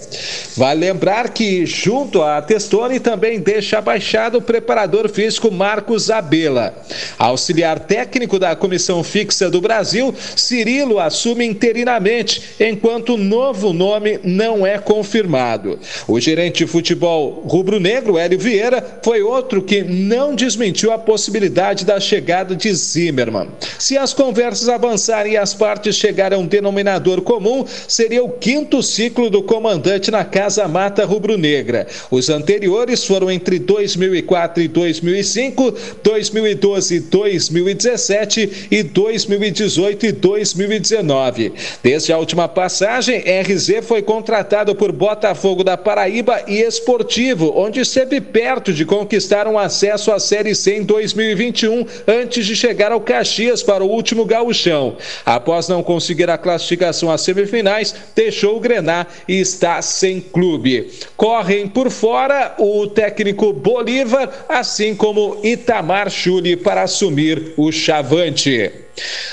Vale 0.55 0.79
lembrar 0.81 1.29
que, 1.29 1.65
junto 1.65 2.21
a 2.21 2.41
Testoni, 2.41 2.94
também 2.99 3.39
deixa 3.39 3.77
abaixado 3.77 4.37
o 4.37 4.41
preparador 4.41 5.09
físico 5.09 5.51
Marcos 5.51 6.09
Abela. 6.09 6.73
Auxiliar 7.17 7.79
técnico 7.79 8.37
da 8.37 8.55
Comissão 8.55 9.03
Fixa 9.03 9.49
do 9.49 9.61
Brasil, 9.61 10.13
Cirilo 10.35 10.99
assume 10.99 11.45
interinamente, 11.45 12.41
enquanto 12.59 13.15
o 13.15 13.17
novo 13.17 13.73
nome 13.73 14.19
não 14.23 14.65
é 14.65 14.77
confirmado. 14.77 15.79
O 16.07 16.19
gerente 16.19 16.65
de 16.65 16.67
futebol 16.67 17.43
rubro-negro, 17.47 18.17
Hélio 18.17 18.39
Vieira, 18.39 18.99
foi 19.03 19.21
outro 19.21 19.61
que 19.61 19.83
não 19.83 20.35
desmentiu 20.35 20.91
a 20.91 20.97
possibilidade 20.97 21.85
da 21.85 21.99
chegada 21.99 22.55
de 22.55 22.73
Zimmermann. 22.73 23.49
Se 23.79 23.97
as 23.97 24.13
conversas 24.13 24.69
avançarem 24.69 25.33
e 25.33 25.37
as 25.37 25.53
partes 25.53 25.95
chegarem 25.95 26.37
a 26.37 26.41
um 26.41 26.45
denominador 26.47 27.21
comum, 27.21 27.65
seria 27.87 28.23
o 28.23 28.29
quinto 28.29 28.81
ciclo 28.83 29.29
do 29.29 29.43
comandante 29.43 30.11
na 30.11 30.23
Casa 30.23 30.67
Mata 30.67 31.05
Rubro-Negra. 31.05 31.87
Os 32.11 32.29
anteriores 32.29 32.84
foram 33.05 33.31
entre 33.31 33.57
2004 33.59 34.63
e 34.63 34.67
2005, 34.67 35.73
2012 36.03 36.95
e 36.95 36.99
2017 36.99 38.67
e 38.69 38.83
2018 38.83 40.05
e 40.05 40.11
2019. 40.11 41.53
Desde 41.81 42.13
a 42.13 42.17
última 42.17 42.47
passagem, 42.47 43.19
RZ 43.19 43.85
foi 43.85 44.01
contratado 44.01 44.75
por 44.75 44.91
Botafogo 44.91 45.63
da 45.63 45.75
Paraíba 45.75 46.43
e 46.47 46.59
Esportivo, 46.61 47.53
onde 47.55 47.79
esteve 47.79 48.21
perto 48.21 48.71
de 48.73 48.85
conquistar 48.85 49.47
um 49.47 49.57
acesso 49.57 50.11
à 50.11 50.19
Série 50.19 50.53
C 50.53 50.77
em 50.77 50.83
2021, 50.83 51.85
antes 52.07 52.45
de 52.45 52.55
chegar 52.55 52.91
ao 52.91 53.01
Caxias 53.01 53.63
para 53.63 53.83
o 53.83 53.89
último 53.89 54.25
gauchão. 54.25 54.97
Após 55.25 55.67
não 55.67 55.81
conseguir 55.81 56.29
a 56.29 56.37
classificação 56.37 57.11
às 57.11 57.21
semifinais, 57.21 57.95
deixou 58.15 58.57
o 58.57 58.59
Grená 58.59 59.07
e 59.27 59.39
está 59.39 59.81
sem 59.81 60.19
clube. 60.19 60.91
Correm 61.15 61.67
por 61.67 61.89
fora 61.89 62.55
o 62.57 62.74
técnico 62.87 63.53
Bolívar, 63.53 64.45
assim 64.49 64.95
como 64.95 65.39
Itamar 65.43 66.09
Chuli 66.09 66.55
para 66.55 66.83
assumir 66.83 67.53
o 67.57 67.71
Chavante. 67.71 68.84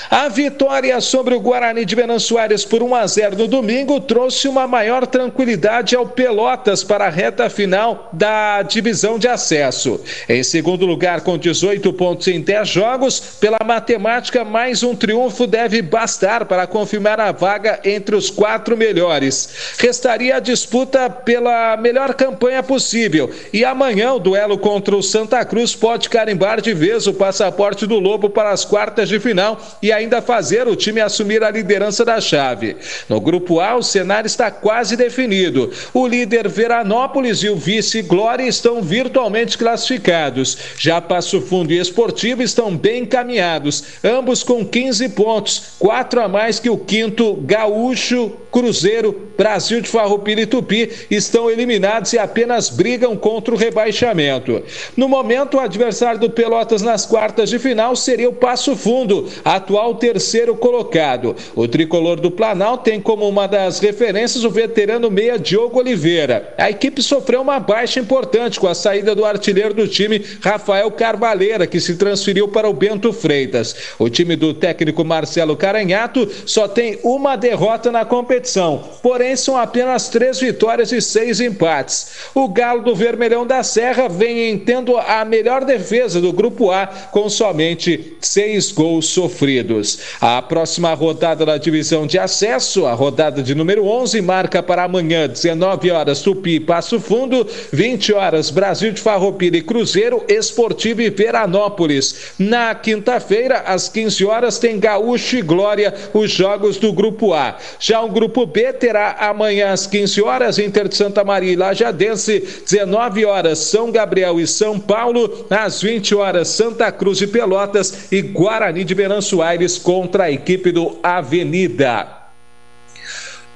A 0.09 0.27
vitória 0.27 0.99
sobre 1.01 1.33
o 1.33 1.39
Guarani 1.39 1.85
de 1.85 1.95
Venan 1.95 2.19
Soares 2.19 2.65
por 2.65 2.83
1 2.83 2.95
a 2.95 3.07
0 3.07 3.37
no 3.37 3.47
domingo 3.47 3.99
trouxe 3.99 4.47
uma 4.47 4.67
maior 4.67 5.07
tranquilidade 5.07 5.95
ao 5.95 6.05
Pelotas 6.05 6.83
para 6.83 7.05
a 7.05 7.09
reta 7.09 7.49
final 7.49 8.09
da 8.13 8.61
divisão 8.61 9.17
de 9.17 9.27
acesso. 9.27 9.99
Em 10.27 10.43
segundo 10.43 10.85
lugar, 10.85 11.21
com 11.21 11.37
18 11.37 11.91
pontos 11.93 12.27
em 12.27 12.41
10 12.41 12.67
jogos, 12.67 13.19
pela 13.39 13.57
matemática, 13.65 14.43
mais 14.43 14.83
um 14.83 14.95
triunfo 14.95 15.47
deve 15.47 15.81
bastar 15.81 16.45
para 16.45 16.67
confirmar 16.67 17.19
a 17.19 17.31
vaga 17.31 17.79
entre 17.83 18.15
os 18.15 18.29
quatro 18.29 18.77
melhores. 18.77 19.75
Restaria 19.79 20.35
a 20.35 20.39
disputa 20.39 21.09
pela 21.09 21.77
melhor 21.77 22.13
campanha 22.13 22.61
possível 22.61 23.31
e 23.51 23.63
amanhã 23.63 24.13
o 24.13 24.19
duelo 24.19 24.57
contra 24.57 24.95
o 24.95 25.01
Santa 25.01 25.43
Cruz 25.45 25.75
pode 25.75 26.09
carimbar 26.09 26.61
de 26.61 26.73
vez 26.73 27.07
o 27.07 27.13
passaporte 27.13 27.87
do 27.87 27.97
Lobo 27.99 28.29
para 28.29 28.51
as 28.51 28.65
quartas 28.65 29.09
de 29.09 29.19
final 29.19 29.52
e 29.81 29.91
ainda 29.91 30.21
fazer 30.21 30.67
o 30.67 30.75
time 30.75 31.01
assumir 31.01 31.43
a 31.43 31.51
liderança 31.51 32.03
da 32.05 32.19
chave. 32.19 32.77
No 33.09 33.19
grupo 33.19 33.59
A, 33.59 33.75
o 33.75 33.83
cenário 33.83 34.27
está 34.27 34.49
quase 34.49 34.95
definido. 34.95 35.71
O 35.93 36.07
líder 36.07 36.47
Veranópolis 36.47 37.43
e 37.43 37.49
o 37.49 37.55
vice 37.55 38.01
Glória 38.01 38.43
estão 38.43 38.81
virtualmente 38.81 39.57
classificados. 39.57 40.57
Já 40.77 41.01
Passo 41.01 41.41
Fundo 41.41 41.71
e 41.71 41.79
Esportivo 41.79 42.41
estão 42.41 42.75
bem 42.75 43.03
encaminhados, 43.03 43.83
ambos 44.03 44.43
com 44.43 44.65
15 44.65 45.09
pontos, 45.09 45.63
quatro 45.79 46.21
a 46.21 46.27
mais 46.27 46.59
que 46.59 46.69
o 46.69 46.77
quinto 46.77 47.35
Gaúcho, 47.35 48.31
Cruzeiro, 48.51 49.29
Brasil 49.35 49.81
de 49.81 49.89
Farroupilha 49.89 50.41
e 50.41 50.45
Tupi 50.45 50.89
estão 51.09 51.49
eliminados 51.49 52.13
e 52.13 52.19
apenas 52.19 52.69
brigam 52.69 53.15
contra 53.15 53.53
o 53.53 53.57
rebaixamento. 53.57 54.61
No 54.95 55.09
momento, 55.09 55.57
o 55.57 55.59
adversário 55.59 56.19
do 56.19 56.29
Pelotas 56.29 56.83
nas 56.83 57.05
quartas 57.05 57.49
de 57.49 57.57
final 57.57 57.95
seria 57.95 58.29
o 58.29 58.33
Passo 58.33 58.75
Fundo, 58.75 59.27
atual 59.43 59.95
terceiro 59.95 60.55
colocado. 60.55 61.35
O 61.55 61.67
tricolor 61.67 62.19
do 62.19 62.31
Planalto 62.31 62.85
tem 62.85 63.01
como 63.01 63.27
uma 63.27 63.47
das 63.47 63.79
referências 63.79 64.43
o 64.43 64.49
veterano 64.49 65.11
meia 65.11 65.37
Diogo 65.37 65.79
Oliveira. 65.79 66.53
A 66.57 66.69
equipe 66.69 67.01
sofreu 67.01 67.41
uma 67.41 67.59
baixa 67.59 67.99
importante 67.99 68.59
com 68.59 68.67
a 68.67 68.75
saída 68.75 69.13
do 69.13 69.25
artilheiro 69.25 69.73
do 69.73 69.87
time, 69.87 70.23
Rafael 70.41 70.89
Carvalheira, 70.91 71.67
que 71.67 71.79
se 71.79 71.95
transferiu 71.95 72.47
para 72.47 72.69
o 72.69 72.73
Bento 72.73 73.11
Freitas. 73.11 73.75
O 73.99 74.09
time 74.09 74.35
do 74.35 74.53
técnico 74.53 75.03
Marcelo 75.03 75.57
Caranhato 75.57 76.29
só 76.45 76.67
tem 76.67 76.99
uma 77.03 77.35
derrota 77.35 77.91
na 77.91 78.05
competição, 78.05 78.83
porém 79.01 79.35
são 79.35 79.57
apenas 79.57 80.09
três 80.09 80.39
vitórias 80.39 80.91
e 80.91 81.01
seis 81.01 81.39
empates. 81.39 82.11
O 82.33 82.47
Galo 82.47 82.83
do 82.83 82.95
Vermelhão 82.95 83.45
da 83.45 83.63
Serra 83.63 84.07
vem 84.07 84.57
tendo 84.59 84.97
a 84.97 85.25
melhor 85.25 85.65
defesa 85.65 86.21
do 86.21 86.31
Grupo 86.31 86.71
A, 86.71 86.87
com 86.87 87.29
somente 87.29 88.15
seis 88.21 88.71
gols 88.71 89.07
sofridos 89.07 89.32
sofridos. 89.33 89.99
A 90.21 90.41
próxima 90.41 90.93
rodada 90.93 91.45
da 91.45 91.57
divisão 91.57 92.05
de 92.05 92.19
acesso, 92.19 92.85
a 92.85 92.93
rodada 92.93 93.41
de 93.41 93.55
número 93.55 93.85
11, 93.85 94.21
marca 94.21 94.61
para 94.61 94.83
amanhã, 94.83 95.27
19 95.27 95.91
horas, 95.91 96.21
Tupi 96.21 96.59
Passo 96.59 96.99
Fundo, 96.99 97.45
20 97.71 98.13
horas, 98.13 98.49
Brasil 98.49 98.91
de 98.91 99.01
Farroupilha 99.01 99.57
e 99.57 99.61
Cruzeiro, 99.61 100.23
Esportivo 100.27 101.01
e 101.01 101.09
Veranópolis. 101.09 102.33
Na 102.37 102.75
quinta-feira, 102.75 103.63
às 103.65 103.89
15 103.89 104.25
horas, 104.25 104.59
tem 104.59 104.79
Gaúcho 104.79 105.37
e 105.37 105.41
Glória, 105.41 105.93
os 106.13 106.31
jogos 106.31 106.77
do 106.77 106.93
Grupo 106.93 107.33
A. 107.33 107.57
Já 107.79 108.01
o 108.01 108.09
Grupo 108.09 108.45
B 108.45 108.71
terá 108.73 109.17
amanhã 109.19 109.71
às 109.71 109.87
15 109.87 110.21
horas, 110.21 110.59
Inter 110.59 110.87
de 110.87 110.95
Santa 110.95 111.23
Maria 111.23 111.51
e 111.51 111.55
Lajadense, 111.55 112.39
19 112.69 113.25
horas, 113.25 113.59
São 113.59 113.91
Gabriel 113.91 114.39
e 114.39 114.45
São 114.45 114.79
Paulo, 114.79 115.47
às 115.49 115.81
20 115.81 116.15
horas, 116.15 116.49
Santa 116.49 116.91
Cruz 116.91 117.21
e 117.21 117.27
Pelotas 117.27 118.11
e 118.11 118.21
Guarani 118.21 118.83
de 118.83 118.93
Verão 118.93 119.21
Soares 119.23 119.77
contra 119.77 120.25
a 120.25 120.31
equipe 120.31 120.71
do 120.71 120.99
Avenida. 121.01 122.22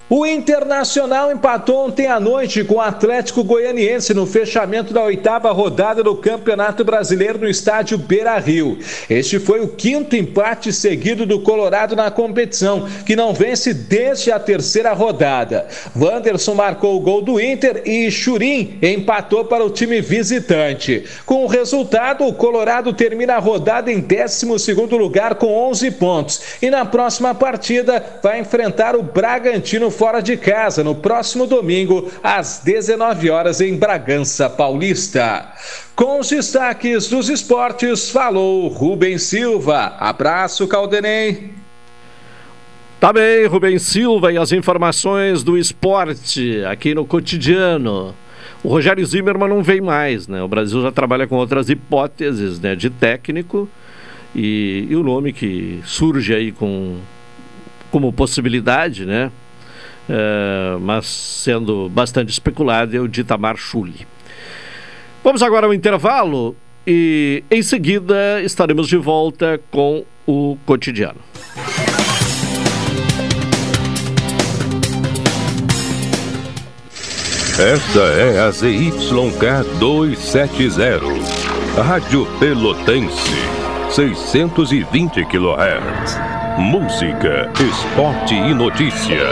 O 0.09 0.25
Internacional 0.25 1.29
empatou 1.33 1.85
ontem 1.85 2.07
à 2.07 2.17
noite 2.17 2.63
com 2.63 2.75
o 2.75 2.81
Atlético 2.81 3.43
Goianiense 3.43 4.13
no 4.13 4.25
fechamento 4.25 4.93
da 4.93 5.03
oitava 5.03 5.51
rodada 5.51 6.01
do 6.01 6.15
Campeonato 6.15 6.85
Brasileiro 6.85 7.39
no 7.39 7.49
estádio 7.49 7.97
Beira 7.97 8.37
Rio. 8.37 8.79
Este 9.09 9.37
foi 9.37 9.59
o 9.59 9.67
quinto 9.67 10.15
empate 10.15 10.71
seguido 10.71 11.25
do 11.25 11.41
Colorado 11.41 11.93
na 11.93 12.09
competição, 12.09 12.87
que 13.05 13.17
não 13.17 13.33
vence 13.33 13.73
desde 13.73 14.31
a 14.31 14.39
terceira 14.39 14.93
rodada. 14.93 15.67
Wanderson 15.93 16.55
marcou 16.55 16.95
o 16.95 17.01
gol 17.01 17.21
do 17.21 17.37
Inter 17.37 17.81
e 17.85 18.09
Churim 18.09 18.79
empatou 18.81 19.43
para 19.43 19.65
o 19.65 19.69
time 19.69 19.99
visitante. 19.99 21.03
Com 21.25 21.43
o 21.43 21.47
resultado, 21.47 22.25
o 22.25 22.33
Colorado 22.33 22.93
termina 22.93 23.33
a 23.33 23.39
rodada 23.39 23.91
em 23.91 23.99
12 23.99 24.73
lugar 24.97 25.35
com 25.35 25.47
11 25.69 25.91
pontos 25.91 26.41
e 26.61 26.69
na 26.69 26.85
próxima 26.85 27.35
partida 27.35 28.01
vai 28.23 28.39
enfrentar 28.39 28.95
o 28.95 29.03
Bragantino 29.03 29.91
fora 29.97 30.21
de 30.21 30.37
casa 30.37 30.83
no 30.83 30.93
próximo 30.93 31.47
domingo, 31.47 32.11
às 32.23 32.61
19 32.63 33.31
horas, 33.31 33.59
em 33.59 33.75
Bragança 33.75 34.47
Paulista. 34.47 35.51
Com 35.95 36.19
os 36.19 36.29
destaques 36.29 37.09
dos 37.09 37.29
esportes, 37.29 38.11
falou 38.11 38.67
Rubem 38.67 39.17
Silva. 39.17 39.95
Abraço, 39.99 40.67
Caldenei. 40.67 41.51
Tá 42.99 43.11
bem, 43.11 43.47
Rubem 43.47 43.79
Silva 43.79 44.31
e 44.31 44.37
as 44.37 44.51
informações 44.51 45.43
do 45.43 45.57
esporte 45.57 46.63
aqui 46.65 46.93
no 46.93 47.03
cotidiano. 47.03 48.13
O 48.63 48.69
Rogério 48.69 49.05
Zimmermann 49.05 49.49
não 49.49 49.63
vem 49.63 49.81
mais, 49.81 50.27
né? 50.27 50.43
O 50.43 50.47
Brasil 50.47 50.81
já 50.81 50.91
trabalha 50.91 51.25
com 51.25 51.35
outras 51.35 51.69
hipóteses 51.69 52.59
né, 52.59 52.75
de 52.75 52.89
técnico 52.89 53.67
e, 54.35 54.87
e 54.89 54.95
o 54.95 55.01
nome 55.01 55.33
que 55.33 55.79
surge 55.85 56.33
aí 56.33 56.51
com, 56.51 56.97
como 57.89 58.13
possibilidade, 58.13 59.05
né? 59.05 59.31
Uh, 60.09 60.79
mas 60.79 61.07
sendo 61.07 61.89
bastante 61.89 62.31
especulado, 62.31 62.95
é 62.95 62.99
o 62.99 63.07
de 63.07 63.21
Itamar 63.21 63.57
Chuli. 63.57 64.07
Vamos 65.23 65.41
agora 65.41 65.65
ao 65.65 65.73
intervalo 65.73 66.55
e 66.85 67.43
em 67.51 67.61
seguida 67.61 68.41
estaremos 68.41 68.87
de 68.87 68.97
volta 68.97 69.59
com 69.69 70.05
o 70.25 70.57
cotidiano. 70.65 71.19
Esta 77.59 77.99
é 77.99 78.39
a 78.39 78.51
ZYK 78.51 79.79
270, 79.79 81.81
Rádio 81.81 82.27
Pelotense, 82.39 83.33
620 83.89 85.25
kHz. 85.25 86.19
Música, 86.59 87.51
esporte 87.59 88.35
e 88.35 88.53
notícia. 88.53 89.31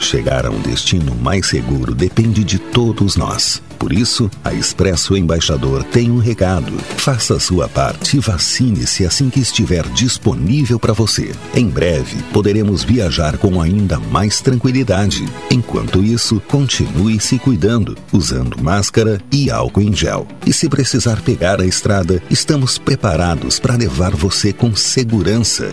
Chegar 0.00 0.46
a 0.46 0.50
um 0.50 0.60
destino 0.60 1.14
mais 1.14 1.46
seguro 1.46 1.94
depende 1.94 2.42
de 2.42 2.58
todos 2.58 3.16
nós. 3.16 3.62
Por 3.80 3.94
isso, 3.94 4.30
a 4.44 4.52
Expresso 4.52 5.16
Embaixador 5.16 5.82
tem 5.82 6.10
um 6.10 6.18
recado. 6.18 6.70
Faça 6.98 7.40
sua 7.40 7.66
parte 7.66 8.18
e 8.18 8.20
vacine-se 8.20 9.06
assim 9.06 9.30
que 9.30 9.40
estiver 9.40 9.88
disponível 9.88 10.78
para 10.78 10.92
você. 10.92 11.32
Em 11.54 11.66
breve, 11.66 12.22
poderemos 12.30 12.84
viajar 12.84 13.38
com 13.38 13.58
ainda 13.58 13.98
mais 13.98 14.42
tranquilidade. 14.42 15.26
Enquanto 15.50 16.04
isso, 16.04 16.42
continue 16.46 17.18
se 17.18 17.38
cuidando, 17.38 17.96
usando 18.12 18.62
máscara 18.62 19.18
e 19.32 19.50
álcool 19.50 19.80
em 19.80 19.96
gel. 19.96 20.28
E 20.46 20.52
se 20.52 20.68
precisar 20.68 21.22
pegar 21.22 21.58
a 21.58 21.66
estrada, 21.66 22.22
estamos 22.28 22.76
preparados 22.76 23.58
para 23.58 23.76
levar 23.76 24.14
você 24.14 24.52
com 24.52 24.76
segurança. 24.76 25.72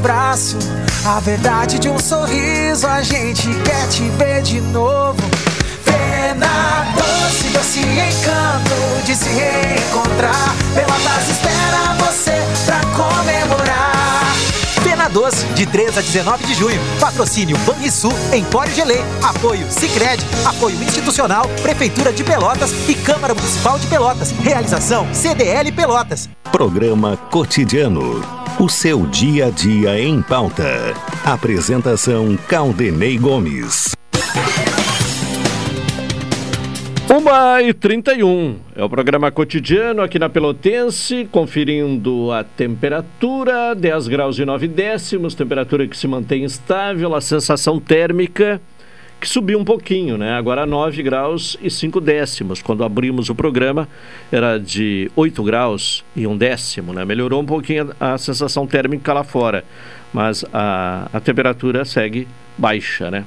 abraço, 0.00 0.56
a 1.04 1.20
verdade 1.20 1.78
de 1.78 1.90
um 1.90 1.98
sorriso. 1.98 2.86
A 2.86 3.02
gente 3.02 3.48
quer 3.64 3.86
te 3.88 4.02
ver 4.16 4.40
de 4.42 4.58
novo. 4.60 5.20
Pena 5.84 6.86
doce, 6.96 7.48
doce 7.50 7.80
encanto 7.80 9.04
de 9.04 9.14
se 9.14 9.28
reencontrar. 9.28 10.54
Pelotas 10.74 11.28
espera 11.28 11.94
você 11.98 12.09
Doce, 15.12 15.44
de 15.54 15.66
3 15.66 15.98
a 15.98 16.00
19 16.00 16.46
de 16.46 16.54
junho. 16.54 16.80
Patrocínio 17.00 17.56
Banrisul, 17.58 18.12
Empório 18.32 18.72
Gelê. 18.74 18.98
Apoio 19.22 19.66
Sicredi, 19.70 20.24
apoio 20.44 20.82
institucional, 20.82 21.48
Prefeitura 21.62 22.12
de 22.12 22.24
Pelotas 22.24 22.72
e 22.88 22.94
Câmara 22.94 23.34
Municipal 23.34 23.78
de 23.78 23.86
Pelotas. 23.86 24.30
Realização 24.30 25.06
CDL 25.12 25.72
Pelotas. 25.72 26.28
Programa 26.50 27.16
Cotidiano. 27.30 28.22
O 28.58 28.68
seu 28.68 29.06
dia 29.06 29.46
a 29.46 29.50
dia 29.50 29.98
em 30.00 30.20
pauta. 30.20 30.94
Apresentação 31.24 32.36
Caldenei 32.48 33.16
Gomes. 33.16 33.94
Uma 37.12 37.60
e 37.60 37.74
31 37.74 38.60
é 38.76 38.84
o 38.84 38.88
programa 38.88 39.32
cotidiano 39.32 40.00
aqui 40.00 40.16
na 40.16 40.28
Pelotense, 40.28 41.28
conferindo 41.32 42.30
a 42.30 42.44
temperatura, 42.44 43.74
10 43.74 44.06
graus 44.06 44.38
e 44.38 44.44
9 44.44 44.68
décimos, 44.68 45.34
temperatura 45.34 45.88
que 45.88 45.96
se 45.96 46.06
mantém 46.06 46.44
estável, 46.44 47.12
a 47.12 47.20
sensação 47.20 47.80
térmica 47.80 48.60
que 49.20 49.28
subiu 49.28 49.58
um 49.58 49.64
pouquinho, 49.64 50.16
né? 50.16 50.34
Agora 50.34 50.64
9 50.64 51.02
graus 51.02 51.58
e 51.60 51.68
5 51.68 52.00
décimos. 52.00 52.62
Quando 52.62 52.84
abrimos 52.84 53.28
o 53.28 53.34
programa 53.34 53.88
era 54.30 54.56
de 54.56 55.10
8 55.16 55.42
graus 55.42 56.04
e 56.14 56.28
1 56.28 56.36
décimo, 56.36 56.92
né? 56.92 57.04
Melhorou 57.04 57.42
um 57.42 57.46
pouquinho 57.46 57.90
a, 57.98 58.12
a 58.12 58.18
sensação 58.18 58.68
térmica 58.68 59.12
lá 59.12 59.24
fora, 59.24 59.64
mas 60.12 60.44
a, 60.52 61.08
a 61.12 61.18
temperatura 61.18 61.84
segue 61.84 62.28
baixa, 62.56 63.10
né? 63.10 63.24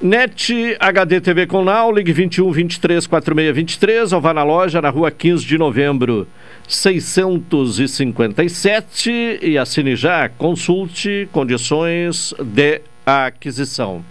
NET 0.00 0.76
HD 0.78 1.20
TV 1.22 1.46
com 1.46 1.64
Now, 1.64 1.90
ligue 1.90 2.12
21 2.12 2.52
23 2.52 3.06
46 3.06 3.54
23 3.54 4.12
ou 4.12 4.20
vá 4.20 4.34
na 4.34 4.42
loja 4.42 4.82
na 4.82 4.90
rua 4.90 5.10
15 5.10 5.46
de 5.46 5.56
novembro 5.56 6.28
657 6.68 9.38
e 9.40 9.56
assine 9.56 9.96
já, 9.96 10.28
consulte 10.28 11.26
condições 11.32 12.34
de 12.38 12.82
aquisição. 13.06 14.04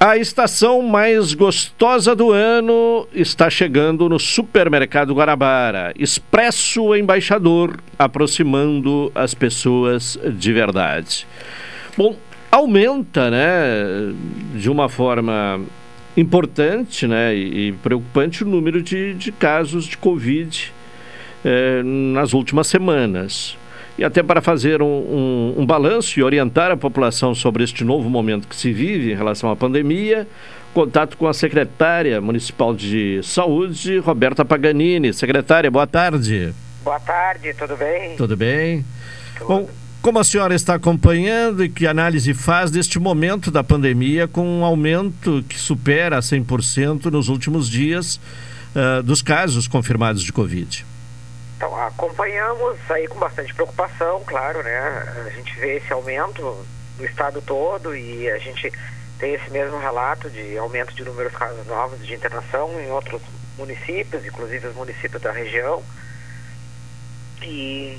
A 0.00 0.16
estação 0.16 0.80
mais 0.82 1.34
gostosa 1.34 2.16
do 2.16 2.32
ano 2.32 3.06
está 3.12 3.50
chegando 3.50 4.08
no 4.08 4.18
Supermercado 4.18 5.14
Guarabara. 5.14 5.92
Expresso 5.96 6.96
Embaixador, 6.96 7.78
aproximando 7.98 9.12
as 9.14 9.34
pessoas 9.34 10.18
de 10.36 10.52
verdade. 10.52 11.26
Bom, 11.96 12.16
aumenta, 12.52 13.30
né, 13.30 14.12
de 14.54 14.68
uma 14.70 14.90
forma 14.90 15.62
importante, 16.14 17.06
né, 17.06 17.34
e 17.34 17.72
preocupante 17.72 18.44
o 18.44 18.46
número 18.46 18.82
de, 18.82 19.14
de 19.14 19.32
casos 19.32 19.86
de 19.86 19.96
Covid 19.96 20.70
eh, 21.42 21.82
nas 21.82 22.34
últimas 22.34 22.66
semanas. 22.66 23.56
E 23.96 24.04
até 24.04 24.22
para 24.22 24.42
fazer 24.42 24.82
um, 24.82 24.86
um, 24.86 25.54
um 25.58 25.66
balanço 25.66 26.20
e 26.20 26.22
orientar 26.22 26.70
a 26.70 26.76
população 26.76 27.34
sobre 27.34 27.64
este 27.64 27.84
novo 27.84 28.10
momento 28.10 28.46
que 28.46 28.56
se 28.56 28.70
vive 28.70 29.12
em 29.12 29.14
relação 29.14 29.50
à 29.50 29.56
pandemia, 29.56 30.26
contato 30.74 31.16
com 31.16 31.26
a 31.26 31.32
secretária 31.32 32.20
municipal 32.20 32.74
de 32.74 33.20
saúde, 33.22 33.98
Roberta 33.98 34.44
Paganini. 34.44 35.12
Secretária, 35.12 35.70
boa 35.70 35.86
tarde. 35.86 36.54
Boa 36.84 37.00
tarde, 37.00 37.54
tudo 37.54 37.76
bem? 37.76 38.16
Tudo 38.16 38.36
bem. 38.36 38.84
Tudo. 39.38 39.48
Bom, 39.48 39.68
como 40.02 40.18
a 40.18 40.24
senhora 40.24 40.52
está 40.52 40.74
acompanhando 40.74 41.64
e 41.64 41.68
que 41.68 41.86
análise 41.86 42.34
faz 42.34 42.72
deste 42.72 42.98
momento 42.98 43.52
da 43.52 43.62
pandemia 43.62 44.26
com 44.26 44.44
um 44.44 44.64
aumento 44.64 45.44
que 45.48 45.56
supera 45.56 46.18
100% 46.18 47.04
nos 47.04 47.28
últimos 47.28 47.70
dias 47.70 48.16
uh, 48.74 49.02
dos 49.04 49.22
casos 49.22 49.68
confirmados 49.68 50.22
de 50.24 50.32
Covid? 50.32 50.84
Então, 51.56 51.80
acompanhamos 51.80 52.78
aí 52.90 53.06
com 53.06 53.20
bastante 53.20 53.54
preocupação, 53.54 54.20
claro, 54.26 54.60
né? 54.64 55.24
A 55.24 55.30
gente 55.30 55.54
vê 55.60 55.76
esse 55.76 55.92
aumento 55.92 56.42
no 56.98 57.04
estado 57.04 57.40
todo 57.40 57.94
e 57.94 58.28
a 58.28 58.38
gente 58.38 58.72
tem 59.20 59.34
esse 59.34 59.48
mesmo 59.52 59.78
relato 59.78 60.28
de 60.28 60.58
aumento 60.58 60.92
de 60.96 61.04
números 61.04 61.30
de 61.30 61.38
casos 61.38 61.64
novos 61.68 62.04
de 62.04 62.12
internação 62.12 62.68
em 62.80 62.90
outros 62.90 63.22
municípios, 63.56 64.26
inclusive 64.26 64.66
os 64.66 64.74
municípios 64.74 65.22
da 65.22 65.30
região. 65.30 65.80
E 67.40 67.96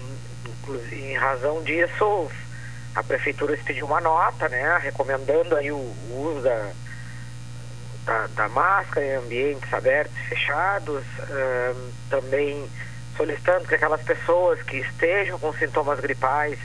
em 0.91 1.15
razão 1.17 1.63
disso, 1.63 2.29
a 2.95 3.03
prefeitura 3.03 3.53
expediu 3.53 3.85
uma 3.85 4.01
nota, 4.01 4.47
né, 4.49 4.77
recomendando 4.81 5.55
aí 5.55 5.71
o, 5.71 5.93
uso 6.11 6.41
da, 6.41 6.71
da, 8.05 8.27
da, 8.27 8.49
máscara 8.49 9.05
em 9.05 9.15
ambientes 9.15 9.73
abertos 9.73 10.15
e 10.17 10.29
fechados, 10.29 11.03
uh, 11.03 11.91
também 12.09 12.69
solicitando 13.17 13.67
que 13.67 13.75
aquelas 13.75 14.01
pessoas 14.01 14.61
que 14.63 14.77
estejam 14.77 15.39
com 15.39 15.53
sintomas 15.53 15.99
gripais 15.99 16.57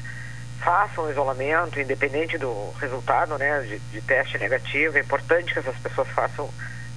façam 0.60 1.10
isolamento, 1.10 1.80
independente 1.80 2.36
do 2.36 2.72
resultado 2.80 3.38
né, 3.38 3.60
de, 3.62 3.78
de 3.78 4.00
teste 4.02 4.38
negativo. 4.38 4.96
É 4.96 5.00
importante 5.00 5.52
que 5.52 5.58
essas 5.58 5.76
pessoas 5.76 6.08
façam 6.08 6.48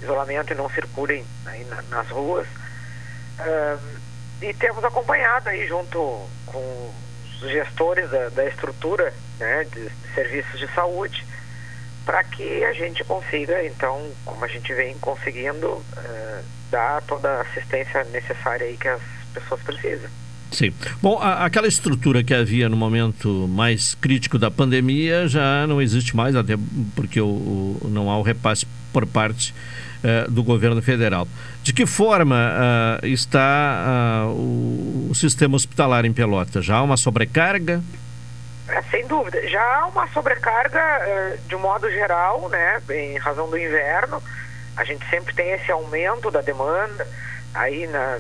isolamento 0.02 0.52
e 0.52 0.56
não 0.56 0.70
circulem 0.70 1.26
na, 1.46 1.82
nas 1.84 2.10
ruas. 2.10 2.48
Uh, 3.40 4.01
e 4.42 4.54
temos 4.54 4.84
acompanhado 4.84 5.50
aí 5.50 5.68
junto 5.68 5.98
com 6.46 6.92
os 7.42 7.50
gestores 7.50 8.10
da, 8.10 8.30
da 8.30 8.46
estrutura 8.48 9.14
né, 9.40 9.66
de, 9.66 9.90
serviços 10.14 10.60
de 10.60 10.68
saúde 10.74 11.26
para 12.06 12.24
que 12.24 12.64
a 12.64 12.74
gente 12.74 13.04
consiga, 13.04 13.64
então, 13.66 14.10
como 14.26 14.44
a 14.44 14.48
gente 14.48 14.74
vem 14.74 14.98
conseguindo, 14.98 15.68
uh, 15.68 16.44
dar 16.72 17.02
toda 17.04 17.30
a 17.30 17.42
assistência 17.42 18.04
necessária 18.06 18.66
aí 18.66 18.76
que 18.76 18.88
as 18.88 19.02
pessoas 19.34 19.62
precisam. 19.62 20.10
Sim. 20.52 20.74
Bom, 21.02 21.18
a, 21.20 21.46
aquela 21.46 21.68
estrutura 21.68 22.24
que 22.24 22.34
havia 22.34 22.68
no 22.68 22.76
momento 22.76 23.48
mais 23.48 23.96
crítico 23.96 24.38
da 24.38 24.52
pandemia 24.52 25.28
já 25.28 25.66
não 25.68 25.82
existe 25.82 26.16
mais, 26.16 26.36
até 26.36 26.56
porque 26.96 27.22
o, 27.22 27.28
o 27.82 27.88
não 27.90 28.10
há 28.10 28.18
o 28.18 28.22
repasse 28.22 28.66
por 28.92 29.06
parte 29.06 29.54
uh, 30.04 30.30
do 30.30 30.44
governo 30.44 30.82
federal. 30.82 31.28
De 31.64 31.74
que 31.74 31.86
forma 31.86 32.36
uh, 32.36 33.06
está 33.06 34.26
uh, 34.26 34.32
o, 34.32 35.10
o, 35.12 35.16
sistema 35.16 35.56
hospitalar 35.56 36.06
em 36.06 36.14
Pelotas? 36.14 36.66
Já 36.66 36.78
há 36.78 36.82
uma 36.82 36.98
sobrecarga? 36.98 37.84
É, 38.68 38.82
sem 38.84 39.06
dúvida. 39.06 39.48
Já 39.48 39.62
há 39.62 39.86
uma 39.88 40.08
sobrecarga 40.08 40.82
de 41.48 41.56
um 41.56 41.60
modo 41.60 41.90
geral, 41.92 42.50
né, 42.50 42.82
em 42.90 43.18
razão 43.18 43.50
do 43.50 43.58
inverno. 43.58 44.22
A 44.76 44.84
gente 44.84 45.08
sempre 45.10 45.36
tem 45.36 45.52
esse 45.52 45.72
aumento 45.72 46.32
da 46.32 46.42
demanda 46.42 47.08
aí 47.54 47.86
na, 47.88 48.18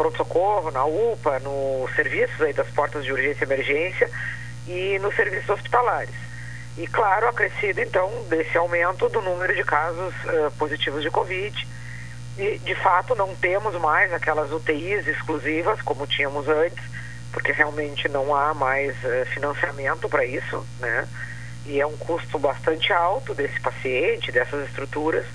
pronto-socorro, 0.00 0.70
na 0.70 0.84
UPA, 0.86 1.38
nos 1.40 1.94
serviços 1.94 2.40
aí 2.40 2.54
das 2.54 2.68
portas 2.68 3.04
de 3.04 3.12
urgência 3.12 3.44
e 3.44 3.46
emergência 3.46 4.10
e 4.66 4.98
nos 4.98 5.14
serviços 5.14 5.50
hospitalares. 5.50 6.14
E, 6.78 6.86
claro, 6.86 7.28
acrescido, 7.28 7.80
então, 7.80 8.10
desse 8.30 8.56
aumento 8.56 9.08
do 9.10 9.20
número 9.20 9.54
de 9.54 9.62
casos 9.62 10.14
uh, 10.24 10.50
positivos 10.58 11.02
de 11.02 11.10
Covid. 11.10 11.68
E, 12.40 12.58
de 12.58 12.74
fato, 12.76 13.14
não 13.14 13.34
temos 13.34 13.78
mais 13.78 14.10
aquelas 14.14 14.50
UTIs 14.50 15.06
exclusivas 15.06 15.82
como 15.82 16.06
tínhamos 16.06 16.48
antes, 16.48 16.82
porque 17.30 17.52
realmente 17.52 18.08
não 18.08 18.34
há 18.34 18.54
mais 18.54 18.96
uh, 19.04 19.26
financiamento 19.26 20.08
para 20.08 20.24
isso, 20.24 20.66
né? 20.78 21.06
E 21.66 21.78
é 21.78 21.86
um 21.86 21.98
custo 21.98 22.38
bastante 22.38 22.94
alto 22.94 23.34
desse 23.34 23.60
paciente, 23.60 24.32
dessas 24.32 24.66
estruturas. 24.66 25.26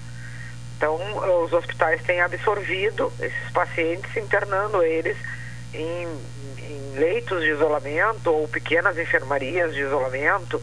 Então, 0.76 1.00
os 1.44 1.54
hospitais 1.54 2.02
têm 2.02 2.22
absorvido 2.22 3.14
esses 3.22 3.52
pacientes, 3.54 4.18
internando 4.18 4.82
eles 4.82 5.16
em, 5.76 6.08
em 6.58 6.98
leitos 6.98 7.44
de 7.44 7.52
isolamento 7.52 8.32
ou 8.32 8.48
pequenas 8.48 8.98
enfermarias 8.98 9.76
de 9.76 9.82
isolamento. 9.82 10.60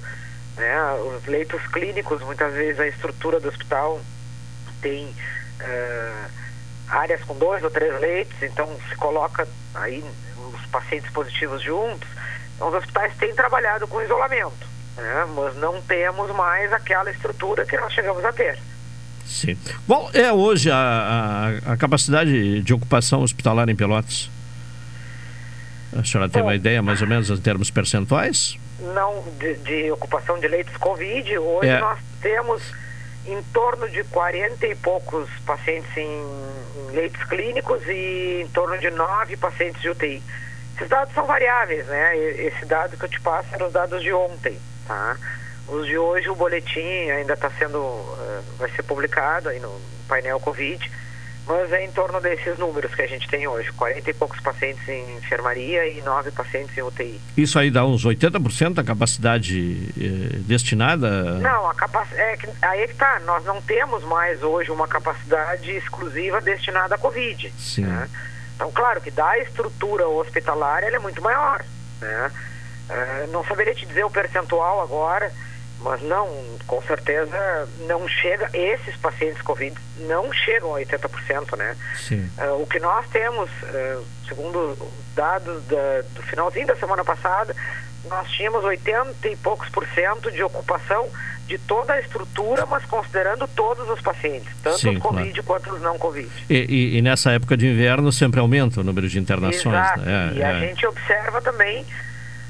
Né? 0.56 0.92
Os 1.16 1.24
leitos 1.26 1.64
clínicos, 1.68 2.20
muitas 2.22 2.52
vezes 2.52 2.80
a 2.80 2.88
estrutura 2.88 3.38
do 3.38 3.48
hospital 3.48 4.00
tem 4.82 5.14
uh, 5.62 6.30
áreas 6.88 7.22
com 7.24 7.36
dois 7.38 7.62
ou 7.62 7.70
três 7.70 7.98
leitos, 8.00 8.42
então 8.42 8.68
se 8.88 8.96
coloca 8.96 9.46
aí 9.74 10.04
os 10.54 10.66
pacientes 10.66 11.10
positivos 11.10 11.62
juntos. 11.62 12.08
Então, 12.54 12.68
os 12.68 12.74
hospitais 12.74 13.16
têm 13.16 13.34
trabalhado 13.34 13.86
com 13.88 14.02
isolamento, 14.02 14.66
né? 14.96 15.26
mas 15.34 15.56
não 15.56 15.80
temos 15.82 16.30
mais 16.34 16.72
aquela 16.72 17.10
estrutura 17.10 17.64
que 17.64 17.76
nós 17.76 17.92
chegamos 17.92 18.24
a 18.24 18.32
ter. 18.32 18.58
Sim. 19.24 19.56
Qual 19.86 20.10
é 20.12 20.32
hoje 20.32 20.70
a, 20.70 20.76
a, 21.66 21.72
a, 21.72 21.76
capacidade 21.76 22.60
de 22.60 22.74
ocupação 22.74 23.22
hospitalar 23.22 23.68
em 23.68 23.76
Pelotas? 23.76 24.30
A 25.96 26.04
senhora 26.04 26.28
tem 26.28 26.42
Bom, 26.42 26.48
uma 26.48 26.54
ideia, 26.54 26.82
mais 26.82 27.00
ou 27.00 27.08
menos, 27.08 27.30
em 27.30 27.36
termos 27.36 27.70
percentuais? 27.70 28.56
Não, 28.80 29.24
de, 29.38 29.54
de 29.56 29.90
ocupação 29.90 30.38
de 30.38 30.48
leitos 30.48 30.76
Covid, 30.76 31.38
hoje 31.38 31.68
é. 31.68 31.80
nós 31.80 31.98
temos 32.20 32.62
em 33.26 33.42
torno 33.52 33.88
de 33.88 34.02
40 34.04 34.66
e 34.66 34.74
poucos 34.74 35.28
pacientes 35.46 35.96
em, 35.96 36.22
em 36.76 36.90
leitos 36.92 37.22
clínicos 37.24 37.82
e 37.86 38.42
em 38.42 38.48
torno 38.48 38.76
de 38.78 38.90
9 38.90 39.36
pacientes 39.36 39.80
de 39.80 39.90
UTI. 39.90 40.22
Esses 40.76 40.88
dados 40.88 41.14
são 41.14 41.24
variáveis, 41.26 41.86
né? 41.86 42.16
Esse 42.16 42.64
dado 42.64 42.96
que 42.96 43.04
eu 43.04 43.08
te 43.08 43.20
passo 43.20 43.54
eram 43.54 43.66
os 43.66 43.72
dados 43.72 44.02
de 44.02 44.12
ontem, 44.12 44.58
tá? 44.86 45.16
Os 45.68 45.86
de 45.86 45.96
hoje, 45.96 46.28
o 46.28 46.34
boletim 46.34 47.10
ainda 47.10 47.34
está 47.34 47.48
sendo, 47.50 47.78
uh, 47.78 48.44
vai 48.58 48.68
ser 48.70 48.82
publicado 48.82 49.48
aí 49.48 49.60
no 49.60 49.80
painel 50.08 50.40
Covid, 50.40 50.90
mas 51.46 51.72
é 51.72 51.84
em 51.84 51.90
torno 51.90 52.20
desses 52.20 52.56
números 52.58 52.94
que 52.94 53.02
a 53.02 53.06
gente 53.06 53.28
tem 53.28 53.46
hoje, 53.46 53.70
40 53.72 54.10
e 54.10 54.14
poucos 54.14 54.40
pacientes 54.40 54.88
em 54.88 55.16
enfermaria 55.16 55.86
e 55.88 56.00
9 56.02 56.30
pacientes 56.30 56.76
em 56.76 56.82
UTI. 56.82 57.20
Isso 57.36 57.58
aí 57.58 57.70
dá 57.70 57.84
uns 57.84 58.06
80% 58.06 58.74
da 58.74 58.84
capacidade 58.84 59.92
eh, 59.98 60.38
destinada? 60.46 61.38
Não, 61.38 61.68
a 61.68 61.74
capac... 61.74 62.14
é 62.14 62.38
aí 62.62 62.82
é 62.82 62.86
que 62.86 62.94
tá, 62.94 63.20
nós 63.24 63.44
não 63.44 63.60
temos 63.60 64.04
mais 64.04 64.42
hoje 64.42 64.70
uma 64.70 64.86
capacidade 64.86 65.70
exclusiva 65.72 66.40
destinada 66.40 66.94
à 66.94 66.98
Covid. 66.98 67.52
Sim. 67.58 67.84
Né? 67.86 68.08
Então, 68.54 68.70
claro 68.70 69.00
que 69.00 69.10
da 69.10 69.38
estrutura 69.38 70.06
hospitalar 70.06 70.84
ela 70.84 70.96
é 70.96 71.00
muito 71.00 71.20
maior, 71.20 71.64
né? 72.00 72.30
Uh, 72.88 73.32
não 73.32 73.44
saberia 73.44 73.74
te 73.74 73.86
dizer 73.86 74.04
o 74.04 74.10
percentual 74.10 74.80
agora, 74.82 75.32
mas 75.82 76.02
não, 76.02 76.28
com 76.66 76.80
certeza 76.82 77.68
não 77.86 78.06
chega, 78.08 78.50
esses 78.52 78.96
pacientes 78.96 79.42
Covid 79.42 79.74
não 80.00 80.32
chegam 80.32 80.74
a 80.74 80.80
80%, 80.80 81.56
né? 81.56 81.76
Sim. 81.96 82.30
Uh, 82.38 82.62
o 82.62 82.66
que 82.66 82.78
nós 82.78 83.06
temos, 83.08 83.50
uh, 83.50 84.04
segundo 84.28 84.76
dados 85.14 85.64
da, 85.66 86.02
do 86.14 86.22
finalzinho 86.22 86.66
da 86.66 86.76
semana 86.76 87.04
passada, 87.04 87.54
nós 88.08 88.28
tínhamos 88.30 88.64
80 88.64 89.28
e 89.28 89.36
poucos 89.36 89.68
por 89.68 89.86
cento 89.88 90.30
de 90.30 90.42
ocupação 90.42 91.08
de 91.46 91.58
toda 91.58 91.92
a 91.92 92.00
estrutura, 92.00 92.64
mas 92.66 92.84
considerando 92.84 93.46
todos 93.48 93.88
os 93.90 94.00
pacientes, 94.00 94.48
tanto 94.62 94.78
Sim, 94.78 94.96
os 94.96 95.02
Covid 95.02 95.42
claro. 95.42 95.44
quanto 95.44 95.74
os 95.74 95.82
não 95.82 95.98
Covid. 95.98 96.28
E, 96.48 96.54
e, 96.54 96.98
e, 96.98 97.02
nessa 97.02 97.32
época 97.32 97.56
de 97.56 97.66
inverno 97.66 98.10
sempre 98.12 98.40
aumenta 98.40 98.80
o 98.80 98.84
número 98.84 99.08
de 99.08 99.18
internações. 99.18 99.74
Exato. 99.74 100.00
Né? 100.00 100.32
É, 100.32 100.38
e 100.38 100.42
é. 100.42 100.46
a 100.46 100.60
gente 100.60 100.86
observa 100.86 101.42
também 101.42 101.84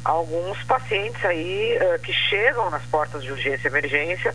alguns 0.04 0.62
pacientes 0.64 1.24
aí 1.24 1.78
uh, 1.78 1.98
que 2.00 2.12
chegam 2.12 2.70
nas 2.70 2.82
portas 2.84 3.22
de 3.22 3.30
urgência 3.30 3.68
e 3.68 3.70
emergência 3.70 4.34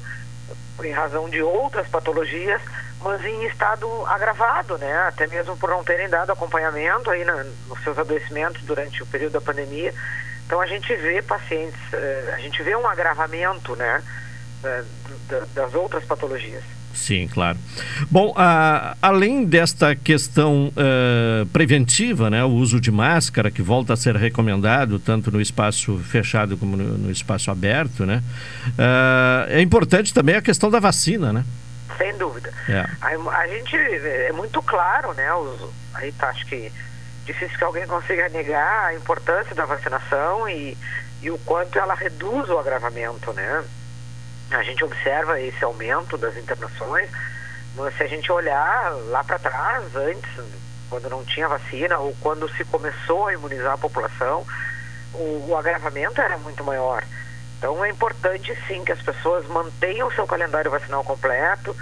em 0.84 0.91
razão 0.91 1.30
de 1.30 1.41
outras 1.41 1.88
patologias, 1.88 2.61
mas 3.01 3.24
em 3.26 3.45
estado 3.45 3.88
agravado, 4.05 4.78
né? 4.78 5.07
Até 5.07 5.26
mesmo 5.28 5.57
por 5.57 5.70
não 5.70 5.84
terem 5.84 6.07
dado 6.07 6.32
acompanhamento 6.32 7.09
aí 7.09 7.26
na, 7.26 7.43
nos 7.68 7.84
seus 7.84 7.97
adoecimentos 7.97 8.61
durante 8.63 9.01
o 9.01 9.05
período 9.07 9.34
da 9.34 9.41
pandemia. 9.41 9.93
Então 10.45 10.61
a 10.61 10.68
gente 10.68 10.95
vê 10.95 11.22
pacientes, 11.22 11.80
uh, 11.93 12.34
a 12.34 12.39
gente 12.39 12.61
vê 12.63 12.76
um 12.76 12.88
agravamento, 12.88 13.76
né? 13.76 14.03
da, 15.28 15.39
das 15.53 15.74
outras 15.74 16.03
patologias. 16.05 16.63
Sim, 16.93 17.27
claro. 17.31 17.57
Bom, 18.09 18.33
a, 18.35 18.97
além 19.01 19.45
desta 19.45 19.95
questão 19.95 20.67
uh, 20.69 21.45
preventiva, 21.47 22.29
né, 22.29 22.43
o 22.43 22.49
uso 22.49 22.81
de 22.81 22.91
máscara, 22.91 23.51
que 23.51 23.61
volta 23.61 23.93
a 23.93 23.95
ser 23.95 24.15
recomendado 24.15 24.99
tanto 24.99 25.31
no 25.31 25.39
espaço 25.39 25.97
fechado 25.99 26.57
como 26.57 26.75
no, 26.75 26.97
no 26.97 27.11
espaço 27.11 27.51
aberto, 27.51 28.05
né, 28.05 28.23
uh, 28.69 29.49
é 29.49 29.61
importante 29.61 30.13
também 30.13 30.35
a 30.35 30.41
questão 30.41 30.69
da 30.69 30.79
vacina, 30.79 31.31
né? 31.31 31.45
Sem 31.97 32.17
dúvida. 32.17 32.51
É. 32.67 32.85
A, 33.01 33.39
a, 33.39 33.47
gente 33.47 33.75
é 33.75 34.31
muito 34.31 34.61
claro, 34.61 35.13
né? 35.13 35.33
Os, 35.33 35.69
aí 35.93 36.11
tá, 36.11 36.29
acho 36.29 36.45
que 36.45 36.71
difícil 37.25 37.57
que 37.57 37.63
alguém 37.63 37.85
consiga 37.85 38.29
negar 38.29 38.85
a 38.85 38.95
importância 38.95 39.53
da 39.53 39.65
vacinação 39.65 40.47
e, 40.49 40.77
e 41.21 41.29
o 41.29 41.38
quanto 41.39 41.77
ela 41.77 41.93
reduz 41.93 42.49
o 42.49 42.57
agravamento, 42.57 43.33
né? 43.33 43.63
A 44.52 44.64
gente 44.64 44.84
observa 44.84 45.39
esse 45.41 45.64
aumento 45.64 46.18
das 46.18 46.38
internações, 46.38 47.10
mas 47.76 47.95
se 47.95 48.04
a 48.04 48.08
gente 48.08 48.32
olhar 48.32 48.91
lá 49.10 49.24
para 49.24 49.38
trás, 49.38 49.95
antes, 49.95 50.30
quando 50.89 51.10
não 51.10 51.24
tinha 51.26 51.48
vacina 51.48 51.98
ou 51.98 52.16
quando 52.22 52.50
se 52.56 52.64
começou 52.66 53.28
a 53.28 53.34
imunizar 53.34 53.74
a 53.74 53.78
população, 53.78 54.45
o, 55.14 55.48
o 55.50 55.58
agravamento 55.58 56.22
era 56.22 56.38
muito 56.38 56.64
maior. 56.64 57.04
Então 57.58 57.84
é 57.84 57.89
importante 57.89 58.56
sim 58.68 58.84
que 58.84 58.91
as 58.91 59.02
pessoas 59.02 59.45
mantenham 59.48 60.12
seu 60.12 60.26
calendário 60.26 60.72
vacinal 60.72 61.04
completo. 61.04 61.76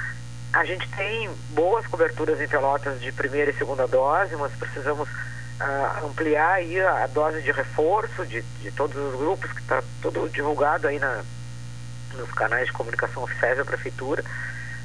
A 0.54 0.64
gente 0.64 0.88
tem 0.90 1.30
boas 1.50 1.86
coberturas 1.86 2.40
em 2.40 2.48
Pelotas 2.48 3.00
de 3.02 3.12
primeira 3.12 3.52
e 3.52 3.58
segunda 3.58 3.88
dose, 3.88 4.36
mas 4.38 4.54
precisamos 4.54 5.08
uh, 5.10 6.06
ampliar 6.06 6.54
aí 6.54 6.80
a 6.80 7.08
dose 7.08 7.42
de 7.42 7.52
reforço 7.52 8.26
de, 8.26 8.42
de 8.42 8.72
todos 8.72 8.96
os 8.96 9.20
grupos, 9.20 9.52
que 9.52 9.60
está 9.60 9.84
tudo 10.02 10.30
divulgado 10.30 10.88
aí 10.88 10.98
na, 10.98 11.24
nos 12.16 12.32
canais 12.32 12.68
de 12.68 12.74
comunicação 12.74 13.24
oficiais 13.24 13.58
da 13.58 13.66
prefeitura, 13.66 14.24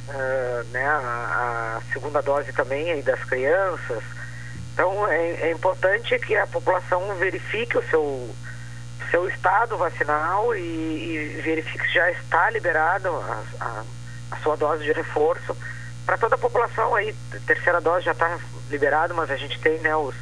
uh, 0.08 0.64
né, 0.70 0.86
a, 0.86 1.78
a, 1.78 1.92
segunda 1.92 2.20
dose 2.20 2.52
também 2.52 2.90
aí 2.90 3.02
das 3.02 3.22
crianças. 3.24 4.02
Então 4.72 5.06
é, 5.08 5.48
é, 5.48 5.52
importante 5.52 6.18
que 6.18 6.36
a 6.36 6.46
população 6.46 7.14
verifique 7.16 7.76
o 7.76 7.82
seu, 7.90 8.34
seu 9.10 9.28
estado 9.28 9.76
vacinal 9.76 10.54
e, 10.54 10.60
e 10.60 11.40
verifique 11.42 11.86
se 11.86 11.94
já 11.94 12.10
está 12.10 12.50
liberado 12.50 13.08
a, 13.08 13.42
a, 13.60 13.84
a 14.30 14.36
sua 14.38 14.56
dose 14.56 14.84
de 14.84 14.92
reforço. 14.92 15.56
Para 16.06 16.18
toda 16.18 16.34
a 16.34 16.38
população 16.38 16.94
aí, 16.94 17.14
terceira 17.46 17.80
dose 17.80 18.04
já 18.04 18.12
está 18.12 18.38
liberada, 18.70 19.12
mas 19.14 19.30
a 19.30 19.36
gente 19.36 19.60
tem 19.60 19.78
né, 19.80 19.94
os, 19.94 20.14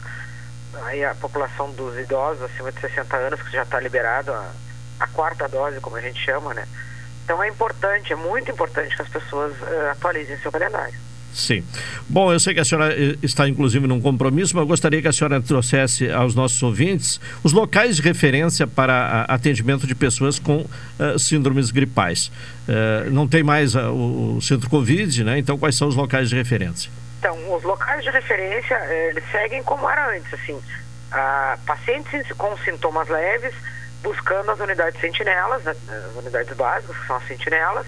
aí 0.85 1.05
a 1.05 1.15
população 1.15 1.71
dos 1.73 1.97
idosos 1.99 2.43
acima 2.43 2.73
de 2.73 2.81
60 2.81 3.17
anos 3.17 3.43
que 3.43 3.53
já 3.53 3.63
está 3.63 3.81
liberado 3.81 4.33
a, 4.33 4.51
a 5.01 5.07
quarta 5.09 5.49
dose, 5.49 5.81
como 5.81 5.97
a 5.97 6.01
gente 6.01 6.23
chama, 6.25 6.55
né? 6.55 6.67
Então 7.29 7.43
é 7.43 7.49
importante, 7.49 8.11
é 8.11 8.17
muito 8.17 8.51
importante 8.51 8.97
que 8.97 9.03
as 9.03 9.09
pessoas 9.09 9.53
uh, 9.61 9.91
atualizem 9.91 10.39
seu 10.39 10.51
calendário. 10.51 10.95
Sim. 11.35 11.63
Bom, 12.09 12.33
eu 12.33 12.41
sei 12.41 12.55
que 12.55 12.61
a 12.61 12.65
senhora 12.65 12.91
eh, 12.91 13.17
está 13.23 13.47
inclusive 13.47 13.87
num 13.87 14.01
compromisso, 14.01 14.57
mas 14.57 14.63
eu 14.63 14.67
gostaria 14.67 15.03
que 15.03 15.09
a 15.09 15.13
senhora 15.13 15.39
trouxesse 15.39 16.11
aos 16.11 16.35
nossos 16.35 16.61
ouvintes 16.63 17.21
os 17.45 17.53
locais 17.53 17.97
de 17.97 18.03
referência 18.03 18.67
para 18.67 19.27
atendimento 19.29 19.87
de 19.87 19.95
pessoas 19.95 20.39
com 20.39 20.61
uh, 20.61 21.19
síndromes 21.19 21.71
gripais. 21.71 22.29
Uh, 22.67 23.11
não 23.11 23.29
tem 23.29 23.43
mais 23.43 23.75
o, 23.75 24.37
o, 24.39 24.41
centro 24.41 24.71
Covid, 24.71 25.23
né? 25.23 25.39
Então, 25.39 25.59
quais 25.59 25.77
são 25.77 25.87
os 25.87 25.95
locais 25.95 26.31
de 26.31 26.35
referência? 26.35 26.91
Então, 27.19 27.37
os 27.55 27.63
locais 27.63 28.03
de 28.03 28.09
referência, 28.09 28.75
eles 29.11 29.23
seguem 29.31 29.63
como 29.65 29.87
era 29.87 30.17
antes, 30.17 30.33
assim. 30.33 30.59
pacientes 31.67 32.27
com 32.39 32.57
sintomas 32.65 33.07
leves 33.07 33.53
buscando 34.03 34.51
as 34.51 34.61
unidades 34.61 35.01
sentinelas, 35.01 35.63
né, 35.65 35.75
as 35.89 36.17
unidades 36.17 36.57
básicas, 36.57 36.97
que 36.97 37.07
são 37.07 37.17
as 37.17 37.27
sentinelas, 37.27 37.87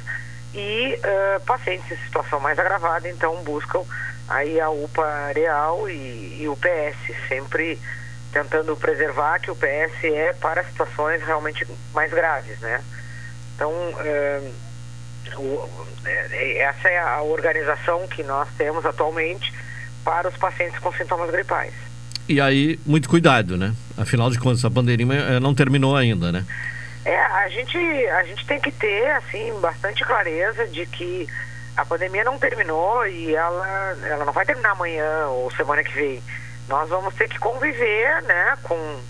e 0.53 0.99
uh, 0.99 1.41
pacientes 1.45 1.91
em 1.91 2.05
situação 2.05 2.41
mais 2.41 2.59
agravada, 2.59 3.09
então 3.09 3.43
buscam 3.45 3.85
aí 4.29 4.61
a 4.61 4.71
UPA 4.71 5.05
Areal 5.29 5.89
e, 5.89 6.43
e 6.43 6.49
o 6.49 6.57
PS, 6.57 7.29
sempre 7.29 7.81
tentando 8.33 8.77
preservar 8.77 9.41
que 9.41 9.51
o 9.51 9.57
PS 9.57 10.05
é 10.05 10.33
para 10.35 10.65
situações 10.65 11.23
realmente 11.23 11.67
mais 11.93 12.13
graves, 12.13 12.59
né? 12.61 12.83
Então, 13.55 13.71
uh, 13.71 14.55
o, 15.37 15.87
é, 16.05 16.59
essa 16.59 16.89
é 16.89 16.99
a 16.99 17.23
organização 17.23 18.07
que 18.09 18.23
nós 18.23 18.49
temos 18.57 18.87
atualmente 18.87 19.53
para 20.05 20.29
os 20.29 20.37
pacientes 20.37 20.79
com 20.79 20.93
sintomas 20.93 21.31
gripais. 21.31 21.75
E 22.31 22.41
aí, 22.41 22.79
muito 22.87 23.09
cuidado, 23.09 23.57
né? 23.57 23.75
Afinal 23.99 24.31
de 24.31 24.39
contas, 24.39 24.65
a 24.65 24.71
pandemia 24.71 25.15
eh, 25.15 25.41
não 25.41 25.53
terminou 25.53 25.97
ainda, 25.97 26.31
né? 26.31 26.47
É, 27.05 27.19
a 27.19 27.49
gente, 27.49 27.77
a 27.77 28.23
gente 28.23 28.47
tem 28.47 28.61
que 28.61 28.71
ter, 28.71 29.11
assim, 29.17 29.53
bastante 29.61 30.05
clareza 30.05 30.65
de 30.69 30.87
que 30.87 31.27
a 31.77 31.85
pandemia 31.85 32.23
não 32.23 32.39
terminou 32.39 33.05
e 33.05 33.35
ela, 33.35 33.97
ela 34.05 34.25
não 34.25 34.33
vai 34.33 34.47
terminar 34.47 34.71
amanhã 34.71 35.27
ou 35.27 35.51
semana 35.51 35.83
que 35.83 35.93
vem. 35.93 36.23
Nós 36.69 36.89
vamos 36.89 37.13
ter 37.17 37.29
que 37.29 37.37
conviver, 37.37 38.23
né, 38.23 38.57
com, 38.63 39.01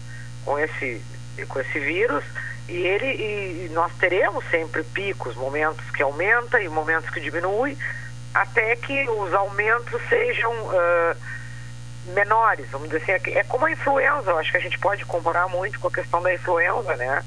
com, 0.47 0.59
esse, 0.59 1.03
com 1.47 1.61
esse 1.61 1.79
vírus 1.79 2.25
e 2.71 2.73
ele 2.73 3.66
e 3.66 3.71
nós 3.75 3.93
teremos 4.01 4.43
sempre 4.51 4.83
picos, 4.83 5.37
momentos 5.37 5.91
que 5.91 6.03
aumenta 6.03 6.59
e 6.59 6.71
momentos 6.71 7.11
que 7.11 7.21
diminui, 7.21 7.77
até 8.33 8.77
que 8.77 9.11
os 9.11 9.35
aumentos 9.35 10.01
sejam... 10.09 10.51
Uh, 10.68 11.39
menores, 12.07 12.66
vamos 12.70 12.88
dizer 12.88 13.14
assim, 13.14 13.32
é 13.32 13.44
como 13.44 13.66
a 13.66 13.70
influenza, 13.70 14.30
eu 14.30 14.38
acho 14.38 14.51
que 14.51 14.57
a 14.57 14.61
gente 14.61 14.78
pode 14.78 15.05
comparar 15.05 15.48
muito 15.48 15.78
com 15.78 15.88
a 15.88 15.92
questão 15.92 16.22
da 16.22 16.32
influenza, 16.32 16.96
né? 16.96 17.22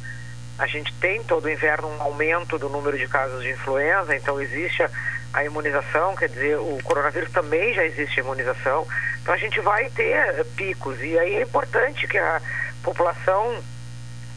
A 0.58 0.68
gente 0.68 0.94
tem 0.96 1.24
todo 1.24 1.50
inverno 1.50 1.88
um 1.88 2.02
aumento 2.02 2.58
do 2.58 2.70
número 2.70 2.98
de 2.98 3.08
casos 3.08 3.42
de 3.44 3.52
influenza, 3.52 4.16
então 4.16 4.42
existe 4.42 4.84
a, 4.84 4.90
a 5.34 5.44
imunização, 5.44 6.16
quer 6.16 6.30
dizer, 6.30 6.58
o 6.58 6.80
coronavírus 6.84 7.32
também 7.32 7.74
já 7.74 7.86
existe 7.86 8.20
imunização, 8.20 8.88
então 9.22 9.34
a 9.34 9.38
gente 9.38 9.60
vai 9.62 9.90
ter 9.90 10.46
picos, 10.56 11.02
e 11.02 11.18
aí 11.18 11.36
é 11.36 11.42
importante 11.42 12.08
que 12.08 12.18
a 12.18 12.42
população 12.84 13.64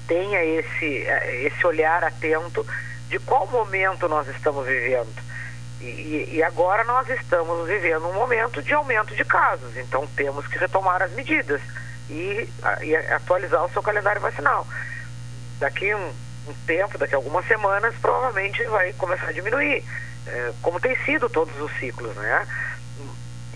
tenha 0.07 0.43
esse, 0.45 1.07
esse 1.45 1.67
olhar 1.67 2.05
atento 2.05 2.65
de 3.09 3.19
qual 3.21 3.47
momento 3.47 4.09
nós 4.09 4.27
estamos 4.29 4.67
vivendo. 4.67 5.27
E, 5.89 6.37
e, 6.37 6.43
agora 6.43 6.85
nós 6.85 7.09
estamos 7.09 7.69
vivendo 7.69 8.09
um 8.09 8.13
momento 8.13 8.63
de 8.63 8.75
aumento 8.75 9.15
de 9.15 9.25
casos, 9.25 9.77
então 9.77 10.07
temos 10.17 10.47
que 10.47 10.59
retomar 10.59 11.03
as 11.03 11.13
medidas 11.13 11.61
e, 12.11 12.49
e 12.83 12.97
atualizar 12.97 13.65
o 13.65 13.71
seu 13.71 13.83
calendário 13.83 14.21
vacinal. 14.21 14.67
Daqui 15.59 15.95
um, 15.95 16.09
um, 16.49 16.55
tempo, 16.67 16.99
daqui 16.99 17.15
algumas 17.15 17.47
semanas, 17.47 17.95
provavelmente 18.01 18.63
vai 18.65 18.93
começar 18.95 19.29
a 19.29 19.33
diminuir, 19.33 19.85
é, 20.27 20.53
como 20.63 20.81
tem 20.81 20.97
sido 21.05 21.29
todos 21.29 21.59
os 21.61 21.73
ciclos, 21.79 22.15
né? 22.17 22.47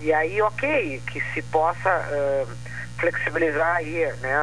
E 0.00 0.12
aí, 0.12 0.40
ok, 0.40 1.02
que 1.06 1.20
se 1.34 1.42
possa 1.42 1.90
uh, 1.90 2.48
flexibilizar 2.98 3.76
aí, 3.76 4.06
né, 4.20 4.34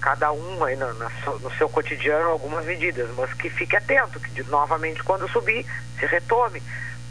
cada 0.00 0.30
um 0.30 0.62
aí 0.62 0.76
no, 0.76 0.92
no, 0.92 1.50
seu 1.56 1.68
cotidiano 1.68 2.28
algumas 2.28 2.66
medidas, 2.66 3.08
mas 3.16 3.32
que 3.32 3.48
fique 3.48 3.76
atento, 3.76 4.20
que 4.20 4.42
novamente 4.44 5.02
quando 5.02 5.26
subir, 5.30 5.64
se 5.98 6.04
retome 6.04 6.62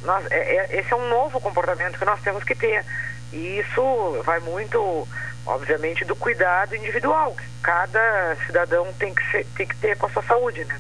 nós, 0.03 0.25
é, 0.31 0.55
é, 0.55 0.79
esse 0.79 0.91
é 0.91 0.95
um 0.95 1.09
novo 1.09 1.39
comportamento 1.39 1.97
que 1.97 2.05
nós 2.05 2.21
temos 2.21 2.43
que 2.43 2.55
ter. 2.55 2.83
E 3.31 3.59
isso 3.59 4.21
vai 4.25 4.39
muito, 4.39 5.07
obviamente, 5.45 6.03
do 6.05 6.15
cuidado 6.15 6.75
individual 6.75 7.35
que 7.35 7.43
cada 7.61 8.35
cidadão 8.45 8.87
tem 8.97 9.13
que, 9.13 9.31
ser, 9.31 9.45
tem 9.55 9.67
que 9.67 9.75
ter 9.75 9.97
com 9.97 10.07
a 10.07 10.09
sua 10.09 10.23
saúde, 10.23 10.65
né? 10.65 10.79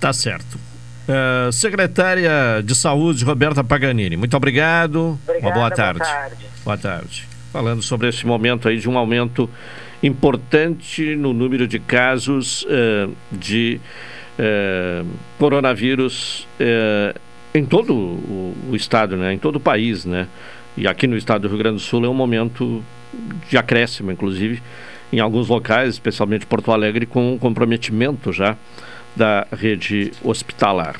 Tá 0.00 0.12
certo. 0.12 0.58
Uh, 1.02 1.52
secretária 1.52 2.62
de 2.64 2.74
Saúde, 2.74 3.24
Roberta 3.24 3.64
Paganini, 3.64 4.16
muito 4.16 4.36
obrigado. 4.36 5.18
Obrigada, 5.24 5.46
Uma 5.46 5.52
boa 5.52 5.70
tarde. 5.70 5.98
Boa 5.98 6.10
tarde. 6.10 6.46
Boa 6.64 6.78
tarde. 6.78 7.28
Falando 7.52 7.82
sobre 7.82 8.08
esse 8.08 8.24
momento 8.24 8.68
aí 8.68 8.78
de 8.78 8.88
um 8.88 8.96
aumento 8.96 9.50
importante 10.02 11.14
no 11.16 11.32
número 11.32 11.66
de 11.66 11.78
casos 11.78 12.62
uh, 12.64 13.14
de 13.30 13.80
uh, 14.38 15.06
coronavírus 15.38 16.46
em 17.54 17.64
todo 17.64 17.94
o, 17.94 18.54
o, 18.70 18.76
estado, 18.76 19.16
né? 19.16 19.32
em 19.32 19.38
todo 19.38 19.56
o 19.56 19.60
país, 19.60 20.04
né? 20.04 20.26
E 20.76 20.86
aqui 20.86 21.06
no 21.06 21.16
estado 21.16 21.42
do 21.42 21.48
Rio 21.48 21.58
Grande 21.58 21.76
do 21.76 21.80
Sul 21.80 22.04
é 22.04 22.08
um 22.08 22.14
momento 22.14 22.82
de 23.48 23.58
acréscimo, 23.58 24.10
inclusive, 24.10 24.62
em 25.12 25.20
alguns 25.20 25.48
locais, 25.48 25.90
especialmente 25.90 26.46
Porto 26.46 26.72
Alegre, 26.72 27.04
com 27.04 27.38
comprometimento 27.38 28.32
já 28.32 28.56
da 29.14 29.46
rede 29.52 30.12
hospitalar. 30.24 30.96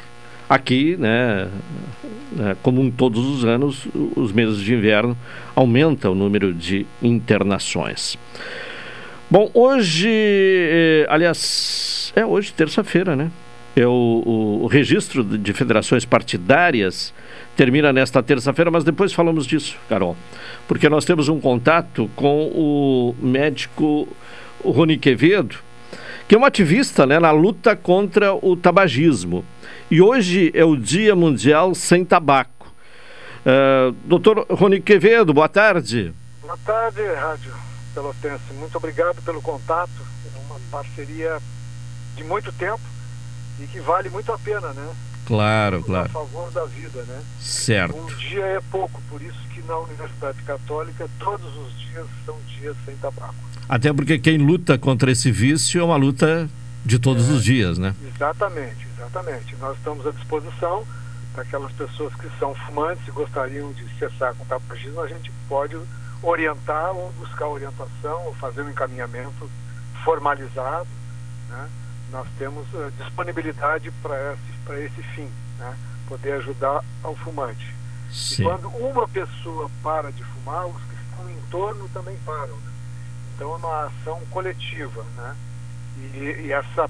Aqui, 0.48 0.96
né, 0.98 1.48
né, 2.32 2.54
como 2.62 2.82
em 2.82 2.90
todos 2.90 3.24
os 3.24 3.44
anos, 3.46 3.88
os 4.14 4.32
meses 4.32 4.58
de 4.58 4.74
inverno 4.74 5.16
aumenta 5.56 6.10
o 6.10 6.14
número 6.14 6.52
de 6.52 6.84
internações. 7.02 8.18
Bom, 9.30 9.50
hoje, 9.54 10.10
eh, 10.10 11.06
aliás, 11.08 12.12
é 12.14 12.26
hoje, 12.26 12.52
terça-feira, 12.52 13.16
né? 13.16 13.30
É 13.74 13.86
o, 13.86 13.90
o, 13.90 14.64
o, 14.64 14.66
registro 14.66 15.24
de 15.24 15.52
federações 15.54 16.04
partidárias 16.04 17.12
termina 17.56 17.90
nesta 17.90 18.22
terça-feira, 18.22 18.70
mas 18.70 18.84
depois 18.84 19.14
falamos 19.14 19.46
disso, 19.46 19.76
Carol. 19.88 20.14
Porque 20.68 20.90
nós 20.90 21.06
temos 21.06 21.28
um 21.28 21.40
contato 21.40 22.10
com 22.14 22.48
o 22.48 23.14
médico 23.18 24.06
Rony 24.62 24.98
Quevedo, 24.98 25.56
que 26.28 26.34
é 26.34 26.38
um 26.38 26.44
ativista 26.44 27.06
né, 27.06 27.18
na 27.18 27.30
luta 27.30 27.74
contra 27.74 28.34
o 28.34 28.56
tabagismo. 28.56 29.42
e 29.90 30.02
hoje 30.02 30.50
é 30.54 30.64
o 30.64 30.76
Dia 30.76 31.16
Mundial 31.16 31.74
Sem 31.74 32.04
Tabaco. 32.04 32.70
Uh, 33.44 33.92
doutor 34.04 34.46
Rony 34.50 34.80
Quevedo, 34.80 35.32
boa 35.32 35.48
tarde. 35.48 36.12
Boa 36.42 36.58
tarde, 36.58 37.00
Rádio 37.14 37.54
Pelotense. 37.94 38.52
Muito 38.52 38.76
obrigado 38.76 39.22
pelo 39.22 39.40
contato. 39.40 39.90
É 40.26 40.38
uma 40.46 40.60
parceria 40.70 41.38
de 42.14 42.22
muito 42.22 42.52
tempo 42.52 42.91
e 43.62 43.66
que 43.66 43.80
vale 43.80 44.08
muito 44.10 44.32
a 44.32 44.38
pena, 44.38 44.72
né? 44.72 44.94
Claro, 45.26 45.82
claro. 45.82 46.06
A 46.06 46.08
favor 46.08 46.50
da 46.50 46.64
vida, 46.64 47.02
né? 47.04 47.22
Certo. 47.40 47.96
Um 47.96 48.06
dia 48.16 48.44
é 48.44 48.60
pouco, 48.70 49.00
por 49.08 49.22
isso 49.22 49.38
que 49.54 49.62
na 49.62 49.78
Universidade 49.78 50.42
Católica 50.42 51.08
todos 51.18 51.56
os 51.56 51.78
dias 51.78 52.06
são 52.26 52.36
dias 52.58 52.76
sem 52.84 52.96
tabaco. 52.96 53.34
Até 53.68 53.92
porque 53.92 54.18
quem 54.18 54.38
luta 54.38 54.76
contra 54.76 55.10
esse 55.10 55.30
vício 55.30 55.80
é 55.80 55.84
uma 55.84 55.96
luta 55.96 56.48
de 56.84 56.98
todos 56.98 57.28
é, 57.28 57.32
os 57.32 57.44
dias, 57.44 57.78
né? 57.78 57.94
Exatamente, 58.14 58.86
exatamente. 58.96 59.56
Nós 59.56 59.76
estamos 59.76 60.06
à 60.06 60.10
disposição 60.10 60.84
para 61.32 61.42
aquelas 61.42 61.72
pessoas 61.72 62.12
que 62.14 62.28
são 62.38 62.54
fumantes 62.54 63.06
e 63.06 63.10
gostariam 63.10 63.72
de 63.72 63.88
cessar 63.98 64.34
com 64.34 64.44
tabagismo, 64.44 65.00
a 65.00 65.08
gente 65.08 65.32
pode 65.48 65.78
orientar 66.22 66.92
ou 66.92 67.10
buscar 67.12 67.46
orientação 67.46 68.26
ou 68.26 68.34
fazer 68.34 68.62
um 68.62 68.70
encaminhamento 68.70 69.50
formalizado, 70.04 70.88
né? 71.48 71.68
Nós 72.12 72.28
temos 72.38 72.66
uh, 72.74 72.92
disponibilidade 72.98 73.90
para 74.02 74.34
esse, 74.34 74.84
esse 74.84 75.02
fim, 75.14 75.28
né? 75.58 75.76
Poder 76.06 76.32
ajudar 76.34 76.84
ao 77.02 77.16
fumante. 77.16 77.74
Sim. 78.12 78.42
E 78.42 78.44
quando 78.44 78.68
uma 78.68 79.08
pessoa 79.08 79.70
para 79.82 80.12
de 80.12 80.22
fumar, 80.22 80.66
os 80.66 80.76
que 80.76 80.94
estão 80.94 81.30
em 81.30 81.40
torno 81.50 81.88
também 81.88 82.16
param. 82.26 82.54
Né? 82.54 82.72
Então 83.34 83.54
é 83.54 83.56
uma 83.56 83.86
ação 83.86 84.20
coletiva, 84.30 85.04
né? 85.16 85.34
E, 86.14 86.46
e, 86.46 86.52
essa 86.52 86.88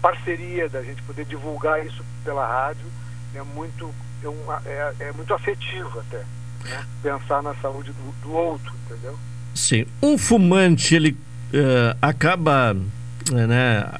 parceria 0.00 0.68
da 0.68 0.82
gente 0.82 1.02
poder 1.02 1.24
divulgar 1.24 1.84
isso 1.84 2.04
pela 2.24 2.46
rádio 2.46 2.86
é 3.34 3.42
muito 3.42 3.92
é, 4.22 4.28
uma, 4.28 4.62
é, 4.64 4.94
é 5.00 5.12
muito 5.12 5.32
afetiva 5.34 6.00
até 6.00 6.24
né? 6.64 6.86
pensar 7.02 7.42
na 7.42 7.54
saúde 7.56 7.92
do, 7.92 8.12
do, 8.22 8.32
outro 8.32 8.72
entendeu 8.84 9.18
sim 9.54 9.86
um 10.02 10.18
fumante 10.18 10.94
ele 10.94 11.12
uh, 11.12 11.96
acaba 12.00 12.74
né 13.30 13.90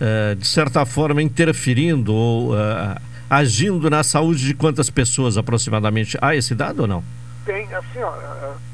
uh, 0.00 0.34
de 0.34 0.46
certa 0.46 0.84
forma 0.84 1.22
interferindo 1.22 2.14
ou 2.14 2.52
uh, 2.52 3.00
agindo 3.28 3.90
na 3.90 4.02
saúde 4.02 4.46
de 4.46 4.54
quantas 4.54 4.90
pessoas 4.90 5.36
aproximadamente 5.36 6.16
há 6.20 6.34
esse 6.34 6.54
dado 6.54 6.80
ou 6.82 6.86
não 6.86 7.04
tem 7.44 7.72
assim 7.74 8.00
ó, 8.00 8.12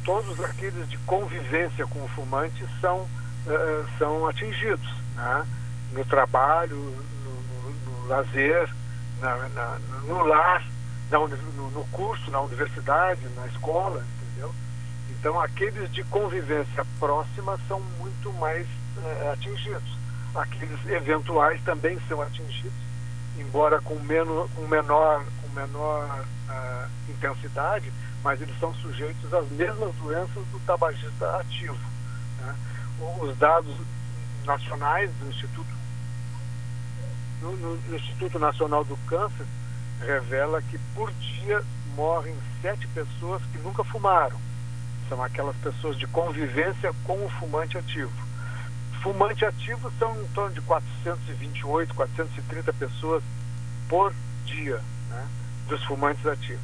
todos 0.05 0.41
aqueles 0.45 0.89
de 0.89 0.97
convivência 0.99 1.87
com 1.87 2.03
o 2.05 2.09
fumante 2.09 2.65
são 2.81 2.99
uh, 2.99 3.87
são 3.99 4.27
atingidos 4.27 5.03
né? 5.15 5.47
no 5.93 6.05
trabalho, 6.05 6.77
no, 6.77 7.33
no, 7.33 8.03
no 8.03 8.09
lazer, 8.09 8.69
na, 9.21 9.49
na, 9.51 9.79
no 10.07 10.25
lar, 10.25 10.65
na, 11.11 11.19
no, 11.19 11.71
no 11.71 11.85
curso, 11.93 12.31
na 12.31 12.41
universidade, 12.41 13.21
na 13.37 13.47
escola, 13.47 14.05
entendeu? 14.23 14.55
Então 15.11 15.41
aqueles 15.41 15.93
de 15.93 16.03
convivência 16.05 16.85
próxima 16.99 17.59
são 17.69 17.81
muito 17.99 18.33
mais 18.35 18.67
uh, 18.67 19.33
atingidos. 19.33 20.02
Aqueles 20.35 20.87
eventuais 20.87 21.61
também 21.63 21.99
são 22.09 22.23
atingidos, 22.23 22.73
embora 23.39 23.81
com, 23.83 23.99
menos, 24.01 24.51
com 24.53 24.67
menor, 24.67 25.25
com 25.43 25.49
menor 25.49 26.25
uh, 26.49 27.11
intensidade, 27.11 27.93
mas 28.25 28.41
eles 28.41 28.59
são 28.59 28.73
sujeitos 28.77 29.33
às 29.35 29.49
mesmas 29.51 29.95
doenças 29.97 30.47
do 30.47 30.59
tabagista 30.61 31.37
ativo. 31.37 31.77
Né? 32.41 32.57
Os 33.21 33.37
dados 33.37 33.77
nacionais 34.45 35.11
do 35.17 35.29
Instituto, 35.29 35.71
no, 37.43 37.53
no 37.57 37.97
Instituto 37.97 38.39
Nacional 38.39 38.85
do 38.85 38.97
Câncer 39.09 39.47
revela 40.01 40.63
que 40.63 40.79
por 40.95 41.13
dia 41.13 41.63
morrem 41.95 42.35
sete 42.63 42.87
pessoas 42.89 43.43
que 43.53 43.59
nunca 43.59 43.85
fumaram. 43.85 44.41
São 45.09 45.23
aquelas 45.23 45.57
pessoas 45.57 45.99
de 45.99 46.07
convivência 46.07 46.93
com 47.05 47.25
o 47.25 47.29
fumante 47.29 47.77
ativo. 47.77 48.32
Fumante 49.03 49.45
ativo 49.45 49.93
são 49.99 50.21
em 50.23 50.27
torno 50.29 50.55
de 50.55 50.61
428, 50.61 51.95
430 51.95 52.73
pessoas 52.73 53.23
por 53.89 54.15
dia, 54.45 54.81
né, 55.09 55.27
dos 55.69 55.83
fumantes 55.85 56.25
ativos. 56.27 56.63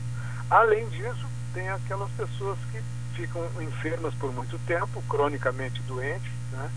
Além 0.48 0.89
disso, 0.89 1.27
tem 1.52 1.69
aquelas 1.69 2.10
pessoas 2.12 2.59
que 2.70 2.81
ficam 3.15 3.44
enfermas 3.60 4.15
por 4.15 4.32
muito 4.32 4.59
tempo, 4.60 5.02
cronicamente 5.09 5.82
doentes, 5.82 6.31
né? 6.52 6.70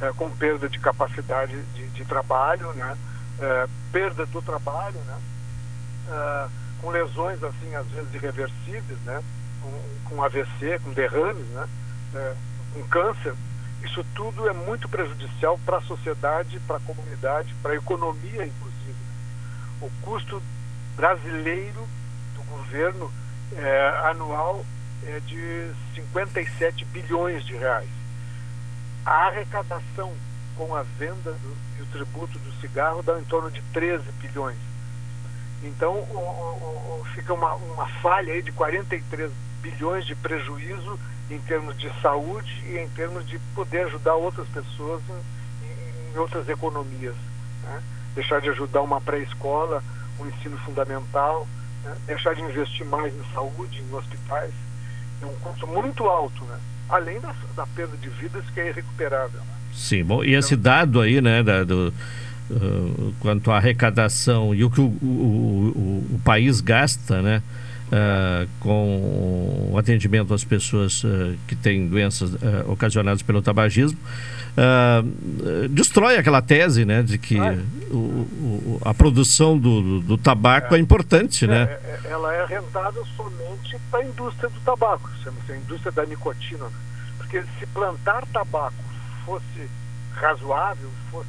É, 0.00 0.12
com 0.12 0.30
perda 0.30 0.68
de 0.68 0.78
capacidade 0.78 1.60
de, 1.74 1.88
de 1.88 2.04
trabalho, 2.04 2.72
né? 2.74 2.96
É, 3.40 3.68
perda 3.90 4.24
do 4.26 4.40
trabalho, 4.40 4.98
né? 5.00 5.18
É, 6.08 6.48
com 6.80 6.90
lesões 6.90 7.42
assim 7.42 7.74
às 7.74 7.86
vezes 7.88 8.14
irreversíveis, 8.14 9.00
né? 9.00 9.22
com, 9.60 10.14
com 10.16 10.22
AVC, 10.22 10.80
com 10.82 10.92
derrames, 10.92 11.46
né? 11.48 11.68
É, 12.14 12.34
com 12.72 12.82
câncer. 12.88 13.34
Isso 13.82 14.04
tudo 14.14 14.48
é 14.48 14.52
muito 14.52 14.88
prejudicial 14.88 15.58
para 15.64 15.78
a 15.78 15.82
sociedade, 15.82 16.60
para 16.60 16.76
a 16.76 16.80
comunidade, 16.80 17.54
para 17.62 17.72
a 17.72 17.76
economia, 17.76 18.46
inclusive. 18.46 18.96
O 19.80 19.90
custo 20.02 20.42
brasileiro 20.96 21.86
do 22.34 22.42
governo 22.44 23.12
é, 23.56 24.00
anual 24.04 24.64
é 25.06 25.20
de 25.20 25.70
57 25.94 26.84
bilhões 26.86 27.44
de 27.44 27.56
reais. 27.56 27.88
A 29.06 29.28
arrecadação 29.28 30.12
com 30.56 30.74
a 30.74 30.82
venda 30.82 31.32
do, 31.32 31.56
e 31.78 31.82
o 31.82 31.86
tributo 31.86 32.38
do 32.38 32.52
cigarro 32.60 33.02
dá 33.02 33.18
em 33.18 33.24
torno 33.24 33.50
de 33.50 33.62
13 33.72 34.04
bilhões. 34.20 34.58
Então 35.62 35.92
o, 35.94 36.16
o, 36.16 37.00
o, 37.00 37.04
fica 37.14 37.32
uma, 37.32 37.54
uma 37.54 37.86
falha 38.00 38.32
aí 38.32 38.42
de 38.42 38.52
43 38.52 39.30
bilhões 39.62 40.04
de 40.04 40.14
prejuízo 40.16 40.98
em 41.30 41.38
termos 41.40 41.76
de 41.76 41.90
saúde 42.00 42.62
e 42.66 42.78
em 42.78 42.88
termos 42.90 43.26
de 43.26 43.38
poder 43.54 43.86
ajudar 43.86 44.14
outras 44.14 44.48
pessoas 44.48 45.02
em, 45.10 46.14
em 46.14 46.18
outras 46.18 46.48
economias. 46.48 47.14
Né? 47.62 47.82
Deixar 48.14 48.40
de 48.40 48.48
ajudar 48.50 48.82
uma 48.82 49.00
pré-escola, 49.00 49.82
um 50.18 50.26
ensino 50.26 50.56
fundamental, 50.58 51.46
né? 51.84 51.96
deixar 52.06 52.34
de 52.34 52.42
investir 52.42 52.86
mais 52.86 53.14
em 53.14 53.32
saúde, 53.32 53.82
em 53.82 53.94
hospitais, 53.94 54.52
é 55.20 55.26
um 55.26 55.34
custo 55.36 55.66
muito 55.66 56.04
alto, 56.04 56.44
né? 56.44 56.58
além 56.88 57.20
da, 57.20 57.34
da 57.54 57.66
perda 57.66 57.96
de 57.96 58.08
vidas 58.08 58.44
que 58.50 58.60
é 58.60 58.68
irrecuperável. 58.70 59.40
Né? 59.40 59.52
Sim, 59.72 60.04
bom, 60.04 60.24
e 60.24 60.34
esse 60.34 60.56
dado 60.56 61.00
aí, 61.00 61.20
né, 61.20 61.42
da, 61.42 61.62
do, 61.62 61.92
uh, 62.50 63.14
quanto 63.20 63.50
à 63.50 63.58
arrecadação 63.58 64.54
e 64.54 64.64
o 64.64 64.70
que 64.70 64.80
o, 64.80 64.84
o, 64.84 66.06
o, 66.06 66.14
o 66.14 66.20
país 66.24 66.60
gasta, 66.60 67.20
né, 67.20 67.42
uh, 67.88 68.48
com 68.60 69.70
o 69.72 69.78
atendimento 69.78 70.32
às 70.32 70.44
pessoas 70.44 71.02
uh, 71.04 71.36
que 71.46 71.56
têm 71.56 71.88
doenças 71.88 72.30
ocasionadas 72.66 73.22
pelo 73.22 73.42
tabagismo, 73.42 73.98
uh, 74.56 75.68
destrói 75.68 76.16
aquela 76.16 76.42
tese 76.42 76.84
né, 76.84 77.02
de 77.02 77.18
que 77.18 77.38
ah, 77.38 77.56
o, 77.90 77.96
o, 77.96 78.80
a 78.84 78.92
produção 78.92 79.58
do, 79.58 80.00
do, 80.00 80.18
tabaco 80.18 80.74
é, 80.74 80.78
é 80.78 80.80
importante. 80.80 81.44
É, 81.44 81.48
né? 81.48 81.62
É, 81.64 82.00
ela 82.10 82.34
é 82.34 82.44
rentável 82.46 83.04
somente 83.16 83.78
para 83.90 84.00
a 84.00 84.04
indústria 84.04 84.48
do 84.48 84.60
tabaco, 84.60 85.10
chama-se 85.22 85.52
a 85.52 85.56
indústria 85.56 85.92
da 85.92 86.04
nicotina. 86.04 86.66
Porque 87.16 87.42
se 87.58 87.66
plantar 87.66 88.24
tabaco 88.26 88.82
fosse 89.24 89.70
razoável, 90.12 90.90
fosse 91.10 91.28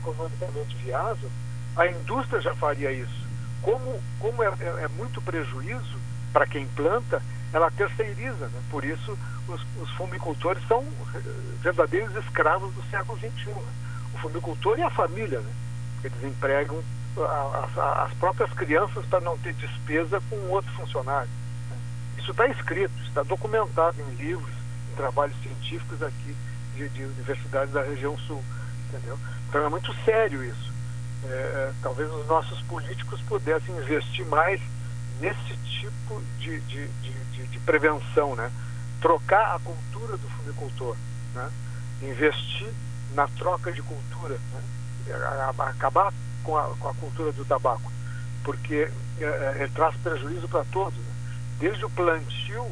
economicamente 0.00 0.76
viável, 0.84 1.30
a 1.76 1.86
indústria 1.86 2.40
já 2.40 2.54
faria 2.54 2.92
isso. 2.92 3.23
Como, 3.64 4.00
como 4.20 4.42
é, 4.42 4.46
é, 4.60 4.84
é 4.84 4.88
muito 4.88 5.22
prejuízo 5.22 5.98
para 6.32 6.46
quem 6.46 6.66
planta, 6.68 7.22
ela 7.52 7.70
terceiriza. 7.70 8.46
Né? 8.48 8.62
Por 8.70 8.84
isso, 8.84 9.18
os, 9.48 9.66
os 9.80 9.90
fumicultores 9.92 10.62
são 10.68 10.84
verdadeiros 11.62 12.14
escravos 12.16 12.74
do 12.74 12.82
século 12.90 13.18
XXI. 13.18 13.48
Né? 13.48 13.72
O 14.14 14.18
fumicultor 14.18 14.78
e 14.78 14.82
a 14.82 14.90
família, 14.90 15.40
né? 15.40 15.50
Eles 16.04 16.22
empregam 16.22 16.82
a, 17.16 17.68
a, 17.76 18.04
as 18.04 18.12
próprias 18.14 18.52
crianças 18.52 19.06
para 19.06 19.20
não 19.20 19.38
ter 19.38 19.54
despesa 19.54 20.20
com 20.28 20.36
outro 20.50 20.70
funcionário. 20.72 21.30
Né? 21.70 21.76
Isso 22.18 22.32
está 22.32 22.46
escrito, 22.48 22.92
está 23.06 23.22
documentado 23.22 23.96
em 24.02 24.14
livros, 24.16 24.54
em 24.92 24.96
trabalhos 24.96 25.36
científicos 25.42 26.02
aqui 26.02 26.36
de, 26.74 26.88
de 26.90 27.04
universidades 27.04 27.72
da 27.72 27.82
região 27.82 28.18
sul. 28.18 28.44
Entendeu? 28.88 29.18
Então 29.48 29.64
é 29.64 29.68
muito 29.70 29.94
sério 30.04 30.44
isso. 30.44 30.73
É, 31.26 31.32
é 31.32 31.72
talvez 31.82 32.10
os 32.10 32.26
nossos 32.26 32.60
políticos 32.62 33.20
pudessem 33.22 33.76
investir 33.76 34.26
mais 34.26 34.60
nesse 35.20 35.56
tipo 35.64 36.22
de, 36.38 36.60
de, 36.60 36.88
de, 36.88 37.46
de 37.46 37.58
prevenção, 37.60 38.34
né? 38.34 38.50
trocar 39.00 39.56
a 39.56 39.58
cultura 39.58 40.16
do 40.16 40.28
fumicultor, 40.28 40.96
né? 41.34 41.50
investir 42.02 42.72
na 43.14 43.28
troca 43.28 43.72
de 43.72 43.82
cultura, 43.82 44.38
né? 44.52 44.62
acabar 45.58 46.12
com 46.42 46.56
a, 46.56 46.74
com 46.78 46.88
a, 46.88 46.94
cultura 46.94 47.32
do 47.32 47.44
tabaco, 47.44 47.92
porque 48.42 48.90
é, 49.20 49.24
é, 49.24 49.56
ele 49.60 49.72
traz 49.72 49.94
prejuízo 49.96 50.48
para 50.48 50.64
todos. 50.64 50.98
Né? 50.98 51.12
Desde 51.58 51.84
o 51.84 51.90
plantio 51.90 52.66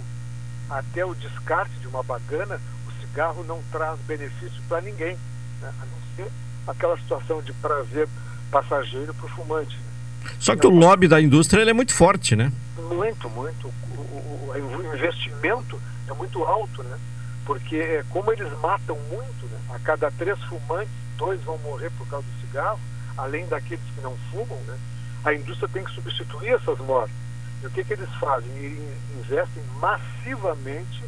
até 0.69 1.05
o 1.05 1.15
descarte 1.15 1.75
de 1.81 1.87
uma 1.87 2.03
bagana, 2.03 2.61
o 2.87 3.01
cigarro 3.01 3.45
não 3.45 3.63
traz 3.71 3.99
benefício 4.01 4.63
para 4.69 4.81
ninguém, 4.81 5.19
né? 5.61 5.73
a 5.81 5.85
não 5.85 5.99
ser 6.17 6.33
aquela 6.67 6.97
situação 6.97 7.43
de 7.43 7.53
prazer 7.55 8.09
passageiro 8.53 9.15
para 9.15 9.27
o 9.27 9.29
fumante. 9.31 9.75
Né? 9.77 10.31
Só 10.39 10.55
que 10.55 10.67
o 10.67 10.71
lobby 10.71 11.09
da 11.09 11.21
indústria 11.21 11.69
é 11.69 11.73
muito 11.73 11.95
forte, 11.95 12.37
né? 12.37 12.53
Muito, 12.77 13.29
muito. 13.31 13.67
O, 13.67 14.01
o, 14.01 14.53
o 14.53 14.95
investimento 14.95 15.81
é 16.09 16.13
muito 16.13 16.45
alto, 16.45 16.83
né? 16.85 16.99
Porque 17.47 18.05
como 18.11 18.31
eles 18.33 18.53
matam 18.61 18.97
muito, 19.11 19.47
né? 19.47 19.59
a 19.75 19.79
cada 19.81 20.11
três 20.13 20.39
fumantes, 20.45 20.93
dois 21.17 21.43
vão 21.43 21.59
morrer 21.59 21.91
por 21.99 22.07
causa 22.07 22.27
do 22.27 22.47
cigarro, 22.47 22.79
além 23.17 23.47
daqueles 23.47 23.85
que 23.95 24.01
não 24.01 24.17
fumam, 24.31 24.59
né? 24.67 24.79
a 25.25 25.33
indústria 25.33 25.69
tem 25.73 25.85
que 25.85 25.95
substituir 25.95 26.51
essas 26.51 26.79
mortes. 26.79 27.15
E 27.63 27.67
o 27.67 27.71
que, 27.71 27.85
que 27.85 27.93
eles 27.95 28.09
fazem? 28.21 28.51
Eles 28.57 28.81
investem 29.19 29.63
massivamente 29.81 31.03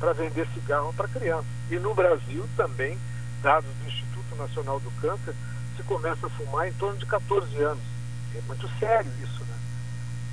para 0.00 0.12
vender 0.12 0.46
cigarro 0.54 0.92
para 0.94 1.08
crianças. 1.08 1.46
E 1.70 1.76
no 1.76 1.94
Brasil 1.94 2.48
também, 2.56 2.98
dados 3.42 3.70
do 3.82 3.88
Instituto 3.88 4.36
Nacional 4.36 4.80
do 4.80 4.90
Câncer, 5.00 5.34
se 5.78 5.82
começa 5.84 6.26
a 6.26 6.30
fumar 6.30 6.66
em 6.66 6.72
torno 6.72 6.98
de 6.98 7.06
14 7.06 7.56
anos. 7.62 7.82
É 8.34 8.40
muito 8.42 8.68
sério 8.78 9.10
isso, 9.22 9.44
né? 9.44 9.56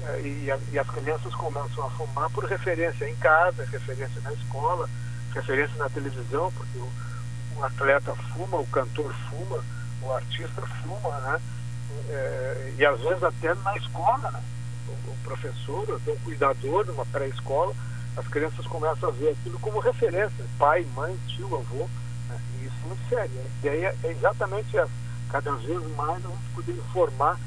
É, 0.08 0.22
e, 0.22 0.74
e 0.74 0.80
as 0.80 0.90
crianças 0.90 1.34
começam 1.36 1.86
a 1.86 1.90
fumar 1.92 2.30
por 2.32 2.46
referência 2.46 3.08
em 3.08 3.16
casa, 3.18 3.64
referência 3.66 4.20
na 4.22 4.34
escola, 4.34 4.90
referência 5.34 5.76
na 5.78 5.90
televisão, 5.90 6.52
porque 6.52 6.78
o, 6.80 6.92
o 7.58 7.64
atleta 7.64 8.14
fuma, 8.34 8.58
o 8.58 8.68
cantor 8.68 9.14
fuma, 9.30 9.64
o 10.02 10.12
artista 10.12 10.62
fuma, 10.84 11.20
né? 11.20 11.42
É, 12.10 12.74
e 12.78 12.86
às 12.86 13.00
vezes 13.00 13.24
até 13.24 13.54
na 13.54 13.78
escola, 13.78 14.32
né? 14.32 14.44
o, 14.88 15.12
o 15.12 15.18
professor, 15.24 16.02
o 16.08 16.20
cuidador 16.24 16.86
numa 16.88 17.06
pré-escola, 17.06 17.74
as 18.18 18.28
crianças 18.28 18.66
começam 18.66 19.10
a 19.10 19.12
ver 19.12 19.30
aquilo 19.30 19.60
como 19.60 19.80
referência, 19.80 20.46
pai, 20.58 20.86
mãe, 20.96 21.18
tio, 21.28 21.56
avô, 21.56 21.88
né? 22.30 22.40
e 22.60 22.66
isso 22.66 22.76
é 22.84 22.88
muito 22.88 23.10
sério. 23.10 23.32
A 23.40 23.60
ideia 23.60 23.96
é 24.04 24.12
exatamente 24.12 24.78
essa, 24.78 25.05
cada 25.36 25.52
vez 25.58 25.96
mais 25.98 26.24
nós 26.24 26.40
poder 26.54 26.72
informar 26.72 27.38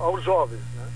aos 0.00 0.24
jovens. 0.24 0.60
Né? 0.74 0.88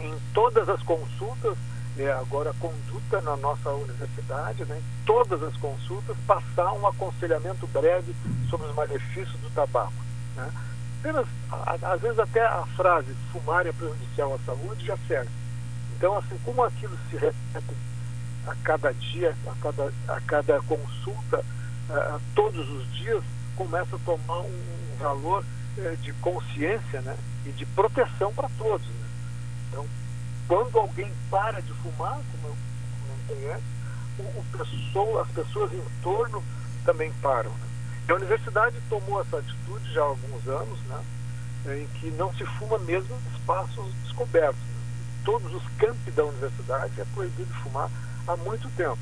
Em 0.00 0.14
todas 0.32 0.66
as 0.66 0.82
consultas, 0.82 1.58
é, 1.98 2.10
agora 2.12 2.50
a 2.50 2.54
conduta 2.54 3.20
na 3.20 3.36
nossa 3.36 3.70
universidade, 3.70 4.64
né, 4.64 4.78
em 4.78 5.04
todas 5.04 5.42
as 5.42 5.54
consultas, 5.58 6.16
passar 6.26 6.72
um 6.72 6.86
aconselhamento 6.86 7.66
breve 7.66 8.16
sobre 8.48 8.66
os 8.66 8.74
malefícios 8.74 9.38
do 9.40 9.50
tabaco. 9.50 9.92
Né? 10.36 10.50
Apenas, 11.00 11.26
às 11.82 12.00
vezes 12.00 12.18
até 12.18 12.46
a 12.46 12.64
frase 12.74 13.14
fumar 13.30 13.66
é 13.66 13.72
prejudicial 13.72 14.34
à 14.34 14.38
saúde 14.38 14.86
já 14.86 14.96
serve. 15.06 15.30
Então, 15.96 16.16
assim, 16.16 16.38
como 16.46 16.64
aquilo 16.64 16.96
se 17.10 17.16
repete 17.18 17.76
a 18.46 18.54
cada 18.64 18.90
dia, 18.94 19.36
a 19.46 19.54
cada, 19.60 19.92
a 20.08 20.20
cada 20.22 20.62
consulta, 20.62 21.44
uh, 21.90 22.20
todos 22.34 22.68
os 22.70 22.90
dias, 22.94 23.22
começa 23.54 23.96
a 23.96 23.98
tomar 24.00 24.40
um 24.40 24.85
valor 24.96 25.44
uh, 25.78 25.96
de 25.98 26.12
consciência 26.14 27.00
né, 27.02 27.16
e 27.44 27.52
de 27.52 27.64
proteção 27.66 28.32
para 28.34 28.48
todos. 28.58 28.86
Né? 28.86 29.08
Então, 29.68 29.86
quando 30.48 30.78
alguém 30.78 31.12
para 31.30 31.60
de 31.60 31.72
fumar, 31.74 32.18
como 32.32 32.48
eu 32.48 32.56
comentei 33.00 33.52
antes, 33.52 33.66
o, 34.18 34.22
o 34.22 34.44
pessoa, 34.52 35.22
as 35.22 35.28
pessoas 35.28 35.72
em 35.72 35.82
torno 36.02 36.42
também 36.84 37.12
param. 37.20 37.50
Né? 37.50 37.66
A 38.08 38.14
universidade 38.14 38.76
tomou 38.88 39.20
essa 39.20 39.38
atitude 39.38 39.92
já 39.92 40.00
há 40.00 40.04
alguns 40.04 40.46
anos, 40.46 40.78
né, 40.82 41.02
em 41.66 41.86
que 41.98 42.10
não 42.12 42.32
se 42.34 42.44
fuma 42.44 42.78
mesmo 42.78 43.14
em 43.14 43.36
espaços 43.36 43.92
descobertos. 44.04 44.60
Né? 44.60 44.76
Todos 45.24 45.52
os 45.52 45.62
campi 45.78 46.10
da 46.12 46.24
universidade 46.24 47.00
é 47.00 47.04
proibido 47.12 47.52
fumar 47.54 47.90
há 48.26 48.36
muito 48.36 48.68
tempo. 48.76 48.98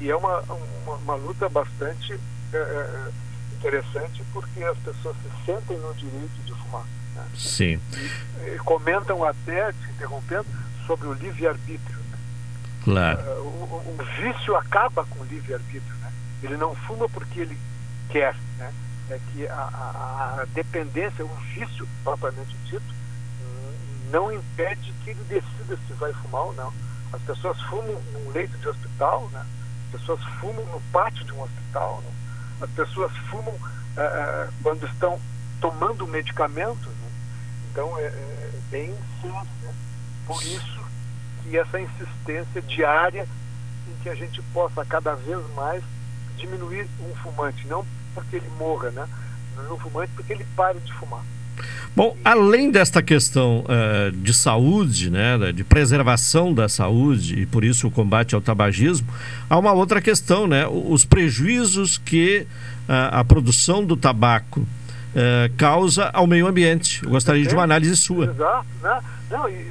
E 0.00 0.10
é 0.10 0.16
uma, 0.16 0.40
uma, 0.40 0.94
uma 0.94 1.14
luta 1.16 1.48
bastante 1.48 2.18
é, 2.52 2.56
é, 2.56 3.10
interessante 3.58 4.22
porque 4.32 4.62
as 4.62 4.78
pessoas 4.78 5.16
se 5.16 5.44
sentem 5.44 5.76
no 5.78 5.92
direito 5.94 6.42
de 6.44 6.54
fumar. 6.54 6.84
Né? 7.14 7.24
Sim. 7.36 7.80
E, 7.96 8.54
e, 8.54 8.58
comentam 8.58 9.24
até, 9.24 9.72
te 9.72 9.90
interrompendo, 9.90 10.46
sobre 10.86 11.08
o 11.08 11.12
livre-arbítrio. 11.12 11.98
Né? 11.98 12.18
Claro. 12.84 13.20
Uh, 13.20 13.42
o, 13.42 13.98
o, 13.98 14.22
vício 14.22 14.56
acaba 14.56 15.04
com 15.04 15.20
o 15.20 15.24
livre-arbítrio. 15.24 15.94
Né? 15.96 16.12
Ele 16.42 16.56
não 16.56 16.74
fuma 16.74 17.08
porque 17.08 17.40
ele 17.40 17.58
quer. 18.08 18.34
Né? 18.56 18.72
É 19.10 19.18
que 19.32 19.48
a, 19.48 19.54
a, 19.54 20.40
a 20.42 20.44
dependência, 20.54 21.24
o 21.24 21.34
vício 21.54 21.88
propriamente 22.04 22.54
dito, 22.66 22.94
não 24.10 24.32
impede 24.32 24.92
que 25.04 25.10
ele 25.10 25.24
decida 25.28 25.78
se 25.86 25.92
vai 25.94 26.12
fumar 26.12 26.42
ou 26.42 26.54
não. 26.54 26.72
As 27.12 27.22
pessoas 27.22 27.60
fumam 27.62 28.00
num 28.12 28.30
leito 28.32 28.56
de 28.58 28.68
hospital, 28.68 29.28
né? 29.32 29.44
as 29.86 30.00
pessoas 30.00 30.22
fumam 30.38 30.64
no 30.66 30.80
pátio 30.92 31.24
de 31.24 31.32
um 31.32 31.42
hospital, 31.42 32.02
né? 32.04 32.17
As 32.60 32.70
pessoas 32.70 33.12
fumam 33.30 33.54
uh, 33.54 34.52
quando 34.62 34.86
estão 34.86 35.20
tomando 35.60 36.06
medicamentos. 36.06 36.86
Né? 36.86 37.10
Então 37.70 37.98
é, 37.98 38.06
é 38.06 38.50
bem 38.70 38.94
sério. 39.20 39.48
Né? 39.62 39.74
Por 40.26 40.42
isso 40.42 40.86
que 41.42 41.56
essa 41.56 41.80
insistência 41.80 42.62
diária 42.62 43.26
em 43.88 44.02
que 44.02 44.08
a 44.08 44.14
gente 44.14 44.42
possa 44.52 44.84
cada 44.84 45.14
vez 45.14 45.38
mais 45.54 45.82
diminuir 46.36 46.88
um 47.00 47.14
fumante, 47.16 47.66
não 47.66 47.84
porque 48.14 48.36
ele 48.36 48.48
morra, 48.58 48.90
né? 48.90 49.08
Um 49.70 49.78
fumante 49.78 50.12
porque 50.14 50.32
ele 50.32 50.46
pare 50.56 50.78
de 50.80 50.92
fumar. 50.94 51.22
Bom, 51.94 52.16
além 52.24 52.70
desta 52.70 53.02
questão 53.02 53.64
uh, 53.64 54.12
de 54.12 54.32
saúde, 54.32 55.10
né, 55.10 55.52
de 55.52 55.64
preservação 55.64 56.54
da 56.54 56.68
saúde 56.68 57.40
e 57.40 57.46
por 57.46 57.64
isso 57.64 57.88
o 57.88 57.90
combate 57.90 58.34
ao 58.34 58.40
tabagismo, 58.40 59.08
há 59.50 59.58
uma 59.58 59.72
outra 59.72 60.00
questão, 60.00 60.46
né, 60.46 60.66
os 60.68 61.04
prejuízos 61.04 61.98
que 61.98 62.46
uh, 62.88 62.92
a 63.10 63.24
produção 63.24 63.84
do 63.84 63.96
tabaco 63.96 64.60
uh, 64.60 65.52
causa 65.56 66.08
ao 66.12 66.26
meio 66.26 66.46
ambiente. 66.46 67.02
Eu 67.02 67.10
gostaria 67.10 67.44
de 67.44 67.52
uma 67.52 67.64
análise 67.64 67.96
sua. 67.96 68.26
Exato, 68.26 68.66
né? 68.80 69.00
Não, 69.30 69.48
e, 69.48 69.66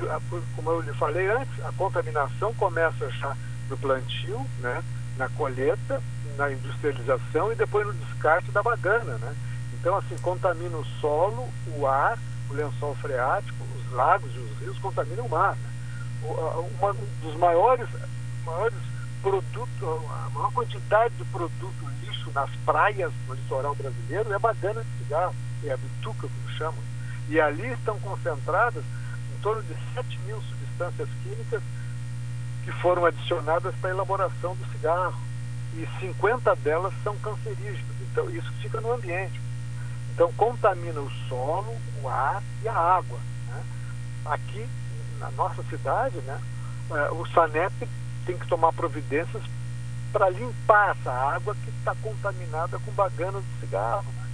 como 0.56 0.70
eu 0.70 0.82
lhe 0.82 0.94
falei 0.94 1.28
antes, 1.30 1.66
a 1.66 1.72
contaminação 1.72 2.54
começa 2.56 3.10
já 3.20 3.36
no 3.70 3.78
plantio, 3.78 4.46
né, 4.62 4.84
na 5.18 5.30
colheita, 5.30 6.02
na 6.38 6.52
industrialização 6.52 7.52
e 7.52 7.56
depois 7.56 7.88
no 7.88 7.94
descarte 7.94 8.52
da 8.52 8.62
bagana, 8.62 9.18
né? 9.18 9.34
Então, 9.88 10.00
assim, 10.00 10.18
contamina 10.18 10.76
o 10.76 10.84
solo, 11.00 11.48
o 11.78 11.88
ar, 11.88 12.20
o 12.50 12.54
lençol 12.54 12.94
freático, 12.96 13.64
os 13.78 13.94
lagos 13.94 14.30
e 14.36 14.40
os 14.40 14.60
rios 14.60 14.78
contaminam 14.80 15.26
o 15.26 15.30
mar. 15.30 15.56
Né? 15.56 15.70
Uma, 16.78 16.92
um 16.92 17.22
dos 17.22 17.36
maiores, 17.38 17.88
maiores 18.46 18.78
produtos, 19.22 19.70
a 19.82 20.30
maior 20.32 20.52
quantidade 20.52 21.16
de 21.16 21.24
produto 21.24 21.90
lixo 22.04 22.30
nas 22.36 22.50
praias 22.66 23.14
do 23.26 23.34
litoral 23.34 23.74
brasileiro 23.76 24.34
é 24.34 24.38
bagana 24.38 24.84
de 24.84 24.98
cigarro, 24.98 25.34
é 25.64 25.72
a 25.72 25.78
bituca, 25.78 26.28
como 26.28 26.58
chamam. 26.58 26.84
E 27.30 27.40
ali 27.40 27.72
estão 27.72 27.98
concentradas 28.02 28.84
em 28.84 29.40
torno 29.42 29.64
de 29.64 29.74
7 29.94 30.20
mil 30.26 30.42
substâncias 30.42 31.08
químicas 31.24 31.64
que 32.66 32.74
foram 32.74 33.06
adicionadas 33.06 33.74
para 33.76 33.92
a 33.92 33.94
elaboração 33.94 34.54
do 34.54 34.70
cigarro. 34.70 35.18
E 35.76 35.88
50 36.02 36.58
delas 36.58 36.94
são 37.06 37.16
cancerígenas. 37.20 37.96
Então, 38.02 38.30
isso 38.30 38.52
fica 38.62 38.82
no 38.82 38.92
ambiente. 38.92 39.47
Então 40.18 40.34
contamina 40.34 41.00
o 41.00 41.12
solo, 41.30 41.78
o 42.02 42.10
ar 42.10 42.42
e 42.64 42.68
a 42.68 42.74
água. 42.74 43.20
Né? 43.50 43.64
Aqui 44.26 44.68
na 45.20 45.30
nossa 45.30 45.62
cidade, 45.66 46.18
né, 46.22 46.42
eh, 46.90 47.10
o 47.12 47.24
SANEP 47.28 47.88
tem 48.26 48.36
que 48.36 48.48
tomar 48.48 48.74
providências 48.74 49.44
para 50.12 50.28
limpar 50.32 50.96
essa 50.98 51.12
água 51.12 51.56
que 51.64 51.70
está 51.70 51.94
contaminada 52.02 52.80
com 52.80 52.92
baganas 52.94 53.44
de 53.44 53.60
cigarro. 53.60 54.12
Né? 54.16 54.28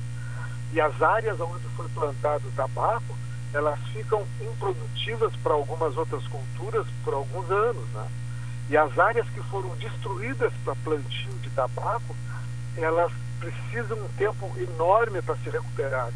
E 0.72 0.80
as 0.80 1.02
áreas 1.02 1.38
onde 1.42 1.68
foi 1.76 1.90
plantado 1.90 2.48
o 2.48 2.52
tabaco, 2.54 3.18
elas 3.54 3.78
ficam 3.92 4.26
improdutivas 4.40 5.36
para 5.44 5.52
algumas 5.52 5.98
outras 5.98 6.26
culturas 6.30 6.88
por 7.04 7.14
alguns 7.14 7.52
anos. 7.52 7.90
Né? 7.90 8.08
E 8.70 8.78
as 8.78 8.98
áreas 8.98 9.28
que 9.32 9.42
foram 9.50 9.76
destruídas 9.76 10.54
para 10.64 10.76
plantio 10.78 11.34
de 11.42 11.50
tabaco, 11.50 12.16
elas 12.78 13.12
precisa 13.44 13.96
um 13.96 14.08
tempo 14.18 14.52
enorme 14.58 15.22
para 15.22 15.36
se 15.38 15.50
recuperar. 15.50 16.10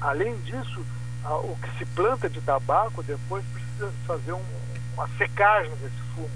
Além 0.00 0.36
disso, 0.38 0.84
o 1.24 1.56
que 1.56 1.78
se 1.78 1.84
planta 1.84 2.28
de 2.28 2.40
tabaco 2.40 3.02
depois 3.02 3.44
precisa 3.52 3.92
fazer 4.06 4.32
um, 4.32 4.44
uma 4.94 5.08
secagem 5.18 5.70
desse 5.76 6.00
fumo. 6.14 6.30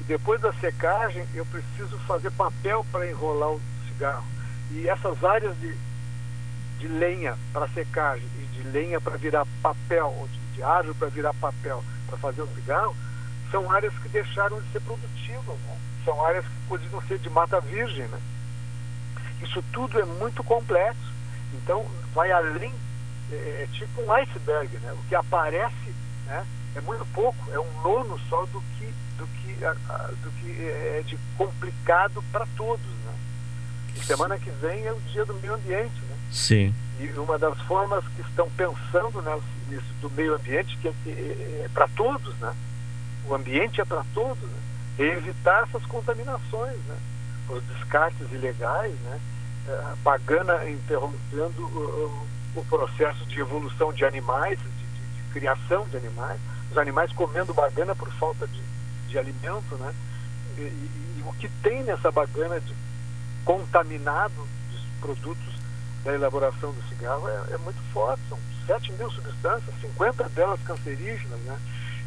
E 0.00 0.04
depois 0.04 0.40
da 0.40 0.52
secagem, 0.54 1.26
eu 1.34 1.46
preciso 1.46 1.98
fazer 2.00 2.30
papel 2.32 2.84
para 2.90 3.08
enrolar 3.08 3.50
o 3.50 3.60
cigarro. 3.88 4.24
E 4.72 4.88
essas 4.88 5.22
áreas 5.22 5.56
de, 5.60 5.76
de 6.78 6.88
lenha 6.88 7.36
para 7.52 7.68
secagem 7.68 8.26
e 8.38 8.46
de 8.56 8.68
lenha 8.68 9.00
para 9.00 9.16
virar 9.16 9.46
papel, 9.62 10.06
ou 10.18 10.28
de, 10.28 10.38
de 10.54 10.62
árvore 10.62 10.94
para 10.98 11.08
virar 11.08 11.34
papel 11.34 11.84
para 12.06 12.18
fazer 12.18 12.42
o 12.42 12.54
cigarro, 12.54 12.96
são 13.50 13.70
áreas 13.70 13.94
que 13.98 14.08
deixaram 14.08 14.60
de 14.60 14.68
ser 14.72 14.80
produtivas. 14.80 15.58
Né? 15.58 15.78
São 16.04 16.24
áreas 16.24 16.44
que 16.44 16.68
podiam 16.68 17.00
ser 17.02 17.18
de 17.18 17.30
mata 17.30 17.60
virgem. 17.60 18.06
Né? 18.08 18.18
Isso 19.44 19.62
tudo 19.72 20.00
é 20.00 20.04
muito 20.04 20.42
complexo. 20.42 21.12
Então, 21.54 21.86
vai 22.14 22.30
além, 22.32 22.72
é, 23.30 23.34
é, 23.34 23.68
tipo 23.72 24.02
um 24.02 24.12
iceberg, 24.12 24.76
né? 24.78 24.92
O 24.92 25.08
que 25.08 25.14
aparece 25.14 25.94
né, 26.26 26.44
é 26.74 26.80
muito 26.80 27.06
pouco, 27.12 27.50
é 27.52 27.58
um 27.58 27.82
nono 27.82 28.18
só 28.28 28.44
do 28.46 28.60
que, 28.76 28.92
do 29.16 29.26
que, 29.26 29.64
a, 29.64 29.70
a, 29.70 30.08
do 30.08 30.30
que 30.40 30.50
é, 30.62 30.98
é 30.98 31.02
de 31.06 31.18
complicado 31.36 32.22
para 32.32 32.46
todos. 32.56 32.84
Né? 32.84 33.14
E 33.96 34.04
semana 34.04 34.38
que 34.38 34.50
vem 34.50 34.84
é 34.84 34.92
o 34.92 35.00
dia 35.00 35.24
do 35.24 35.34
meio 35.34 35.54
ambiente. 35.54 36.00
Né? 36.08 36.16
Sim. 36.32 36.74
E 36.98 37.06
uma 37.18 37.38
das 37.38 37.58
formas 37.62 38.04
que 38.16 38.22
estão 38.22 38.48
pensando 38.50 39.22
nisso 39.68 39.92
do 40.00 40.10
meio 40.10 40.34
ambiente, 40.34 40.76
que 40.78 40.88
é, 40.88 40.92
é, 41.06 41.62
é 41.64 41.70
para 41.72 41.88
todos, 41.88 42.34
né? 42.36 42.54
O 43.26 43.34
ambiente 43.34 43.80
é 43.80 43.84
para 43.84 44.04
todos, 44.12 44.42
né? 44.42 44.58
é 44.98 45.16
evitar 45.16 45.64
essas 45.64 45.84
contaminações, 45.86 46.76
né? 46.86 46.96
Os 47.48 47.62
descartes 47.64 48.30
ilegais, 48.32 48.94
né? 49.00 49.20
A 49.66 49.96
bagana 50.02 50.68
interrompendo 50.68 51.62
o, 51.64 52.28
o, 52.56 52.64
processo 52.66 53.24
de 53.26 53.40
evolução 53.40 53.92
de 53.92 54.04
animais, 54.04 54.58
de, 54.58 54.64
de, 54.64 55.22
de, 55.22 55.32
criação 55.32 55.86
de 55.88 55.96
animais, 55.96 56.38
os 56.70 56.76
animais 56.76 57.12
comendo 57.12 57.54
bagana 57.54 57.94
por 57.94 58.12
falta 58.12 58.46
de, 58.46 58.62
de 59.08 59.18
alimento, 59.18 59.76
né? 59.76 59.94
E, 60.58 60.60
e, 60.60 61.18
e 61.18 61.24
o 61.26 61.32
que 61.34 61.48
tem 61.62 61.82
nessa 61.82 62.10
bagana 62.10 62.60
de 62.60 62.74
contaminado 63.44 64.46
de 64.70 64.78
produtos 65.00 65.54
da 66.04 66.12
elaboração 66.12 66.72
do 66.72 66.82
cigarro 66.88 67.26
é, 67.28 67.54
é, 67.54 67.58
muito 67.58 67.80
forte, 67.92 68.22
são 68.28 68.38
7 68.66 68.92
mil 68.92 69.10
substâncias, 69.10 69.74
50 69.80 70.28
delas 70.30 70.60
cancerígenas, 70.62 71.40
né? 71.40 71.58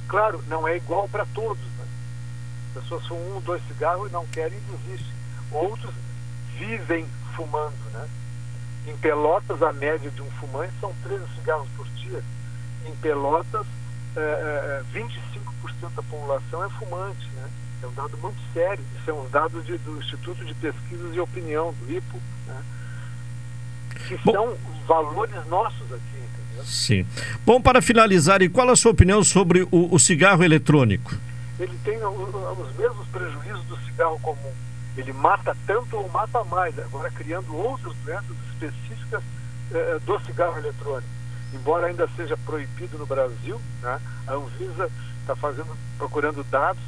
Claro, 0.08 0.44
não 0.48 0.68
é 0.68 0.78
igual 0.78 1.10
para 1.10 1.26
todos, 1.34 1.64
né? 1.78 1.86
As 2.76 2.84
pessoas 2.84 3.06
fumam 3.08 3.38
um, 3.38 3.42
dois 3.42 3.62
cigarros 3.68 4.10
e 4.10 4.14
não 4.14 4.26
querem 4.28 4.60
desistem. 4.60 5.14
Outros 5.52 5.94
vivem 6.58 7.08
fumando, 7.38 7.78
né? 7.94 8.08
Em 8.88 8.98
Pelotas, 8.98 9.62
a 9.62 9.72
média 9.72 10.10
de 10.10 10.22
um 10.22 10.32
fumante 10.32 10.74
são 10.82 10.94
13 11.04 11.24
cigarros 11.36 11.68
por 11.78 11.88
dia. 11.90 12.24
Em 12.86 12.96
Pelotas, 12.96 13.66
é, 14.16 14.20
é, 14.20 14.84
25% 15.00 15.96
da 15.96 16.02
população 16.02 16.66
é 16.66 16.70
fumante, 16.70 17.30
né? 17.36 17.50
É 17.84 17.88
um 17.88 17.94
dado 17.94 18.18
muito 18.18 18.40
sério. 18.54 18.84
Isso 19.00 19.12
é 19.12 19.14
um 19.14 19.30
dado 19.30 19.62
de, 19.62 19.78
do 19.78 19.98
Instituto 20.00 20.44
de 20.44 20.54
Pesquisas 20.56 21.14
e 21.14 21.20
Opinião, 21.20 21.74
do 21.74 21.92
IPO, 21.92 22.20
né? 22.48 22.64
que 24.08 24.18
Bom, 24.24 24.32
são 24.32 24.58
valores 24.88 25.46
nossos 25.48 25.92
aqui, 25.92 26.18
entendeu? 26.18 26.66
Sim. 26.66 27.06
Bom, 27.46 27.62
para 27.62 27.82
finalizar, 27.82 28.42
e 28.42 28.50
qual 28.50 28.70
a 28.70 28.76
sua 28.76 28.92
opinião 28.92 29.24
sobre 29.24 29.68
o, 29.70 29.94
o 29.94 30.00
cigarro 30.00 30.44
eletrônico? 30.44 31.16
Ele 31.60 31.78
tem 31.84 31.98
os 31.98 32.76
mesmos 32.78 33.08
prejuízos 33.08 33.64
do 33.66 33.78
cigarro 33.86 34.20
comum. 34.20 34.54
Ele 34.98 35.14
mata 35.14 35.56
tanto 35.66 35.96
ou 35.96 36.10
mata 36.10 36.44
mais, 36.46 36.78
agora 36.80 37.12
criando 37.12 37.56
outras 37.56 37.96
doenças 37.98 38.36
específicas 38.52 39.24
eh, 39.72 40.00
do 40.06 40.20
cigarro 40.22 40.58
eletrônico. 40.58 41.08
Embora 41.54 41.88
ainda 41.88 42.10
seja 42.16 42.36
proibido 42.38 42.98
no 42.98 43.06
Brasil, 43.06 43.62
né, 43.82 44.02
a 44.26 44.34
Anvisa 44.34 44.90
está 45.22 45.36
fazendo, 45.36 45.78
procurando 45.98 46.44
dados 46.46 46.82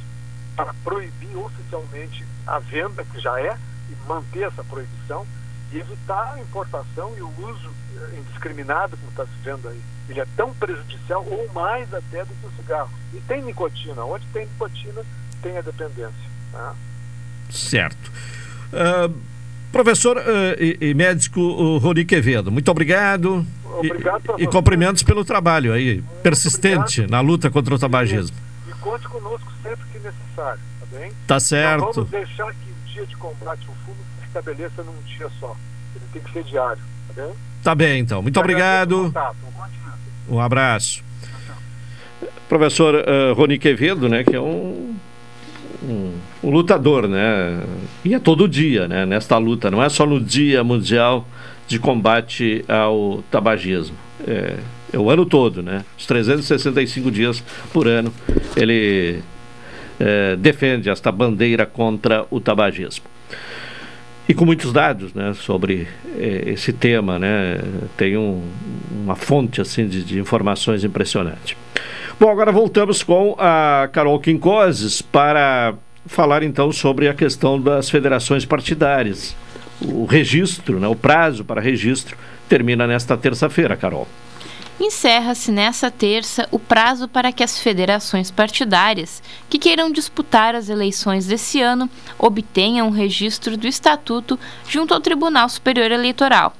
para 0.56 0.74
proibir 0.84 1.36
oficialmente 1.36 2.26
a 2.46 2.58
venda, 2.58 3.04
que 3.04 3.20
já 3.20 3.40
é, 3.40 3.56
e 3.88 4.08
manter 4.08 4.42
essa 4.42 4.64
proibição, 4.64 5.26
e 5.72 5.78
evitar 5.78 6.34
a 6.34 6.40
importação 6.40 7.14
e 7.16 7.22
o 7.22 7.48
uso 7.48 7.70
eh, 7.96 8.18
indiscriminado, 8.18 8.96
como 8.96 9.10
está 9.10 9.24
se 9.24 9.42
vendo 9.42 9.68
aí. 9.68 9.80
Ele 10.08 10.20
é 10.20 10.26
tão 10.36 10.52
prejudicial 10.52 11.24
ou 11.24 11.48
mais 11.52 11.94
até 11.94 12.24
do 12.24 12.34
que 12.34 12.46
o 12.46 12.52
cigarro. 12.56 12.90
E 13.12 13.20
tem 13.20 13.42
nicotina. 13.42 14.04
Onde 14.04 14.26
tem 14.32 14.46
nicotina, 14.46 15.04
tem 15.40 15.56
a 15.56 15.60
dependência. 15.60 16.30
Tá? 16.50 16.74
Certo. 17.50 18.10
Uh, 18.72 19.12
professor 19.72 20.16
uh, 20.16 20.20
e, 20.58 20.78
e, 20.80 20.94
médico 20.94 21.40
uh, 21.40 21.78
Rony 21.78 22.04
Quevedo, 22.04 22.50
muito 22.50 22.70
obrigado. 22.70 23.44
Obrigado 23.64 24.34
e, 24.38 24.44
e 24.44 24.46
cumprimentos 24.46 25.02
pelo 25.02 25.24
trabalho 25.24 25.72
aí, 25.72 26.02
persistente 26.22 27.00
obrigado. 27.00 27.10
na 27.10 27.20
luta 27.20 27.50
contra 27.50 27.74
o 27.74 27.78
tabagismo. 27.78 28.36
E, 28.66 28.70
e 28.70 28.74
conte 28.74 29.08
conosco 29.08 29.50
sempre 29.62 29.84
que 29.92 29.98
necessário, 29.98 30.60
tá 30.80 30.98
bem? 30.98 31.12
Tá 31.26 31.40
certo. 31.40 31.84
Não 31.84 31.92
vamos 31.92 32.10
deixar 32.10 32.52
que 32.52 32.70
o 32.70 32.92
dia 32.92 33.06
de 33.06 33.16
combate 33.16 33.66
ao 33.68 33.74
fumo 33.86 33.96
estabeleça 34.26 34.82
num 34.82 35.02
dia 35.06 35.28
só. 35.38 35.56
Ele 35.94 36.04
tem 36.12 36.22
que 36.22 36.32
ser 36.32 36.44
diário, 36.44 36.82
tá 37.08 37.22
bem? 37.22 37.32
Tá 37.62 37.74
bem, 37.74 38.00
então. 38.00 38.22
Muito 38.22 38.38
obrigado. 38.40 39.12
Um 40.28 40.40
abraço. 40.40 41.02
Professor 42.48 42.94
uh, 42.94 43.34
Rony 43.34 43.58
Quevedo, 43.58 44.08
né, 44.08 44.24
que 44.24 44.34
é 44.34 44.40
um, 44.40 44.96
um, 45.82 46.12
um, 46.42 46.50
lutador, 46.50 47.08
né? 47.08 47.62
E 48.04 48.14
é 48.14 48.18
todo 48.18 48.48
dia, 48.48 48.86
né? 48.88 49.06
Nesta 49.06 49.36
luta, 49.38 49.70
não 49.70 49.82
é 49.82 49.88
só 49.88 50.06
no 50.06 50.20
Dia 50.20 50.62
Mundial 50.62 51.26
de 51.66 51.78
Combate 51.78 52.64
ao 52.68 53.22
Tabagismo. 53.30 53.96
É, 54.26 54.56
é 54.92 54.98
o 54.98 55.08
ano 55.10 55.24
todo, 55.24 55.62
né? 55.62 55.84
Os 55.98 56.06
365 56.06 57.10
dias 57.10 57.42
por 57.72 57.86
ano 57.86 58.12
ele 58.56 59.20
é, 59.98 60.36
defende 60.36 60.90
esta 60.90 61.10
bandeira 61.10 61.64
contra 61.64 62.26
o 62.30 62.40
tabagismo 62.40 63.04
e 64.30 64.34
com 64.34 64.44
muitos 64.44 64.72
dados 64.72 65.12
né, 65.12 65.34
sobre 65.34 65.88
eh, 66.16 66.44
esse 66.46 66.72
tema. 66.72 67.18
Né, 67.18 67.60
tem 67.96 68.16
um, 68.16 68.40
uma 69.02 69.16
fonte 69.16 69.60
assim 69.60 69.88
de, 69.88 70.04
de, 70.04 70.20
informações 70.20 70.84
impressionante. 70.84 71.56
Bom, 72.20 72.28
agora 72.28 72.52
voltamos 72.52 73.02
com 73.02 73.34
a 73.38 73.88
Carol 73.94 74.20
Quincoses 74.20 75.00
para 75.00 75.72
falar 76.04 76.42
então 76.42 76.70
sobre 76.70 77.08
a 77.08 77.14
questão 77.14 77.58
das 77.58 77.88
federações 77.88 78.44
partidárias. 78.44 79.34
O 79.80 80.04
registro, 80.04 80.78
né, 80.78 80.86
o 80.86 80.94
prazo 80.94 81.46
para 81.46 81.62
registro 81.62 82.18
termina 82.46 82.86
nesta 82.86 83.16
terça-feira, 83.16 83.74
Carol. 83.74 84.06
Encerra-se 84.78 85.50
nessa 85.50 85.90
terça 85.90 86.46
o 86.50 86.58
prazo 86.58 87.08
para 87.08 87.32
que 87.32 87.42
as 87.42 87.58
federações 87.58 88.30
partidárias 88.30 89.22
que 89.48 89.58
queiram 89.58 89.90
disputar 89.90 90.54
as 90.54 90.68
eleições 90.68 91.26
desse 91.26 91.62
ano 91.62 91.88
obtenham 92.18 92.88
o 92.88 92.92
registro 92.92 93.56
do 93.56 93.66
estatuto 93.66 94.38
junto 94.68 94.92
ao 94.92 95.00
Tribunal 95.00 95.48
Superior 95.48 95.90
Eleitoral. 95.90 96.54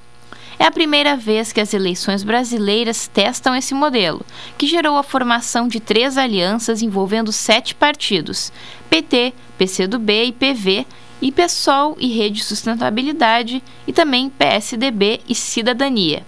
É 0.61 0.67
a 0.67 0.71
primeira 0.71 1.17
vez 1.17 1.55
que 1.55 1.61
as 1.63 1.73
eleições 1.73 2.23
brasileiras 2.23 3.09
testam 3.09 3.57
esse 3.57 3.73
modelo, 3.73 4.21
que 4.59 4.67
gerou 4.67 4.99
a 4.99 5.03
formação 5.03 5.67
de 5.67 5.81
três 5.81 6.19
alianças 6.19 6.83
envolvendo 6.83 7.33
sete 7.33 7.75
partidos: 7.75 8.53
PT, 8.91 9.33
PCdoB 9.57 10.25
e 10.27 10.33
PV, 10.33 10.87
e 11.23 11.33
PSOL 11.33 11.97
e 11.99 12.09
Rede 12.09 12.45
Sustentabilidade, 12.45 13.63
e 13.87 13.93
também 13.95 14.29
PSDB 14.29 15.23
e 15.27 15.35
Cidadania. 15.35 16.23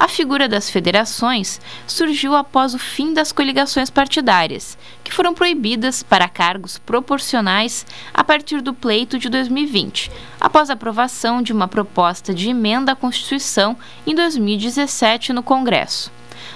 A 0.00 0.08
figura 0.08 0.48
das 0.48 0.70
federações 0.70 1.60
surgiu 1.86 2.34
após 2.34 2.72
o 2.72 2.78
fim 2.78 3.12
das 3.12 3.32
coligações 3.32 3.90
partidárias, 3.90 4.78
que 5.04 5.12
foram 5.12 5.34
proibidas 5.34 6.02
para 6.02 6.26
cargos 6.26 6.78
proporcionais 6.78 7.84
a 8.14 8.24
partir 8.24 8.62
do 8.62 8.72
pleito 8.72 9.18
de 9.18 9.28
2020, 9.28 10.10
após 10.40 10.70
a 10.70 10.72
aprovação 10.72 11.42
de 11.42 11.52
uma 11.52 11.68
proposta 11.68 12.32
de 12.32 12.48
emenda 12.48 12.92
à 12.92 12.96
Constituição 12.96 13.76
em 14.06 14.14
2017 14.14 15.34
no 15.34 15.42
Congresso. 15.42 16.10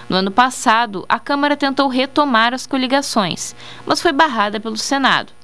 No 0.08 0.16
ano 0.16 0.30
passado, 0.30 1.04
a 1.06 1.18
Câmara 1.18 1.54
tentou 1.54 1.86
retomar 1.88 2.54
as 2.54 2.66
coligações, 2.66 3.54
mas 3.84 4.00
foi 4.00 4.12
barrada 4.12 4.58
pelo 4.58 4.78
Senado. 4.78 5.34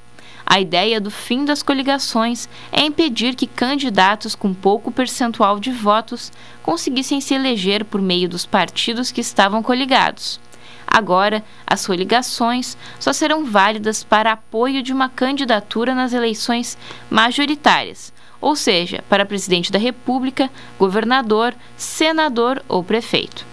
A 0.52 0.58
ideia 0.58 1.00
do 1.00 1.12
fim 1.12 1.44
das 1.44 1.62
coligações 1.62 2.48
é 2.72 2.80
impedir 2.80 3.36
que 3.36 3.46
candidatos 3.46 4.34
com 4.34 4.52
pouco 4.52 4.90
percentual 4.90 5.60
de 5.60 5.70
votos 5.70 6.32
conseguissem 6.60 7.20
se 7.20 7.34
eleger 7.34 7.84
por 7.84 8.02
meio 8.02 8.28
dos 8.28 8.46
partidos 8.46 9.12
que 9.12 9.20
estavam 9.20 9.62
coligados. 9.62 10.40
Agora, 10.84 11.44
as 11.64 11.86
coligações 11.86 12.76
só 12.98 13.12
serão 13.12 13.44
válidas 13.44 14.02
para 14.02 14.32
apoio 14.32 14.82
de 14.82 14.92
uma 14.92 15.08
candidatura 15.08 15.94
nas 15.94 16.12
eleições 16.12 16.76
majoritárias, 17.08 18.12
ou 18.40 18.56
seja, 18.56 19.04
para 19.08 19.24
presidente 19.24 19.70
da 19.70 19.78
República, 19.78 20.50
governador, 20.76 21.54
senador 21.76 22.60
ou 22.66 22.82
prefeito. 22.82 23.46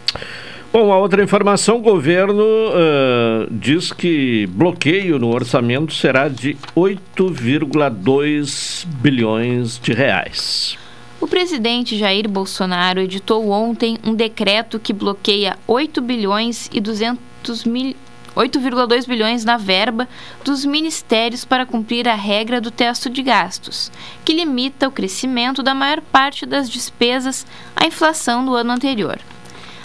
Bom, 0.72 0.92
a 0.92 0.98
outra 0.98 1.24
informação, 1.24 1.78
o 1.78 1.82
governo 1.82 2.44
uh, 2.44 3.48
diz 3.50 3.94
que 3.94 4.46
bloqueio 4.48 5.18
no 5.18 5.34
orçamento 5.34 5.94
será 5.94 6.28
de 6.28 6.58
8,2 6.76 8.86
bilhões 8.86 9.80
de 9.80 9.94
reais. 9.94 10.78
O 11.22 11.28
presidente 11.28 11.98
Jair 11.98 12.28
Bolsonaro 12.30 13.00
editou 13.00 13.50
ontem 13.50 13.98
um 14.04 14.14
decreto 14.14 14.78
que 14.78 14.92
bloqueia 14.92 15.58
8 15.66 16.02
bilhões 16.02 16.70
e 16.74 16.82
200 16.82 17.64
mil 17.66 17.96
8,2 18.36 19.08
bilhões 19.08 19.44
na 19.44 19.58
verba 19.58 20.08
dos 20.46 20.64
ministérios 20.64 21.44
para 21.44 21.66
cumprir 21.66 22.08
a 22.08 22.14
regra 22.14 22.62
do 22.62 22.70
teto 22.70 23.10
de 23.10 23.24
gastos, 23.24 23.92
que 24.24 24.32
limita 24.32 24.88
o 24.88 24.92
crescimento 24.92 25.64
da 25.64 25.74
maior 25.74 26.02
parte 26.02 26.46
das 26.46 26.70
despesas 26.70 27.48
à 27.76 27.88
inflação 27.88 28.46
do 28.46 28.54
ano 28.54 28.74
anterior. 28.74 29.18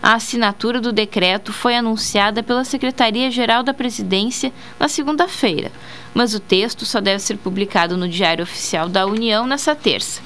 A 0.02 0.14
assinatura 0.14 0.80
do 0.80 0.90
decreto 0.90 1.52
foi 1.52 1.76
anunciada 1.76 2.42
pela 2.42 2.64
Secretaria-Geral 2.64 3.62
da 3.62 3.72
Presidência 3.72 4.52
na 4.76 4.88
segunda-feira, 4.88 5.70
mas 6.12 6.34
o 6.34 6.40
texto 6.40 6.84
só 6.84 7.00
deve 7.00 7.20
ser 7.20 7.36
publicado 7.36 7.96
no 7.96 8.08
Diário 8.08 8.42
Oficial 8.42 8.88
da 8.88 9.06
União 9.06 9.46
nesta 9.46 9.76
terça. 9.76 10.20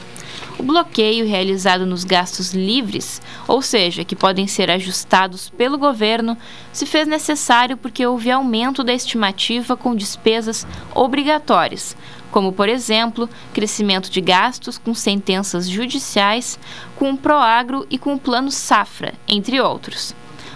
O 0.58 0.62
bloqueio 0.62 1.26
realizado 1.26 1.84
nos 1.84 2.04
gastos 2.04 2.54
livres, 2.54 3.20
ou 3.46 3.60
seja, 3.60 4.02
que 4.02 4.16
podem 4.16 4.46
ser 4.46 4.70
ajustados 4.70 5.50
pelo 5.50 5.76
governo, 5.76 6.38
se 6.72 6.86
fez 6.86 7.06
necessário 7.06 7.76
porque 7.76 8.06
houve 8.06 8.30
aumento 8.30 8.82
da 8.82 8.94
estimativa 8.94 9.76
com 9.76 9.94
despesas 9.94 10.66
obrigatórias, 10.94 11.94
como, 12.30 12.52
por 12.52 12.68
exemplo, 12.68 13.28
crescimento 13.52 14.10
de 14.10 14.20
gastos 14.20 14.78
com 14.78 14.94
sentenças 14.94 15.68
judiciais, 15.68 16.58
com 16.96 17.10
o 17.10 17.16
Proagro 17.16 17.86
e 17.90 17.98
com 17.98 18.14
o 18.14 18.18
Plano 18.18 18.50
Safra, 18.50 19.14
entre 19.28 19.60
outros. 19.60 20.14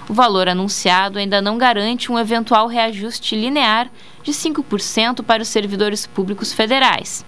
O 0.08 0.12
valor 0.12 0.48
anunciado 0.48 1.18
ainda 1.18 1.40
não 1.40 1.56
garante 1.56 2.10
um 2.10 2.18
eventual 2.18 2.66
reajuste 2.66 3.36
linear 3.36 3.88
de 4.22 4.32
5% 4.32 5.22
para 5.22 5.42
os 5.42 5.48
servidores 5.48 6.06
públicos 6.06 6.52
federais. 6.52 7.24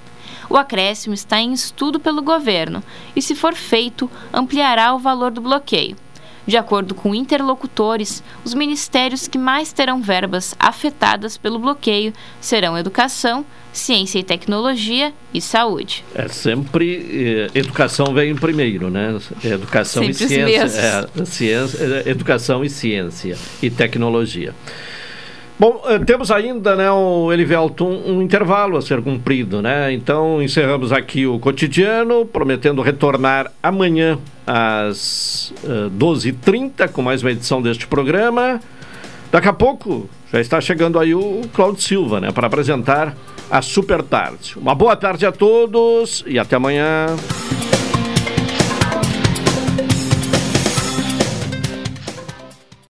O 0.50 0.56
acréscimo 0.56 1.14
está 1.14 1.40
em 1.40 1.52
estudo 1.52 2.00
pelo 2.00 2.20
governo 2.22 2.82
e, 3.14 3.22
se 3.22 3.34
for 3.34 3.54
feito, 3.54 4.10
ampliará 4.32 4.92
o 4.94 4.98
valor 4.98 5.30
do 5.30 5.40
bloqueio. 5.40 5.96
De 6.44 6.56
acordo 6.56 6.94
com 6.94 7.14
interlocutores, 7.14 8.22
os 8.44 8.52
ministérios 8.52 9.28
que 9.28 9.38
mais 9.38 9.72
terão 9.72 10.02
verbas 10.02 10.54
afetadas 10.58 11.38
pelo 11.38 11.58
bloqueio 11.60 12.12
serão 12.40 12.76
Educação, 12.76 13.46
Ciência 13.72 14.18
e 14.18 14.22
Tecnologia 14.22 15.12
e 15.32 15.40
Saúde. 15.40 16.04
É 16.14 16.28
sempre 16.28 17.48
eh, 17.54 17.58
educação 17.58 18.12
vem 18.12 18.34
primeiro, 18.34 18.90
né? 18.90 19.18
Educação 19.42 20.02
sempre 20.02 20.24
e 20.24 20.28
ciência, 20.28 20.80
é, 20.80 21.24
ciência, 21.24 21.78
é, 21.84 22.10
educação 22.10 22.64
e 22.64 22.68
ciência 22.68 23.36
e 23.62 23.70
tecnologia. 23.70 24.54
Bom, 25.62 25.80
eh, 25.86 26.00
temos 26.00 26.32
ainda, 26.32 26.74
né, 26.74 26.90
o 26.90 27.32
Elivelton, 27.32 28.02
um 28.06 28.20
intervalo 28.20 28.76
a 28.76 28.82
ser 28.82 29.00
cumprido, 29.00 29.62
né? 29.62 29.92
Então 29.92 30.42
encerramos 30.42 30.90
aqui 30.90 31.24
o 31.24 31.38
cotidiano, 31.38 32.26
prometendo 32.26 32.82
retornar 32.82 33.52
amanhã 33.62 34.18
às 34.44 35.52
uh, 35.62 35.86
eh, 35.86 35.90
12h30 35.96 36.88
com 36.88 37.00
mais 37.00 37.22
uma 37.22 37.30
edição 37.30 37.62
deste 37.62 37.86
programa. 37.86 38.60
Daqui 39.30 39.46
a 39.46 39.52
pouco 39.52 40.10
já 40.32 40.40
está 40.40 40.60
chegando 40.60 40.98
aí 40.98 41.14
o 41.14 41.42
Claudio 41.54 41.80
Silva, 41.80 42.20
né, 42.20 42.32
para 42.32 42.48
apresentar 42.48 43.16
a 43.52 43.60
Super 43.60 44.02
Tarde. 44.02 44.54
Uma 44.56 44.74
boa 44.74 44.96
tarde 44.96 45.26
a 45.26 45.30
todos 45.30 46.24
e 46.26 46.38
até 46.38 46.56
amanhã. 46.56 47.06